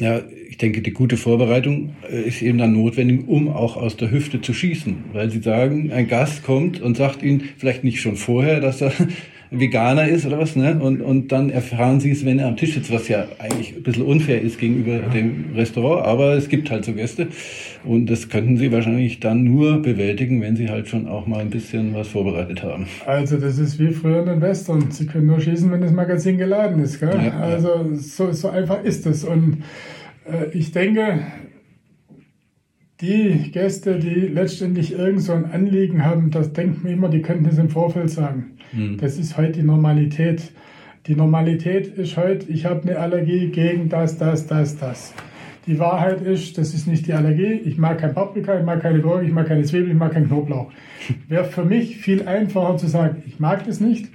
Ja, 0.00 0.20
ich 0.48 0.58
denke, 0.58 0.80
die 0.80 0.92
gute 0.92 1.16
Vorbereitung 1.16 1.96
äh, 2.08 2.22
ist 2.22 2.40
eben 2.40 2.58
dann 2.58 2.72
notwendig, 2.72 3.26
um 3.26 3.48
auch 3.48 3.76
aus 3.76 3.96
der 3.96 4.12
Hüfte 4.12 4.40
zu 4.40 4.54
schießen. 4.54 5.06
Weil 5.12 5.28
Sie 5.30 5.40
sagen, 5.40 5.90
ein 5.90 6.06
Gast 6.06 6.44
kommt 6.44 6.80
und 6.80 6.96
sagt 6.96 7.22
Ihnen 7.24 7.42
vielleicht 7.56 7.82
nicht 7.82 8.00
schon 8.00 8.14
vorher, 8.14 8.60
dass 8.60 8.80
er 8.80 8.92
Veganer 9.50 10.06
ist 10.08 10.26
oder 10.26 10.38
was, 10.38 10.56
ne? 10.56 10.78
Und, 10.80 11.00
und 11.00 11.32
dann 11.32 11.50
erfahren 11.50 12.00
sie 12.00 12.10
es, 12.10 12.24
wenn 12.24 12.38
er 12.38 12.48
am 12.48 12.56
Tisch 12.56 12.74
sitzt, 12.74 12.92
was 12.92 13.08
ja 13.08 13.26
eigentlich 13.38 13.76
ein 13.76 13.82
bisschen 13.82 14.04
unfair 14.04 14.42
ist 14.42 14.58
gegenüber 14.58 14.94
ja. 14.94 15.08
dem 15.08 15.46
Restaurant, 15.54 16.06
aber 16.06 16.34
es 16.34 16.48
gibt 16.48 16.70
halt 16.70 16.84
so 16.84 16.92
Gäste. 16.92 17.28
Und 17.84 18.06
das 18.06 18.28
könnten 18.28 18.58
sie 18.58 18.70
wahrscheinlich 18.72 19.20
dann 19.20 19.44
nur 19.44 19.80
bewältigen, 19.80 20.40
wenn 20.42 20.56
sie 20.56 20.68
halt 20.68 20.88
schon 20.88 21.08
auch 21.08 21.26
mal 21.26 21.40
ein 21.40 21.50
bisschen 21.50 21.94
was 21.94 22.08
vorbereitet 22.08 22.62
haben. 22.62 22.86
Also 23.06 23.38
das 23.38 23.58
ist 23.58 23.78
wie 23.78 23.92
früher 23.92 24.20
in 24.20 24.26
den 24.26 24.40
Western. 24.40 24.90
Sie 24.90 25.06
können 25.06 25.26
nur 25.26 25.40
schießen, 25.40 25.70
wenn 25.70 25.80
das 25.80 25.92
Magazin 25.92 26.36
geladen 26.36 26.82
ist. 26.82 27.00
Gell? 27.00 27.18
Ja, 27.24 27.40
also 27.40 27.94
so, 27.94 28.32
so 28.32 28.50
einfach 28.50 28.82
ist 28.84 29.06
es. 29.06 29.24
Und 29.24 29.62
äh, 30.26 30.56
ich 30.56 30.72
denke, 30.72 31.20
die 33.00 33.50
Gäste, 33.52 33.98
die 33.98 34.26
letztendlich 34.26 34.92
irgend 34.92 35.22
so 35.22 35.32
ein 35.32 35.46
Anliegen 35.46 36.04
haben, 36.04 36.30
das 36.30 36.52
denkt 36.52 36.82
man 36.82 36.92
immer, 36.92 37.08
die 37.08 37.22
könnten 37.22 37.46
es 37.46 37.58
im 37.58 37.70
Vorfeld 37.70 38.10
sagen. 38.10 38.57
Mhm. 38.72 38.98
Das 38.98 39.18
ist 39.18 39.36
heute 39.36 39.52
die 39.52 39.62
Normalität. 39.62 40.52
Die 41.06 41.14
Normalität 41.14 41.86
ist 41.86 42.16
heute, 42.16 42.50
ich 42.50 42.66
habe 42.66 42.82
eine 42.82 42.98
Allergie 42.98 43.48
gegen 43.48 43.88
das, 43.88 44.18
das, 44.18 44.46
das, 44.46 44.76
das. 44.76 45.14
Die 45.66 45.78
Wahrheit 45.78 46.22
ist, 46.22 46.56
das 46.58 46.74
ist 46.74 46.86
nicht 46.86 47.06
die 47.06 47.12
Allergie. 47.12 47.60
Ich 47.64 47.78
mag 47.78 47.98
kein 47.98 48.14
Paprika, 48.14 48.58
ich 48.58 48.64
mag 48.64 48.80
keine 48.80 49.00
Gurke, 49.00 49.24
ich 49.24 49.32
mag 49.32 49.48
keine 49.48 49.64
Zwiebel, 49.64 49.90
ich 49.90 49.96
mag 49.96 50.12
keinen 50.12 50.28
Knoblauch. 50.28 50.70
Wäre 51.28 51.44
für 51.44 51.64
mich 51.64 51.98
viel 51.98 52.26
einfacher 52.26 52.76
zu 52.78 52.88
sagen, 52.88 53.22
ich 53.26 53.38
mag 53.38 53.66
das 53.66 53.80
nicht, 53.80 54.08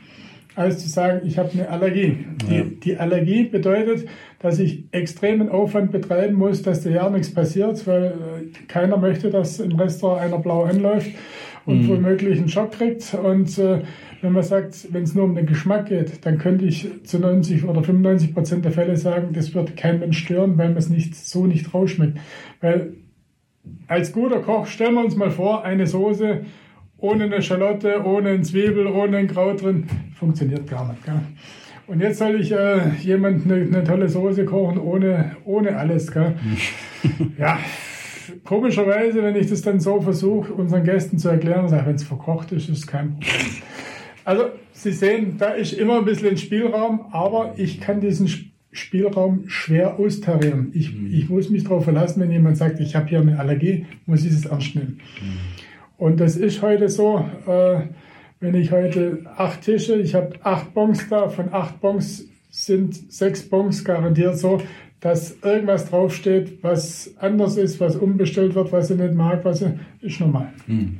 als 0.55 0.79
zu 0.79 0.89
sagen, 0.89 1.21
ich 1.25 1.37
habe 1.37 1.51
eine 1.53 1.69
Allergie. 1.69 2.25
Die, 2.47 2.55
ja. 2.55 2.63
die, 2.83 2.97
Allergie 2.97 3.43
bedeutet, 3.43 4.07
dass 4.39 4.59
ich 4.59 4.83
extremen 4.91 5.49
Aufwand 5.49 5.91
betreiben 5.91 6.35
muss, 6.35 6.61
dass 6.61 6.83
da 6.83 6.89
ja 6.89 7.09
nichts 7.09 7.33
passiert, 7.33 7.85
weil 7.87 8.05
äh, 8.05 8.65
keiner 8.67 8.97
möchte, 8.97 9.29
dass 9.29 9.59
im 9.59 9.79
Restaurant 9.79 10.21
einer 10.21 10.39
blau 10.39 10.63
anläuft 10.63 11.09
und 11.65 11.83
mhm. 11.83 11.89
womöglich 11.89 12.39
einen 12.39 12.49
Schock 12.49 12.71
kriegt. 12.71 13.13
Und 13.13 13.57
äh, 13.57 13.81
wenn 14.21 14.33
man 14.33 14.43
sagt, 14.43 14.93
wenn 14.93 15.03
es 15.03 15.15
nur 15.15 15.25
um 15.25 15.35
den 15.35 15.45
Geschmack 15.45 15.87
geht, 15.87 16.25
dann 16.25 16.37
könnte 16.37 16.65
ich 16.65 16.87
zu 17.03 17.19
90 17.19 17.65
oder 17.65 17.83
95 17.83 18.33
Prozent 18.33 18.65
der 18.65 18.71
Fälle 18.71 18.97
sagen, 18.97 19.33
das 19.33 19.53
wird 19.53 19.75
kein 19.75 19.99
Mensch 19.99 20.19
stören, 20.19 20.57
weil 20.57 20.69
man 20.69 20.77
es 20.77 20.89
nicht 20.89 21.15
so 21.15 21.45
nicht 21.45 21.73
rausschmeckt. 21.73 22.17
Weil 22.61 22.93
als 23.87 24.11
guter 24.11 24.39
Koch 24.39 24.67
stellen 24.67 24.95
wir 24.95 25.05
uns 25.05 25.15
mal 25.15 25.31
vor, 25.31 25.63
eine 25.63 25.87
Soße 25.87 26.41
ohne 26.97 27.25
eine 27.25 27.41
Schalotte, 27.41 28.01
ohne 28.05 28.29
ein 28.29 28.43
Zwiebel, 28.43 28.87
ohne 28.87 29.17
ein 29.17 29.27
Kraut 29.27 29.61
drin, 29.61 29.87
funktioniert 30.15 30.69
gar 30.69 30.87
nicht. 30.87 31.03
Gell? 31.03 31.19
Und 31.85 31.99
jetzt 31.99 32.19
soll 32.19 32.39
ich 32.39 32.51
äh, 32.53 32.91
jemand 33.01 33.45
eine, 33.45 33.55
eine, 33.55 33.83
tolle 33.83 34.07
Soße 34.07 34.45
kochen 34.45 34.77
ohne, 34.79 35.35
ohne 35.43 35.75
alles. 35.75 36.11
Gell? 36.11 36.35
ja, 37.37 37.59
komischerweise, 38.53 39.23
wenn 39.23 39.35
ich 39.35 39.49
das 39.49 39.63
dann 39.63 39.79
so 39.79 39.99
versuche, 39.99 40.53
unseren 40.53 40.83
Gästen 40.83 41.17
zu 41.17 41.27
erklären, 41.27 41.67
sage 41.69 41.87
wenn 41.87 41.95
es 41.95 42.03
verkocht 42.03 42.51
ist, 42.51 42.69
ist 42.69 42.77
es 42.77 42.87
kein 42.87 43.13
Problem. 43.13 43.47
Also, 44.25 44.43
Sie 44.73 44.91
sehen, 44.91 45.37
da 45.39 45.49
ist 45.49 45.73
immer 45.73 45.97
ein 45.97 46.05
bisschen 46.05 46.37
Spielraum, 46.37 47.05
aber 47.11 47.53
ich 47.57 47.81
kann 47.81 47.99
diesen 47.99 48.29
Spielraum 48.71 49.45
schwer 49.47 49.99
austarieren. 49.99 50.71
Ich, 50.73 50.93
mhm. 50.93 51.11
ich 51.11 51.29
muss 51.29 51.49
mich 51.49 51.63
darauf 51.63 51.83
verlassen, 51.83 52.21
wenn 52.21 52.31
jemand 52.31 52.57
sagt, 52.57 52.79
ich 52.79 52.95
habe 52.95 53.07
hier 53.07 53.21
eine 53.21 53.39
Allergie, 53.39 53.87
muss 54.05 54.23
ich 54.23 54.31
es 54.31 54.45
ernst 54.45 54.75
nehmen. 54.75 54.99
Mhm. 55.21 55.37
Und 55.97 56.19
das 56.19 56.35
ist 56.35 56.61
heute 56.61 56.89
so, 56.89 57.25
äh, 57.47 57.81
wenn 58.39 58.53
ich 58.55 58.71
heute 58.71 59.25
acht 59.35 59.61
Tische, 59.61 59.95
ich 59.95 60.13
habe 60.13 60.33
acht 60.43 60.73
Bons 60.75 61.07
da, 61.09 61.29
von 61.29 61.51
acht 61.53 61.81
Bons 61.81 62.27
sind 62.51 63.11
sechs 63.11 63.49
Bons 63.49 63.83
garantiert 63.83 64.37
so, 64.37 64.61
dass 65.03 65.37
irgendwas 65.43 65.89
draufsteht, 65.89 66.63
was 66.63 67.13
anders 67.19 67.57
ist, 67.57 67.81
was 67.81 67.97
umbestellt 67.97 68.55
wird, 68.55 68.71
was 68.71 68.89
ich 68.89 68.97
nicht 68.97 69.13
mag, 69.13 69.43
was 69.43 69.61
ich, 69.61 69.67
ist 69.99 70.21
normal. 70.21 70.53
Hm. 70.65 70.97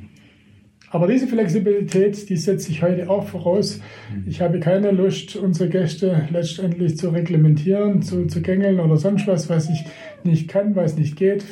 Aber 0.90 1.06
diese 1.06 1.26
Flexibilität, 1.26 2.28
die 2.28 2.36
setze 2.36 2.70
ich 2.70 2.82
heute 2.82 3.08
auch 3.08 3.26
voraus. 3.26 3.80
Hm. 4.12 4.24
Ich 4.26 4.42
habe 4.42 4.60
keine 4.60 4.90
Lust, 4.90 5.36
unsere 5.36 5.70
Gäste 5.70 6.28
letztendlich 6.30 6.98
zu 6.98 7.08
reglementieren, 7.08 8.02
zu, 8.02 8.26
zu 8.26 8.42
gängeln 8.42 8.78
oder 8.78 8.98
sonst 8.98 9.26
was, 9.26 9.48
was 9.48 9.70
ich 9.70 9.82
nicht 10.22 10.48
kann, 10.48 10.76
was 10.76 10.98
nicht 10.98 11.16
geht. 11.16 11.42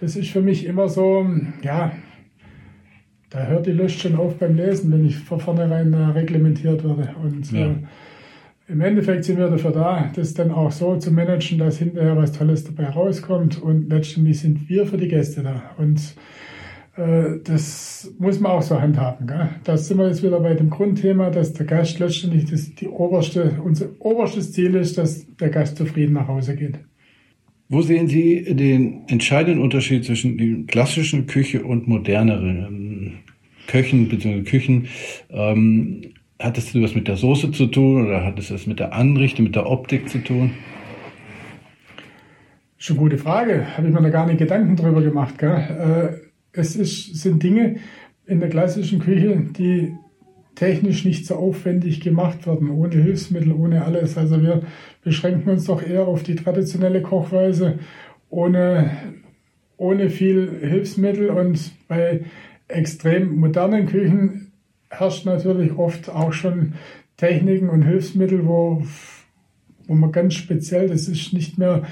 Das, 0.00 0.16
ist 0.16 0.30
für 0.30 0.40
mich 0.40 0.64
immer 0.64 0.88
so, 0.88 1.26
ja, 1.62 1.92
da 3.28 3.48
hört 3.48 3.66
die 3.66 3.72
Lust 3.72 4.00
schon 4.00 4.16
auf 4.16 4.38
beim 4.38 4.56
Lesen, 4.56 4.90
wenn 4.92 5.04
ich 5.04 5.18
von 5.18 5.40
vornherein 5.40 5.92
äh, 5.92 6.04
reglementiert 6.06 6.82
werde. 6.84 7.14
Und 7.22 7.52
ja. 7.52 7.66
äh, 7.66 7.74
im 8.68 8.80
Endeffekt 8.80 9.24
sind 9.24 9.38
wir 9.38 9.48
dafür 9.48 9.70
da, 9.70 10.10
das 10.14 10.34
dann 10.34 10.50
auch 10.50 10.72
so 10.72 10.96
zu 10.96 11.12
managen, 11.12 11.58
dass 11.58 11.78
hinterher 11.78 12.16
was 12.16 12.32
Tolles 12.32 12.64
dabei 12.64 12.88
rauskommt. 12.88 13.62
Und 13.62 13.88
letztendlich 13.90 14.40
sind 14.40 14.68
wir 14.68 14.86
für 14.86 14.96
die 14.96 15.08
Gäste 15.08 15.42
da. 15.42 15.74
Und 15.78 16.16
äh, 16.96 17.38
das 17.44 18.12
muss 18.18 18.40
man 18.40 18.52
auch 18.52 18.62
so 18.62 18.80
handhaben. 18.80 19.28
Gell? 19.28 19.50
Da 19.62 19.76
sind 19.76 19.98
wir 19.98 20.08
jetzt 20.08 20.24
wieder 20.24 20.40
bei 20.40 20.54
dem 20.54 20.70
Grundthema, 20.70 21.30
dass 21.30 21.52
der 21.52 21.66
Gast 21.66 22.00
letztendlich 22.00 22.46
das, 22.50 22.74
die 22.74 22.88
oberste, 22.88 23.60
unser 23.64 23.86
oberstes 24.00 24.52
Ziel 24.52 24.74
ist, 24.74 24.98
dass 24.98 25.26
der 25.36 25.50
Gast 25.50 25.76
zufrieden 25.76 26.14
nach 26.14 26.26
Hause 26.26 26.56
geht. 26.56 26.80
Wo 27.68 27.82
sehen 27.82 28.08
Sie 28.08 28.54
den 28.54 29.02
entscheidenden 29.08 29.60
Unterschied 29.60 30.04
zwischen 30.04 30.38
der 30.38 30.66
klassischen 30.66 31.26
Küche 31.26 31.64
und 31.64 31.86
moderneren 31.88 33.18
Köchen 33.66 34.08
bzw. 34.08 34.42
Küchen? 34.42 34.86
Ähm, 35.30 36.02
hat 36.38 36.58
es 36.58 36.74
was 36.74 36.94
mit 36.94 37.08
der 37.08 37.16
Soße 37.16 37.50
zu 37.52 37.66
tun 37.66 38.06
oder 38.06 38.24
hat 38.24 38.38
es 38.38 38.50
was 38.52 38.66
mit 38.66 38.78
der 38.78 38.92
Anrichtung, 38.92 39.44
mit 39.44 39.56
der 39.56 39.66
Optik 39.66 40.08
zu 40.08 40.18
tun? 40.18 40.52
Schon 42.78 42.98
gute 42.98 43.16
Frage. 43.16 43.66
Habe 43.76 43.88
ich 43.88 43.94
mir 43.94 44.02
da 44.02 44.10
gar 44.10 44.26
nicht 44.26 44.38
Gedanken 44.38 44.76
drüber 44.76 45.02
gemacht. 45.02 45.38
Gell? 45.38 46.20
Äh, 46.52 46.58
es 46.58 46.76
ist, 46.76 47.16
sind 47.20 47.42
Dinge 47.42 47.76
in 48.26 48.40
der 48.40 48.50
klassischen 48.50 48.98
Küche, 48.98 49.46
die 49.56 49.94
technisch 50.54 51.04
nicht 51.04 51.26
so 51.26 51.36
aufwendig 51.36 52.00
gemacht 52.00 52.46
werden, 52.46 52.70
ohne 52.70 52.96
Hilfsmittel, 52.96 53.52
ohne 53.52 53.84
alles. 53.84 54.18
Also 54.18 54.42
wir 54.42 54.62
beschränken 55.02 55.50
uns 55.50 55.64
doch 55.64 55.82
eher 55.82 56.06
auf 56.06 56.22
die 56.22 56.34
traditionelle 56.34 57.02
Kochweise, 57.02 57.78
ohne, 58.28 58.90
ohne 59.76 60.10
viel 60.10 60.60
Hilfsmittel. 60.60 61.30
Und 61.30 61.72
bei 61.88 62.24
extrem 62.68 63.36
modernen 63.36 63.86
Küchen 63.86 64.45
herrscht 64.98 65.26
natürlich 65.26 65.76
oft 65.76 66.08
auch 66.08 66.32
schon 66.32 66.74
Techniken 67.16 67.70
und 67.70 67.82
Hilfsmittel, 67.82 68.46
wo, 68.46 68.82
wo 69.86 69.94
man 69.94 70.12
ganz 70.12 70.34
speziell, 70.34 70.88
das 70.88 71.08
ist 71.08 71.32
nicht 71.32 71.58
mehr 71.58 71.82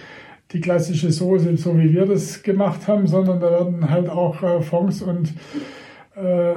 die 0.53 0.61
klassische 0.61 1.11
Soße, 1.11 1.57
so 1.57 1.79
wie 1.79 1.93
wir 1.93 2.07
das 2.07 2.43
gemacht 2.43 2.87
haben, 2.87 3.07
sondern 3.07 3.41
da 3.41 3.51
werden 3.51 3.91
halt 3.91 4.09
auch 4.09 4.43
äh, 4.43 4.61
Fonds 4.61 5.03
und 5.03 5.33
äh, 6.15 6.55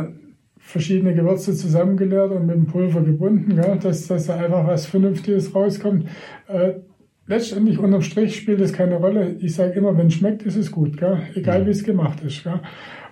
verschiedene 0.58 1.16
Gewürze 1.16 1.56
zusammengeleert 1.56 2.32
und 2.32 2.46
mit 2.46 2.56
dem 2.56 2.68
Pulver 2.68 3.02
gebunden, 3.02 3.56
gell, 3.56 3.80
dass, 3.82 4.08
dass 4.08 4.28
da 4.28 4.36
einfach 4.36 4.68
was 4.68 4.86
Vernünftiges 4.86 5.56
rauskommt. 5.56 6.10
Äh, 6.48 6.74
letztendlich 7.26 7.80
unterm 7.80 8.02
Strich 8.02 8.36
spielt 8.36 8.60
es 8.60 8.74
keine 8.74 8.98
Rolle. 8.98 9.38
Ich 9.40 9.56
sage 9.56 9.74
immer, 9.74 9.98
wenn 9.98 10.08
es 10.08 10.16
schmeckt, 10.16 10.44
ist 10.44 10.58
es 10.58 10.72
gut, 10.72 10.98
gell? 10.98 11.22
egal 11.36 11.66
wie 11.66 11.72
es 11.72 11.84
gemacht 11.84 12.22
ist. 12.22 12.44
Gell? 12.44 12.60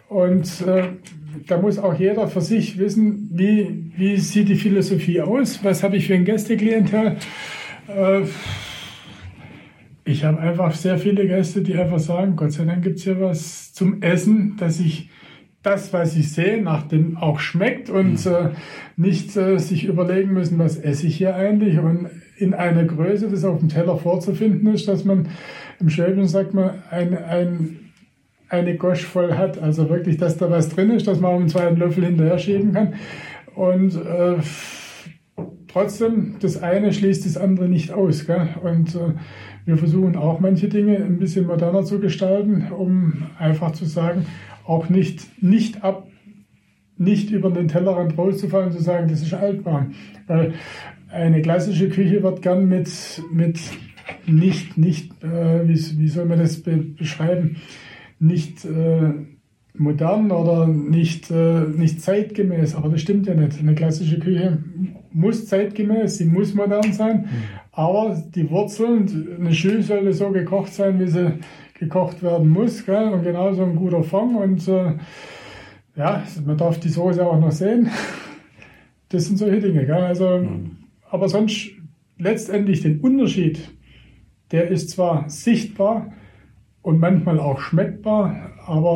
Und 0.07 0.61
äh, 0.61 0.89
da 1.47 1.59
muss 1.59 1.79
auch 1.79 1.97
jeder 1.97 2.27
für 2.27 2.41
sich 2.41 2.77
wissen, 2.77 3.29
wie, 3.33 3.91
wie 3.97 4.17
sieht 4.17 4.49
die 4.49 4.55
Philosophie 4.55 5.21
aus, 5.21 5.63
was 5.63 5.83
habe 5.83 5.97
ich 5.97 6.07
für 6.07 6.15
ein 6.15 6.25
Gästeklientel. 6.25 7.17
Äh, 7.87 8.21
ich 10.07 10.23
habe 10.23 10.39
einfach 10.39 10.73
sehr 10.73 10.99
viele 10.99 11.27
Gäste, 11.27 11.61
die 11.61 11.75
einfach 11.75 11.99
sagen, 11.99 12.35
Gott 12.35 12.51
sei 12.51 12.65
Dank 12.65 12.83
gibt 12.83 12.99
es 12.99 13.03
hier 13.03 13.19
was 13.19 13.73
zum 13.73 14.03
Essen, 14.03 14.55
dass 14.57 14.79
ich 14.79 15.09
das, 15.63 15.91
was 15.93 16.15
ich 16.15 16.31
sehe, 16.31 16.61
nach 16.61 16.83
dem 16.83 17.17
auch 17.17 17.39
schmeckt 17.39 17.89
und 17.89 18.23
mhm. 18.23 18.31
äh, 18.31 18.49
nicht 18.97 19.35
äh, 19.35 19.57
sich 19.57 19.85
überlegen 19.85 20.31
müssen, 20.31 20.59
was 20.59 20.77
esse 20.77 21.07
ich 21.07 21.17
hier 21.17 21.35
eigentlich 21.35 21.79
und 21.79 22.09
in 22.37 22.53
einer 22.53 22.83
Größe, 22.83 23.29
das 23.29 23.43
auf 23.43 23.59
dem 23.59 23.69
Teller 23.69 23.97
vorzufinden 23.97 24.71
ist, 24.73 24.87
dass 24.87 25.05
man 25.05 25.29
im 25.79 25.89
Schwäbischen 25.89 26.27
sagt 26.27 26.53
man 26.53 26.83
ein, 26.91 27.17
ein 27.17 27.79
eine 28.49 28.75
Gosch 28.75 29.03
voll 29.03 29.33
hat. 29.33 29.61
Also 29.61 29.89
wirklich, 29.89 30.17
dass 30.17 30.37
da 30.37 30.49
was 30.49 30.69
drin 30.69 30.91
ist, 30.91 31.07
dass 31.07 31.19
man 31.19 31.35
einen 31.35 31.49
zweiten 31.49 31.77
Löffel 31.77 32.05
hinterher 32.05 32.37
schieben 32.37 32.73
kann. 32.73 32.93
Und 33.55 33.95
äh, 33.95 34.37
trotzdem, 35.67 36.35
das 36.39 36.61
eine 36.61 36.93
schließt 36.93 37.25
das 37.25 37.37
andere 37.37 37.67
nicht 37.67 37.91
aus. 37.91 38.25
Gell? 38.25 38.49
Und 38.61 38.95
äh, 38.95 39.13
wir 39.65 39.77
versuchen 39.77 40.15
auch 40.15 40.39
manche 40.39 40.67
Dinge 40.67 40.97
ein 40.97 41.17
bisschen 41.17 41.47
moderner 41.47 41.83
zu 41.83 41.99
gestalten, 41.99 42.71
um 42.71 43.23
einfach 43.39 43.71
zu 43.71 43.85
sagen, 43.85 44.25
auch 44.65 44.89
nicht, 44.89 45.41
nicht 45.41 45.83
ab, 45.83 46.07
nicht 46.97 47.31
über 47.31 47.49
den 47.51 47.67
Tellerrand 47.67 48.17
rauszufallen 48.17 48.67
und 48.67 48.77
zu 48.77 48.83
sagen, 48.83 49.07
das 49.09 49.21
ist 49.21 49.33
altbahn. 49.33 49.95
Weil 50.27 50.53
eine 51.11 51.41
klassische 51.41 51.89
Küche 51.89 52.23
wird 52.23 52.41
gern 52.41 52.67
mit, 52.67 52.89
mit 53.31 53.59
nicht, 54.27 54.77
nicht, 54.77 55.11
äh, 55.23 55.67
wie, 55.67 55.99
wie 55.99 56.07
soll 56.07 56.25
man 56.25 56.39
das 56.39 56.61
be 56.61 56.77
beschreiben, 56.77 57.57
nicht 58.19 58.65
äh, 58.65 59.13
modern 59.77 60.31
oder 60.31 60.67
nicht, 60.67 61.31
äh, 61.31 61.61
nicht 61.61 62.01
zeitgemäß. 62.01 62.75
Aber 62.75 62.89
das 62.89 63.01
stimmt 63.01 63.27
ja 63.27 63.33
nicht. 63.33 63.59
Eine 63.59 63.75
klassische 63.75 64.19
Küche 64.19 64.63
muss 65.11 65.47
zeitgemäß, 65.47 66.17
sie 66.17 66.25
muss 66.25 66.53
modern 66.53 66.93
sein. 66.93 67.21
Mhm. 67.21 67.27
Aber 67.71 68.21
die 68.33 68.49
Wurzeln, 68.49 69.37
eine 69.39 69.53
Schüssel 69.53 69.83
sollte 69.83 70.13
so 70.13 70.29
gekocht 70.31 70.73
sein, 70.73 70.99
wie 70.99 71.07
sie 71.07 71.39
gekocht 71.79 72.23
werden 72.23 72.49
muss. 72.49 72.85
Gell? 72.85 73.09
Und 73.09 73.23
genauso 73.23 73.63
ein 73.63 73.75
guter 73.75 74.03
Fond. 74.03 74.35
Und 74.35 74.67
äh, 74.67 74.93
ja, 75.95 76.23
man 76.45 76.57
darf 76.57 76.79
die 76.79 76.89
Soße 76.89 77.25
auch 77.25 77.39
noch 77.39 77.51
sehen. 77.51 77.89
das 79.09 79.25
sind 79.25 79.37
solche 79.37 79.59
Dinge. 79.59 79.85
Gell? 79.85 79.95
Also, 79.95 80.39
mhm. 80.39 80.77
Aber 81.09 81.29
sonst 81.29 81.71
letztendlich 82.17 82.81
den 82.81 82.99
Unterschied, 83.01 83.59
der 84.51 84.69
ist 84.69 84.89
zwar 84.89 85.29
sichtbar 85.29 86.11
und 86.85 86.99
manchmal 86.99 87.39
auch 87.39 87.59
schmeckbar, 87.59 88.51
aber 88.63 88.93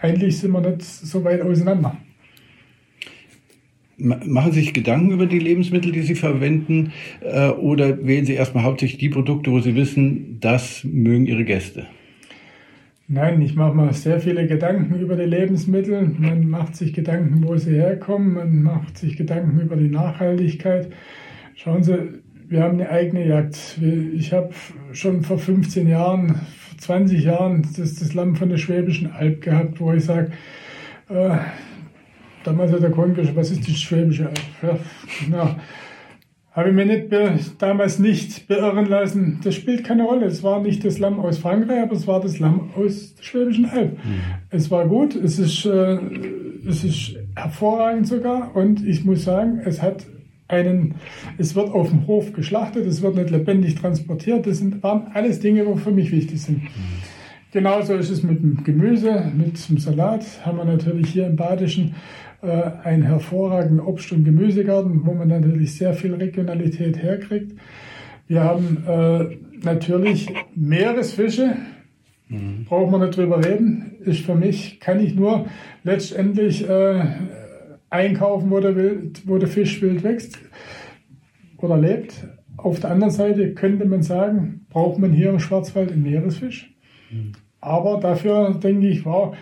eigentlich 0.00 0.36
sind 0.40 0.50
wir 0.50 0.60
nicht 0.60 0.82
so 0.82 1.22
weit 1.22 1.42
auseinander. 1.42 1.96
Machen 3.96 4.50
Sie 4.50 4.60
sich 4.60 4.74
Gedanken 4.74 5.12
über 5.12 5.26
die 5.26 5.38
Lebensmittel, 5.38 5.92
die 5.92 6.02
Sie 6.02 6.16
verwenden, 6.16 6.92
äh, 7.20 7.50
oder 7.50 8.04
wählen 8.04 8.24
Sie 8.24 8.32
erstmal 8.34 8.64
hauptsächlich 8.64 8.98
die 8.98 9.10
Produkte, 9.10 9.52
wo 9.52 9.60
Sie 9.60 9.76
wissen, 9.76 10.40
das 10.40 10.82
mögen 10.82 11.26
Ihre 11.26 11.44
Gäste? 11.44 11.86
Nein, 13.06 13.40
ich 13.42 13.54
mache 13.54 13.76
mir 13.76 13.92
sehr 13.92 14.18
viele 14.18 14.48
Gedanken 14.48 14.98
über 14.98 15.14
die 15.14 15.22
Lebensmittel. 15.22 16.10
Man 16.18 16.48
macht 16.48 16.74
sich 16.74 16.92
Gedanken, 16.92 17.46
wo 17.46 17.56
sie 17.56 17.76
herkommen. 17.76 18.34
Man 18.34 18.62
macht 18.64 18.98
sich 18.98 19.16
Gedanken 19.16 19.60
über 19.60 19.76
die 19.76 19.90
Nachhaltigkeit. 19.90 20.90
Schauen 21.54 21.84
Sie, 21.84 21.96
wir 22.48 22.62
haben 22.62 22.80
eine 22.80 22.90
eigene 22.90 23.24
Jagd. 23.24 23.78
Ich 24.14 24.32
habe 24.32 24.50
schon 24.92 25.22
vor 25.22 25.38
15 25.38 25.86
Jahren, 25.86 26.40
20 26.84 27.24
Jahren 27.24 27.66
das, 27.76 27.94
das 27.96 28.14
Lamm 28.14 28.36
von 28.36 28.48
der 28.48 28.58
Schwäbischen 28.58 29.12
Alb 29.12 29.40
gehabt, 29.40 29.80
wo 29.80 29.92
ich 29.92 30.04
sage, 30.04 30.32
äh, 31.08 31.38
damals 32.44 32.72
hat 32.72 32.82
der 32.82 32.90
Kunde 32.90 33.28
was 33.34 33.50
ist 33.50 33.66
die 33.66 33.74
Schwäbische 33.74 34.26
Alb? 34.28 34.38
Ja, 34.62 34.78
na, 35.30 35.56
habe 36.52 36.68
ich 36.68 36.74
mir 36.74 36.86
nicht 36.86 37.60
damals 37.60 37.98
nicht 37.98 38.46
beirren 38.46 38.86
lassen. 38.86 39.40
Das 39.42 39.56
spielt 39.56 39.82
keine 39.82 40.04
Rolle. 40.04 40.26
Es 40.26 40.44
war 40.44 40.60
nicht 40.60 40.84
das 40.84 40.98
Lamm 41.00 41.18
aus 41.18 41.38
Frankreich, 41.38 41.82
aber 41.82 41.94
es 41.94 42.06
war 42.06 42.20
das 42.20 42.38
Lamm 42.38 42.70
aus 42.76 43.16
der 43.16 43.22
Schwäbischen 43.24 43.66
Alb. 43.66 43.92
Mhm. 43.92 44.20
Es 44.50 44.70
war 44.70 44.86
gut, 44.86 45.16
es 45.16 45.38
ist, 45.40 45.64
äh, 45.66 45.98
es 46.68 46.84
ist 46.84 47.16
hervorragend 47.34 48.06
sogar 48.06 48.54
und 48.54 48.86
ich 48.86 49.04
muss 49.04 49.24
sagen, 49.24 49.60
es 49.64 49.82
hat 49.82 50.06
einen, 50.48 50.96
es 51.38 51.54
wird 51.54 51.70
auf 51.70 51.88
dem 51.88 52.06
Hof 52.06 52.32
geschlachtet, 52.32 52.86
es 52.86 53.02
wird 53.02 53.16
nicht 53.16 53.30
lebendig 53.30 53.76
transportiert. 53.76 54.46
Das 54.46 54.58
sind, 54.58 54.82
waren 54.82 55.08
alles 55.14 55.40
Dinge, 55.40 55.64
die 55.64 55.80
für 55.80 55.90
mich 55.90 56.12
wichtig 56.12 56.42
sind. 56.42 56.62
Mhm. 56.62 56.68
Genauso 57.52 57.94
ist 57.94 58.10
es 58.10 58.22
mit 58.22 58.42
dem 58.42 58.64
Gemüse, 58.64 59.30
mit 59.36 59.68
dem 59.68 59.78
Salat. 59.78 60.24
Haben 60.44 60.58
wir 60.58 60.64
natürlich 60.64 61.10
hier 61.10 61.26
im 61.26 61.36
Badischen 61.36 61.94
äh, 62.42 62.48
einen 62.82 63.04
hervorragenden 63.04 63.80
Obst- 63.80 64.12
und 64.12 64.24
Gemüsegarten, 64.24 65.06
wo 65.06 65.14
man 65.14 65.28
natürlich 65.28 65.76
sehr 65.76 65.94
viel 65.94 66.14
Regionalität 66.14 67.00
herkriegt. 67.00 67.52
Wir 68.26 68.42
haben 68.42 68.84
äh, 68.86 69.36
natürlich 69.64 70.28
Meeresfische, 70.56 71.56
mhm. 72.28 72.64
braucht 72.64 72.90
man 72.90 73.02
nicht 73.02 73.16
drüber 73.16 73.44
reden. 73.44 73.92
Ist 74.04 74.20
für 74.20 74.34
mich, 74.34 74.80
kann 74.80 75.00
ich 75.00 75.14
nur 75.14 75.46
letztendlich 75.84 76.68
äh, 76.68 77.04
einkaufen, 77.94 78.50
wo 78.50 78.60
der, 78.60 78.76
Wild, 78.76 79.22
wo 79.26 79.38
der 79.38 79.48
Fisch 79.48 79.80
wild 79.80 80.02
wächst 80.02 80.38
oder 81.58 81.78
lebt. 81.78 82.26
Auf 82.56 82.80
der 82.80 82.90
anderen 82.90 83.12
Seite 83.12 83.54
könnte 83.54 83.84
man 83.84 84.02
sagen, 84.02 84.66
braucht 84.68 84.98
man 84.98 85.12
hier 85.12 85.30
im 85.30 85.38
Schwarzwald 85.38 85.92
einen 85.92 86.02
Meeresfisch. 86.02 86.74
Mhm. 87.10 87.32
Aber 87.60 88.00
dafür 88.00 88.54
denke 88.62 88.88
ich, 88.88 89.04
wow, 89.04 89.36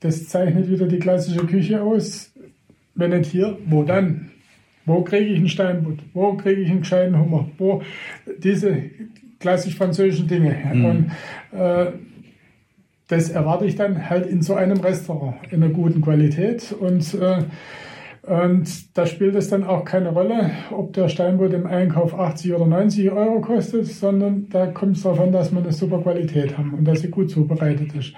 das 0.00 0.28
zeichnet 0.28 0.68
wieder 0.70 0.88
die 0.88 0.98
klassische 0.98 1.46
Küche 1.46 1.82
aus. 1.82 2.34
Wenn 2.94 3.10
nicht 3.10 3.30
hier, 3.30 3.58
wo 3.66 3.84
dann? 3.84 4.30
Wo 4.86 5.02
kriege 5.02 5.26
ich 5.26 5.38
einen 5.38 5.48
Steinbutt? 5.48 6.00
Wo 6.14 6.34
kriege 6.34 6.62
ich 6.62 6.70
einen 6.70 6.80
gescheiten 6.80 7.18
Hummer? 7.18 7.48
Wo 7.58 7.82
diese 8.38 8.82
klassisch 9.38 9.76
französischen 9.76 10.26
Dinge. 10.26 10.56
Mhm. 10.72 10.84
Und 10.84 11.10
äh, 11.58 11.92
das 13.08 13.28
erwarte 13.28 13.66
ich 13.66 13.76
dann 13.76 14.08
halt 14.08 14.26
in 14.26 14.42
so 14.42 14.54
einem 14.54 14.80
Restaurant 14.80 15.36
in 15.50 15.62
einer 15.62 15.72
guten 15.72 16.00
Qualität. 16.00 16.72
Und, 16.72 17.14
äh, 17.14 17.44
und 18.22 18.96
da 18.96 19.06
spielt 19.06 19.34
es 19.34 19.48
dann 19.48 19.64
auch 19.64 19.84
keine 19.84 20.10
Rolle, 20.10 20.50
ob 20.70 20.92
der 20.92 21.08
Steinbutt 21.08 21.54
im 21.54 21.66
Einkauf 21.66 22.18
80 22.18 22.54
oder 22.54 22.66
90 22.66 23.10
Euro 23.10 23.40
kostet, 23.40 23.86
sondern 23.86 24.48
da 24.50 24.66
kommt 24.66 24.96
es 24.96 25.02
darauf 25.02 25.20
an, 25.20 25.32
dass 25.32 25.52
wir 25.52 25.60
eine 25.60 25.72
super 25.72 26.02
Qualität 26.02 26.58
haben 26.58 26.74
und 26.74 26.84
dass 26.84 27.00
sie 27.00 27.08
gut 27.08 27.30
zubereitet 27.30 27.94
ist. 27.94 28.12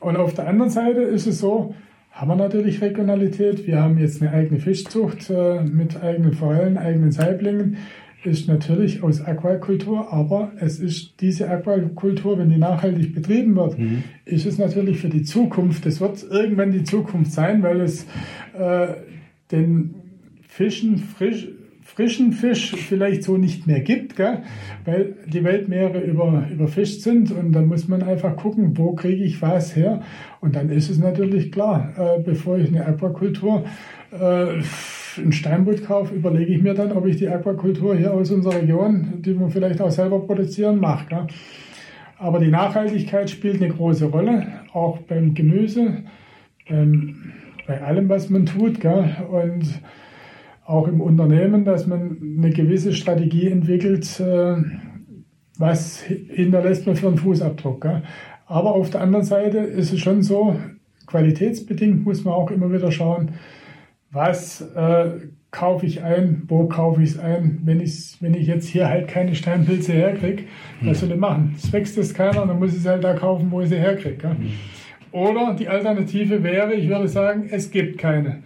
Und 0.00 0.16
auf 0.16 0.34
der 0.34 0.48
anderen 0.48 0.70
Seite 0.70 1.00
ist 1.00 1.26
es 1.26 1.38
so, 1.38 1.74
haben 2.10 2.30
wir 2.30 2.36
natürlich 2.36 2.80
Regionalität. 2.82 3.64
Wir 3.66 3.80
haben 3.80 3.96
jetzt 3.98 4.20
eine 4.20 4.32
eigene 4.32 4.58
Fischzucht 4.58 5.30
äh, 5.30 5.62
mit 5.62 6.02
eigenen 6.02 6.32
Forellen, 6.32 6.76
eigenen 6.76 7.12
Saiblingen. 7.12 7.76
Ist 8.24 8.48
natürlich 8.48 9.04
aus 9.04 9.20
Aquakultur, 9.20 10.12
aber 10.12 10.50
es 10.58 10.80
ist 10.80 11.20
diese 11.20 11.48
Aquakultur, 11.48 12.36
wenn 12.38 12.50
die 12.50 12.58
nachhaltig 12.58 13.14
betrieben 13.14 13.54
wird, 13.54 13.78
mhm. 13.78 14.02
ist 14.24 14.44
es 14.44 14.58
natürlich 14.58 14.98
für 14.98 15.08
die 15.08 15.22
Zukunft. 15.22 15.86
Es 15.86 16.00
wird 16.00 16.24
irgendwann 16.28 16.72
die 16.72 16.82
Zukunft 16.82 17.30
sein, 17.30 17.62
weil 17.62 17.80
es 17.80 18.04
äh, 18.58 18.88
den 19.50 19.94
Fischen 20.46 20.98
frisch, 20.98 21.48
frischen 21.82 22.32
Fisch 22.32 22.74
vielleicht 22.74 23.22
so 23.22 23.36
nicht 23.36 23.66
mehr 23.66 23.80
gibt, 23.80 24.16
gell? 24.16 24.42
weil 24.84 25.16
die 25.26 25.42
Weltmeere 25.44 26.00
über, 26.00 26.46
überfischt 26.50 27.00
sind 27.00 27.30
und 27.30 27.52
dann 27.52 27.66
muss 27.66 27.88
man 27.88 28.02
einfach 28.02 28.36
gucken, 28.36 28.76
wo 28.76 28.92
kriege 28.94 29.24
ich 29.24 29.40
was 29.40 29.74
her 29.74 30.02
und 30.40 30.54
dann 30.54 30.70
ist 30.70 30.90
es 30.90 30.98
natürlich 30.98 31.50
klar, 31.50 31.92
äh, 31.96 32.22
bevor 32.22 32.58
ich 32.58 32.68
eine 32.68 32.86
Aquakultur 32.86 33.64
äh, 34.12 34.58
in 35.16 35.32
Steinbutt 35.32 35.84
kaufe, 35.84 36.14
überlege 36.14 36.52
ich 36.52 36.62
mir 36.62 36.74
dann, 36.74 36.92
ob 36.92 37.06
ich 37.06 37.16
die 37.16 37.28
Aquakultur 37.28 37.96
hier 37.96 38.12
aus 38.12 38.30
unserer 38.30 38.60
Region, 38.60 39.20
die 39.20 39.38
wir 39.38 39.48
vielleicht 39.48 39.80
auch 39.80 39.90
selber 39.90 40.20
produzieren, 40.20 40.78
mache. 40.78 41.06
Gell? 41.08 41.26
Aber 42.18 42.40
die 42.40 42.50
Nachhaltigkeit 42.50 43.30
spielt 43.30 43.62
eine 43.62 43.72
große 43.72 44.06
Rolle, 44.06 44.46
auch 44.72 44.98
beim 44.98 45.34
Gemüse, 45.34 46.04
beim, 46.68 47.32
bei 47.68 47.82
allem, 47.82 48.08
was 48.08 48.30
man 48.30 48.46
tut. 48.46 48.80
Gell? 48.80 49.14
Und 49.30 49.80
auch 50.64 50.88
im 50.88 51.00
Unternehmen, 51.00 51.64
dass 51.64 51.86
man 51.86 52.16
eine 52.38 52.50
gewisse 52.50 52.92
Strategie 52.92 53.48
entwickelt, 53.48 54.18
äh, 54.18 54.56
was 55.58 56.00
hinterlässt 56.00 56.86
man 56.86 56.96
für 56.96 57.08
einen 57.08 57.18
Fußabdruck. 57.18 57.82
Gell? 57.82 58.02
Aber 58.46 58.74
auf 58.74 58.90
der 58.90 59.02
anderen 59.02 59.24
Seite 59.24 59.58
ist 59.58 59.92
es 59.92 60.00
schon 60.00 60.22
so, 60.22 60.56
qualitätsbedingt 61.06 62.04
muss 62.04 62.24
man 62.24 62.34
auch 62.34 62.50
immer 62.50 62.72
wieder 62.72 62.90
schauen, 62.90 63.32
was 64.10 64.62
äh, 64.74 65.10
kaufe 65.50 65.84
ich 65.84 66.02
ein, 66.02 66.44
wo 66.48 66.66
kaufe 66.66 67.02
ich 67.02 67.10
es 67.10 67.18
ein. 67.18 67.60
Wenn, 67.64 67.80
wenn 67.80 68.34
ich 68.34 68.46
jetzt 68.46 68.68
hier 68.68 68.88
halt 68.88 69.08
keine 69.08 69.34
Steinpilze 69.34 69.92
herkriege, 69.92 70.44
was 70.80 71.00
soll 71.00 71.10
ich 71.10 71.18
machen? 71.18 71.54
Es 71.56 71.70
wächst 71.70 71.98
jetzt 71.98 72.14
keiner, 72.14 72.46
dann 72.46 72.58
muss 72.58 72.72
ich 72.72 72.78
es 72.78 72.86
halt 72.86 73.04
da 73.04 73.12
kaufen, 73.12 73.50
wo 73.50 73.60
ich 73.60 73.68
sie 73.68 73.76
herkriege. 73.76 74.28
Mhm. 74.28 74.52
Oder 75.12 75.54
die 75.58 75.68
Alternative 75.68 76.42
wäre, 76.42 76.74
ich 76.74 76.88
würde 76.88 77.08
sagen, 77.08 77.48
es 77.50 77.70
gibt 77.70 77.98
keine. 77.98 78.42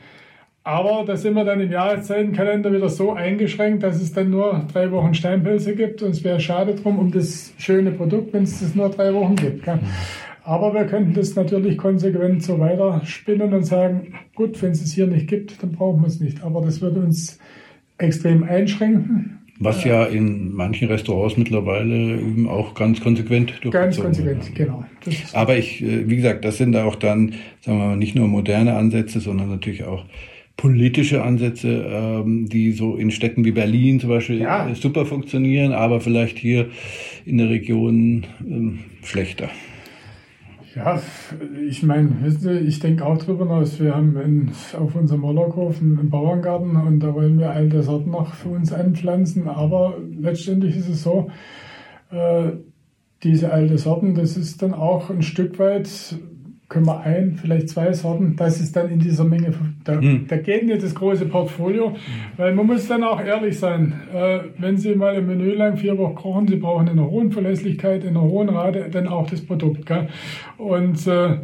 Aber 0.64 1.04
da 1.04 1.16
sind 1.16 1.34
wir 1.34 1.44
dann 1.44 1.60
im 1.60 1.72
Jahreszeitenkalender 1.72 2.72
wieder 2.72 2.88
so 2.88 3.12
eingeschränkt, 3.12 3.82
dass 3.82 4.00
es 4.00 4.12
dann 4.12 4.30
nur 4.30 4.64
drei 4.72 4.92
Wochen 4.92 5.12
Steinpilze 5.12 5.74
gibt. 5.74 6.02
Und 6.02 6.12
es 6.12 6.22
wäre 6.22 6.38
schade 6.38 6.74
drum 6.76 6.98
um 6.98 7.10
das 7.10 7.52
schöne 7.58 7.90
Produkt, 7.90 8.32
wenn 8.32 8.44
es 8.44 8.60
das 8.60 8.74
nur 8.74 8.88
drei 8.88 9.12
Wochen 9.12 9.34
gibt. 9.34 9.64
Gell? 9.64 9.80
Aber 10.44 10.72
wir 10.74 10.84
könnten 10.86 11.14
das 11.14 11.34
natürlich 11.34 11.78
konsequent 11.78 12.42
so 12.42 12.58
weiter 12.58 13.00
spinnen 13.04 13.54
und 13.54 13.64
sagen, 13.64 14.14
gut, 14.34 14.60
wenn 14.62 14.72
es 14.72 14.82
es 14.82 14.92
hier 14.92 15.06
nicht 15.06 15.28
gibt, 15.28 15.62
dann 15.62 15.72
brauchen 15.72 16.00
wir 16.00 16.08
es 16.08 16.20
nicht. 16.20 16.42
Aber 16.42 16.60
das 16.62 16.80
würde 16.80 17.00
uns 17.00 17.38
extrem 17.98 18.44
einschränken. 18.44 19.41
Was 19.64 19.84
ja 19.84 20.04
in 20.04 20.52
manchen 20.52 20.88
Restaurants 20.88 21.36
mittlerweile 21.36 22.16
eben 22.16 22.48
auch 22.48 22.74
ganz 22.74 23.00
konsequent 23.00 23.60
Ganz 23.70 23.98
konsequent, 23.98 24.44
wird. 24.46 24.54
genau. 24.54 24.84
Aber 25.32 25.56
ich, 25.56 25.82
äh, 25.82 26.08
wie 26.08 26.16
gesagt, 26.16 26.44
das 26.44 26.58
sind 26.58 26.76
auch 26.76 26.96
dann, 26.96 27.34
sagen 27.60 27.78
wir 27.78 27.86
mal, 27.86 27.96
nicht 27.96 28.14
nur 28.14 28.28
moderne 28.28 28.74
Ansätze, 28.74 29.20
sondern 29.20 29.48
natürlich 29.48 29.84
auch 29.84 30.04
politische 30.56 31.22
Ansätze, 31.22 31.86
ähm, 31.90 32.48
die 32.48 32.72
so 32.72 32.96
in 32.96 33.10
Städten 33.10 33.44
wie 33.44 33.52
Berlin 33.52 34.00
zum 34.00 34.10
Beispiel 34.10 34.40
ja. 34.40 34.72
super 34.74 35.06
funktionieren, 35.06 35.72
aber 35.72 36.00
vielleicht 36.00 36.38
hier 36.38 36.68
in 37.24 37.38
der 37.38 37.48
Region 37.48 38.26
ähm, 38.46 38.80
schlechter. 39.02 39.50
Ja, 40.74 41.02
ich 41.68 41.82
meine, 41.82 42.16
ich 42.64 42.80
denke 42.80 43.04
auch 43.04 43.18
drüber 43.18 43.44
nach. 43.44 43.66
Wir 43.78 43.94
haben 43.94 44.16
in, 44.16 44.52
auf 44.78 44.94
unserem 44.94 45.20
Mollerhof 45.20 45.80
einen 45.80 46.08
Bauerngarten 46.08 46.76
und 46.76 47.00
da 47.00 47.14
wollen 47.14 47.38
wir 47.38 47.50
alte 47.50 47.82
Sorten 47.82 48.10
noch 48.10 48.32
für 48.34 48.50
uns 48.50 48.72
anpflanzen. 48.72 49.48
Aber 49.48 49.98
letztendlich 50.18 50.76
ist 50.76 50.88
es 50.88 51.02
so, 51.02 51.30
äh, 52.10 52.52
diese 53.22 53.52
alte 53.52 53.76
Sorten, 53.76 54.14
das 54.14 54.36
ist 54.36 54.62
dann 54.62 54.72
auch 54.72 55.10
ein 55.10 55.22
Stück 55.22 55.58
weit 55.58 56.16
können 56.72 56.86
wir 56.86 57.00
ein, 57.02 57.36
vielleicht 57.36 57.68
zwei 57.68 57.92
Sorten, 57.92 58.34
das 58.34 58.58
ist 58.58 58.74
dann 58.74 58.90
in 58.90 58.98
dieser 58.98 59.24
Menge, 59.24 59.52
da, 59.84 60.00
hm. 60.00 60.26
da 60.26 60.38
geht 60.38 60.64
nicht 60.64 60.82
das 60.82 60.94
große 60.94 61.26
Portfolio, 61.26 61.94
weil 62.38 62.54
man 62.54 62.66
muss 62.66 62.88
dann 62.88 63.04
auch 63.04 63.22
ehrlich 63.22 63.58
sein, 63.58 63.92
äh, 64.12 64.38
wenn 64.56 64.78
Sie 64.78 64.94
mal 64.94 65.14
im 65.16 65.26
Menü 65.26 65.52
lang 65.52 65.76
vier 65.76 65.98
Wochen 65.98 66.14
kochen, 66.14 66.48
Sie 66.48 66.56
brauchen 66.56 66.86
in 66.86 66.98
einer 66.98 67.10
hohen 67.10 67.30
Verlässlichkeit, 67.30 68.04
in 68.04 68.16
einer 68.16 68.22
hohen 68.22 68.48
Rate 68.48 68.88
dann 68.90 69.06
auch 69.06 69.28
das 69.28 69.42
Produkt. 69.42 69.84
Gell? 69.84 70.08
Und 70.56 71.06
äh, 71.06 71.40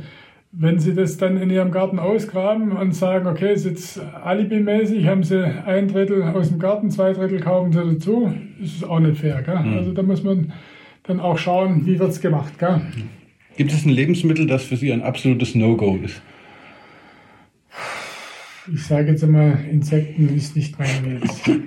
wenn 0.52 0.78
Sie 0.78 0.94
das 0.94 1.18
dann 1.18 1.36
in 1.36 1.50
Ihrem 1.50 1.72
Garten 1.72 1.98
ausgraben 1.98 2.72
und 2.72 2.94
sagen, 2.94 3.26
okay, 3.26 3.52
ist 3.52 3.66
jetzt 3.66 4.00
alibimäßig, 4.24 5.06
haben 5.06 5.24
Sie 5.24 5.44
ein 5.44 5.88
Drittel 5.88 6.22
aus 6.22 6.48
dem 6.48 6.58
Garten, 6.58 6.90
zwei 6.90 7.12
Drittel 7.12 7.40
kaufen 7.40 7.72
Sie 7.72 7.78
dazu, 7.78 8.32
ist 8.62 8.78
es 8.78 8.84
auch 8.84 9.00
nicht 9.00 9.20
fair. 9.20 9.42
Gell? 9.42 9.58
Hm. 9.58 9.76
Also 9.76 9.92
da 9.92 10.02
muss 10.02 10.24
man 10.24 10.54
dann 11.02 11.20
auch 11.20 11.36
schauen, 11.36 11.84
wie 11.84 11.98
wird 11.98 12.12
es 12.12 12.22
gemacht. 12.22 12.58
Gell? 12.58 12.76
Hm. 12.76 13.17
Gibt 13.58 13.72
es 13.72 13.84
ein 13.84 13.90
Lebensmittel, 13.90 14.46
das 14.46 14.62
für 14.62 14.76
Sie 14.76 14.92
ein 14.92 15.02
absolutes 15.02 15.56
No-Go 15.56 15.98
ist? 16.04 16.22
Ich 18.72 18.84
sage 18.84 19.10
jetzt 19.10 19.24
einmal, 19.24 19.58
Insekten 19.68 20.28
ist 20.28 20.54
nicht 20.54 20.78
meine 20.78 21.04
Welt. 21.04 21.28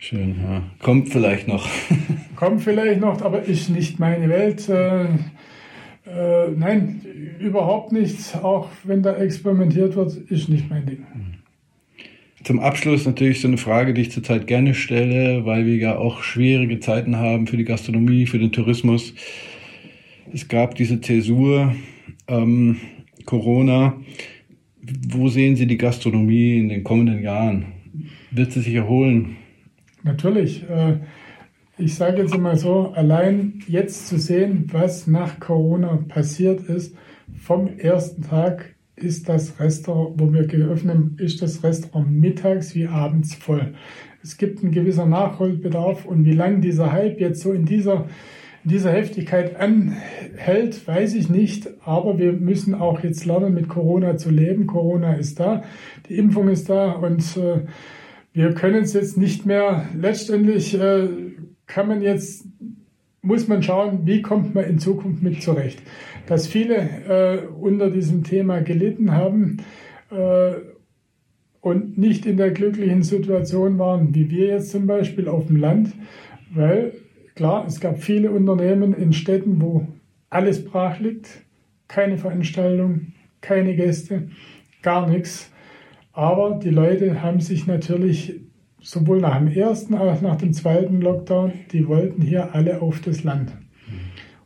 Schön, 0.00 0.34
ja. 0.42 0.64
Kommt 0.80 1.10
vielleicht 1.10 1.46
noch. 1.46 1.68
Kommt 2.34 2.62
vielleicht 2.62 3.00
noch, 3.00 3.22
aber 3.22 3.44
ist 3.44 3.70
nicht 3.70 4.00
meine 4.00 4.28
Welt. 4.28 4.68
Äh, 4.68 5.04
äh, 5.04 6.50
nein, 6.56 7.02
überhaupt 7.38 7.92
nichts. 7.92 8.34
Auch 8.34 8.66
wenn 8.82 9.04
da 9.04 9.14
experimentiert 9.16 9.94
wird, 9.94 10.16
ist 10.16 10.48
nicht 10.48 10.68
mein 10.68 10.86
Ding. 10.86 11.06
Zum 12.42 12.58
Abschluss 12.58 13.06
natürlich 13.06 13.40
so 13.40 13.46
eine 13.46 13.58
Frage, 13.58 13.94
die 13.94 14.00
ich 14.00 14.10
zurzeit 14.10 14.48
gerne 14.48 14.74
stelle, 14.74 15.46
weil 15.46 15.66
wir 15.66 15.76
ja 15.76 15.98
auch 15.98 16.24
schwierige 16.24 16.80
Zeiten 16.80 17.16
haben 17.16 17.46
für 17.46 17.56
die 17.56 17.64
Gastronomie, 17.64 18.26
für 18.26 18.40
den 18.40 18.50
Tourismus. 18.50 19.14
Es 20.32 20.46
gab 20.46 20.76
diese 20.76 21.00
Zäsur, 21.00 21.74
ähm, 22.28 22.76
Corona. 23.24 23.94
Wo 25.08 25.28
sehen 25.28 25.56
Sie 25.56 25.66
die 25.66 25.76
Gastronomie 25.76 26.58
in 26.58 26.68
den 26.68 26.84
kommenden 26.84 27.22
Jahren? 27.22 27.66
Wird 28.30 28.52
sie 28.52 28.60
sich 28.60 28.74
erholen? 28.74 29.36
Natürlich. 30.04 30.68
Äh, 30.68 30.98
ich 31.78 31.94
sage 31.94 32.22
jetzt 32.22 32.38
mal 32.38 32.56
so, 32.56 32.92
allein 32.94 33.62
jetzt 33.66 34.06
zu 34.06 34.18
sehen, 34.18 34.68
was 34.70 35.06
nach 35.06 35.40
Corona 35.40 36.04
passiert 36.08 36.60
ist, 36.62 36.94
vom 37.34 37.78
ersten 37.78 38.22
Tag 38.22 38.76
ist 38.96 39.28
das 39.28 39.58
Restaurant, 39.58 40.20
wo 40.20 40.32
wir 40.32 40.46
geöffnet 40.46 40.94
haben, 40.94 41.16
ist 41.18 41.42
das 41.42 41.64
Restaurant 41.64 42.10
mittags 42.10 42.74
wie 42.74 42.86
abends 42.86 43.34
voll. 43.34 43.74
Es 44.22 44.36
gibt 44.36 44.62
einen 44.62 44.72
gewisser 44.72 45.06
Nachholbedarf 45.06 46.04
und 46.04 46.24
wie 46.24 46.34
lange 46.34 46.60
dieser 46.60 46.92
Hype 46.92 47.20
jetzt 47.20 47.40
so 47.40 47.52
in 47.52 47.64
dieser, 47.64 48.06
dieser 48.64 48.92
Heftigkeit 48.92 49.56
anhält, 49.56 50.86
weiß 50.86 51.14
ich 51.14 51.28
nicht. 51.28 51.68
Aber 51.84 52.18
wir 52.18 52.32
müssen 52.32 52.74
auch 52.74 53.02
jetzt 53.02 53.24
lernen, 53.24 53.54
mit 53.54 53.68
Corona 53.68 54.16
zu 54.16 54.30
leben. 54.30 54.66
Corona 54.66 55.14
ist 55.14 55.40
da, 55.40 55.62
die 56.08 56.16
Impfung 56.16 56.48
ist 56.48 56.68
da 56.68 56.92
und 56.92 57.36
äh, 57.36 57.66
wir 58.32 58.54
können 58.54 58.84
es 58.84 58.92
jetzt 58.92 59.16
nicht 59.16 59.44
mehr, 59.46 59.86
letztendlich 59.96 60.78
äh, 60.78 61.08
kann 61.66 61.88
man 61.88 62.00
jetzt, 62.00 62.46
muss 63.22 63.48
man 63.48 63.62
schauen, 63.62 64.06
wie 64.06 64.22
kommt 64.22 64.54
man 64.54 64.64
in 64.64 64.78
Zukunft 64.78 65.22
mit 65.22 65.42
zurecht. 65.42 65.82
Dass 66.26 66.46
viele 66.46 66.76
äh, 66.76 67.46
unter 67.46 67.90
diesem 67.90 68.22
Thema 68.22 68.60
gelitten 68.60 69.12
haben 69.12 69.58
äh, 70.10 70.52
und 71.60 71.98
nicht 71.98 72.24
in 72.24 72.36
der 72.36 72.52
glücklichen 72.52 73.02
Situation 73.02 73.78
waren, 73.78 74.14
wie 74.14 74.30
wir 74.30 74.46
jetzt 74.46 74.70
zum 74.70 74.86
Beispiel 74.86 75.28
auf 75.28 75.46
dem 75.46 75.56
Land, 75.56 75.92
weil 76.54 76.92
klar, 77.40 77.64
es 77.66 77.80
gab 77.80 78.02
viele 78.02 78.32
Unternehmen 78.32 78.92
in 78.92 79.14
Städten, 79.14 79.62
wo 79.62 79.88
alles 80.28 80.62
brach 80.62 81.00
liegt, 81.00 81.46
keine 81.88 82.18
Veranstaltung, 82.18 83.14
keine 83.40 83.74
Gäste, 83.74 84.28
gar 84.82 85.08
nichts. 85.08 85.50
Aber 86.12 86.60
die 86.62 86.68
Leute 86.68 87.22
haben 87.22 87.40
sich 87.40 87.66
natürlich 87.66 88.42
sowohl 88.82 89.22
nach 89.22 89.38
dem 89.38 89.48
ersten 89.48 89.94
als 89.94 90.18
auch 90.18 90.20
nach 90.20 90.36
dem 90.36 90.52
zweiten 90.52 91.00
Lockdown, 91.00 91.52
die 91.72 91.88
wollten 91.88 92.20
hier 92.20 92.54
alle 92.54 92.82
auf 92.82 93.00
das 93.00 93.24
Land. 93.24 93.56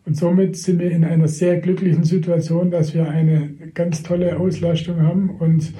Und 0.06 0.16
somit 0.16 0.56
sind 0.56 0.78
wir 0.78 0.92
in 0.92 1.04
einer 1.04 1.26
sehr 1.26 1.58
glücklichen 1.58 2.04
Situation, 2.04 2.70
dass 2.70 2.94
wir 2.94 3.08
eine 3.08 3.54
ganz 3.74 4.04
tolle 4.04 4.38
Auslastung 4.38 5.02
haben 5.02 5.30
und 5.30 5.72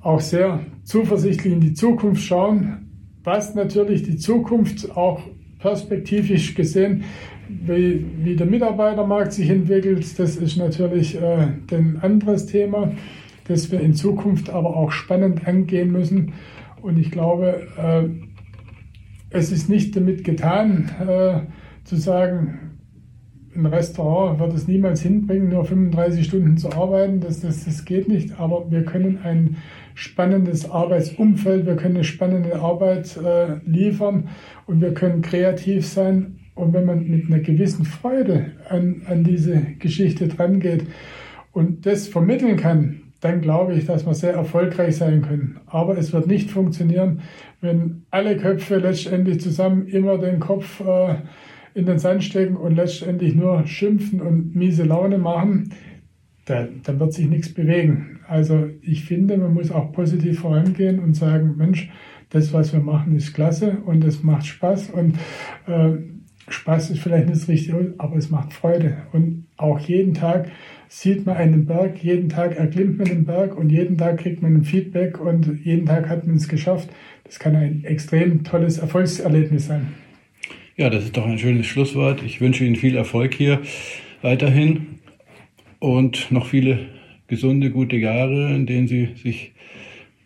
auch 0.00 0.20
sehr 0.20 0.64
zuversichtlich 0.84 1.52
in 1.52 1.60
die 1.60 1.74
Zukunft 1.74 2.22
schauen, 2.22 3.10
was 3.22 3.54
natürlich 3.54 4.04
die 4.04 4.16
Zukunft 4.16 4.90
auch 4.96 5.20
perspektivisch 5.64 6.54
gesehen, 6.54 7.04
wie, 7.48 8.04
wie 8.22 8.36
der 8.36 8.46
Mitarbeitermarkt 8.46 9.32
sich 9.32 9.50
entwickelt, 9.50 10.18
das 10.18 10.36
ist 10.36 10.56
natürlich 10.56 11.20
äh, 11.20 11.48
ein 11.72 11.98
anderes 12.00 12.46
Thema 12.46 12.92
das 13.44 13.70
wir 13.70 13.80
in 13.80 13.94
Zukunft 13.94 14.50
aber 14.50 14.76
auch 14.76 14.90
spannend 14.90 15.46
angehen 15.46 15.92
müssen. 15.92 16.32
Und 16.82 16.98
ich 16.98 17.10
glaube, 17.10 17.68
äh, 17.76 18.08
es 19.30 19.52
ist 19.52 19.68
nicht 19.68 19.94
damit 19.96 20.24
getan, 20.24 20.90
äh, 21.06 21.40
zu 21.84 21.96
sagen, 21.96 22.73
ein 23.56 23.66
Restaurant 23.66 24.38
wird 24.38 24.54
es 24.54 24.66
niemals 24.68 25.02
hinbringen, 25.02 25.48
nur 25.48 25.64
35 25.64 26.26
Stunden 26.26 26.56
zu 26.56 26.72
arbeiten. 26.72 27.20
Das, 27.20 27.40
das, 27.40 27.64
das 27.64 27.84
geht 27.84 28.08
nicht. 28.08 28.38
Aber 28.38 28.70
wir 28.70 28.84
können 28.84 29.18
ein 29.22 29.56
spannendes 29.94 30.70
Arbeitsumfeld, 30.70 31.66
wir 31.66 31.76
können 31.76 31.96
eine 31.96 32.04
spannende 32.04 32.56
Arbeit 32.56 33.16
äh, 33.16 33.56
liefern 33.64 34.28
und 34.66 34.80
wir 34.80 34.94
können 34.94 35.22
kreativ 35.22 35.86
sein. 35.86 36.40
Und 36.54 36.72
wenn 36.72 36.84
man 36.84 37.08
mit 37.08 37.26
einer 37.26 37.40
gewissen 37.40 37.84
Freude 37.84 38.52
an, 38.68 39.02
an 39.06 39.24
diese 39.24 39.60
Geschichte 39.78 40.28
drangeht 40.28 40.86
und 41.52 41.86
das 41.86 42.06
vermitteln 42.06 42.56
kann, 42.56 43.00
dann 43.20 43.40
glaube 43.40 43.74
ich, 43.74 43.86
dass 43.86 44.04
wir 44.04 44.14
sehr 44.14 44.34
erfolgreich 44.34 44.96
sein 44.96 45.22
können. 45.22 45.58
Aber 45.66 45.96
es 45.96 46.12
wird 46.12 46.26
nicht 46.26 46.50
funktionieren, 46.50 47.22
wenn 47.60 48.04
alle 48.10 48.36
Köpfe 48.36 48.76
letztendlich 48.76 49.40
zusammen 49.40 49.86
immer 49.86 50.18
den 50.18 50.40
Kopf 50.40 50.80
äh, 50.80 51.14
in 51.74 51.86
den 51.86 51.98
Sand 51.98 52.24
stecken 52.24 52.56
und 52.56 52.76
letztendlich 52.76 53.34
nur 53.34 53.66
schimpfen 53.66 54.20
und 54.20 54.54
miese 54.54 54.84
Laune 54.84 55.18
machen. 55.18 55.70
Dann, 56.46 56.80
dann 56.82 57.00
wird 57.00 57.12
sich 57.12 57.26
nichts 57.26 57.52
bewegen. 57.52 58.20
Also 58.28 58.68
ich 58.82 59.04
finde, 59.04 59.36
man 59.36 59.54
muss 59.54 59.70
auch 59.70 59.92
positiv 59.92 60.40
vorangehen 60.40 60.98
und 60.98 61.14
sagen, 61.14 61.54
Mensch, 61.56 61.90
das, 62.30 62.52
was 62.52 62.72
wir 62.72 62.80
machen, 62.80 63.16
ist 63.16 63.32
klasse 63.32 63.78
und 63.86 64.04
es 64.04 64.22
macht 64.22 64.46
Spaß 64.46 64.90
und 64.90 65.16
äh, 65.66 65.92
Spaß 66.48 66.90
ist 66.90 67.00
vielleicht 67.00 67.26
nicht 67.26 67.40
das 67.40 67.48
Richtige, 67.48 67.94
aber 67.96 68.16
es 68.16 68.30
macht 68.30 68.52
Freude. 68.52 68.98
Und 69.12 69.46
auch 69.56 69.78
jeden 69.80 70.14
Tag 70.14 70.50
sieht 70.88 71.24
man 71.24 71.36
einen 71.36 71.64
Berg, 71.64 72.02
jeden 72.02 72.28
Tag 72.28 72.56
erklimmt 72.56 72.98
man 72.98 73.06
den 73.06 73.24
Berg 73.24 73.56
und 73.56 73.70
jeden 73.70 73.96
Tag 73.96 74.18
kriegt 74.18 74.42
man 74.42 74.54
ein 74.54 74.64
Feedback 74.64 75.18
und 75.18 75.64
jeden 75.64 75.86
Tag 75.86 76.08
hat 76.08 76.26
man 76.26 76.36
es 76.36 76.48
geschafft. 76.48 76.90
Das 77.24 77.38
kann 77.38 77.56
ein 77.56 77.84
extrem 77.84 78.44
tolles 78.44 78.78
Erfolgserlebnis 78.78 79.66
sein. 79.66 79.94
Ja, 80.76 80.90
das 80.90 81.04
ist 81.04 81.16
doch 81.16 81.26
ein 81.26 81.38
schönes 81.38 81.66
Schlusswort. 81.66 82.22
Ich 82.24 82.40
wünsche 82.40 82.64
Ihnen 82.64 82.74
viel 82.74 82.96
Erfolg 82.96 83.34
hier 83.34 83.60
weiterhin 84.22 84.98
und 85.78 86.32
noch 86.32 86.46
viele 86.46 86.86
gesunde, 87.28 87.70
gute 87.70 87.96
Jahre, 87.96 88.52
in 88.52 88.66
denen 88.66 88.88
Sie 88.88 89.10
sich 89.22 89.52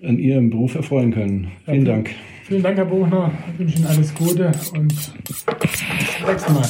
an 0.02 0.18
Ihrem 0.18 0.48
Beruf 0.48 0.74
erfreuen 0.74 1.12
können. 1.12 1.48
Ja, 1.66 1.72
vielen 1.74 1.84
Dank. 1.84 2.10
Vielen 2.44 2.62
Dank, 2.62 2.78
Herr 2.78 2.86
Buchner. 2.86 3.30
Ich 3.52 3.58
wünsche 3.58 3.76
Ihnen 3.76 3.86
alles 3.86 4.14
Gute 4.14 4.52
und 4.72 4.88
bis 5.28 5.44
zum 5.44 6.26
nächsten 6.26 6.54
Mal. 6.54 6.68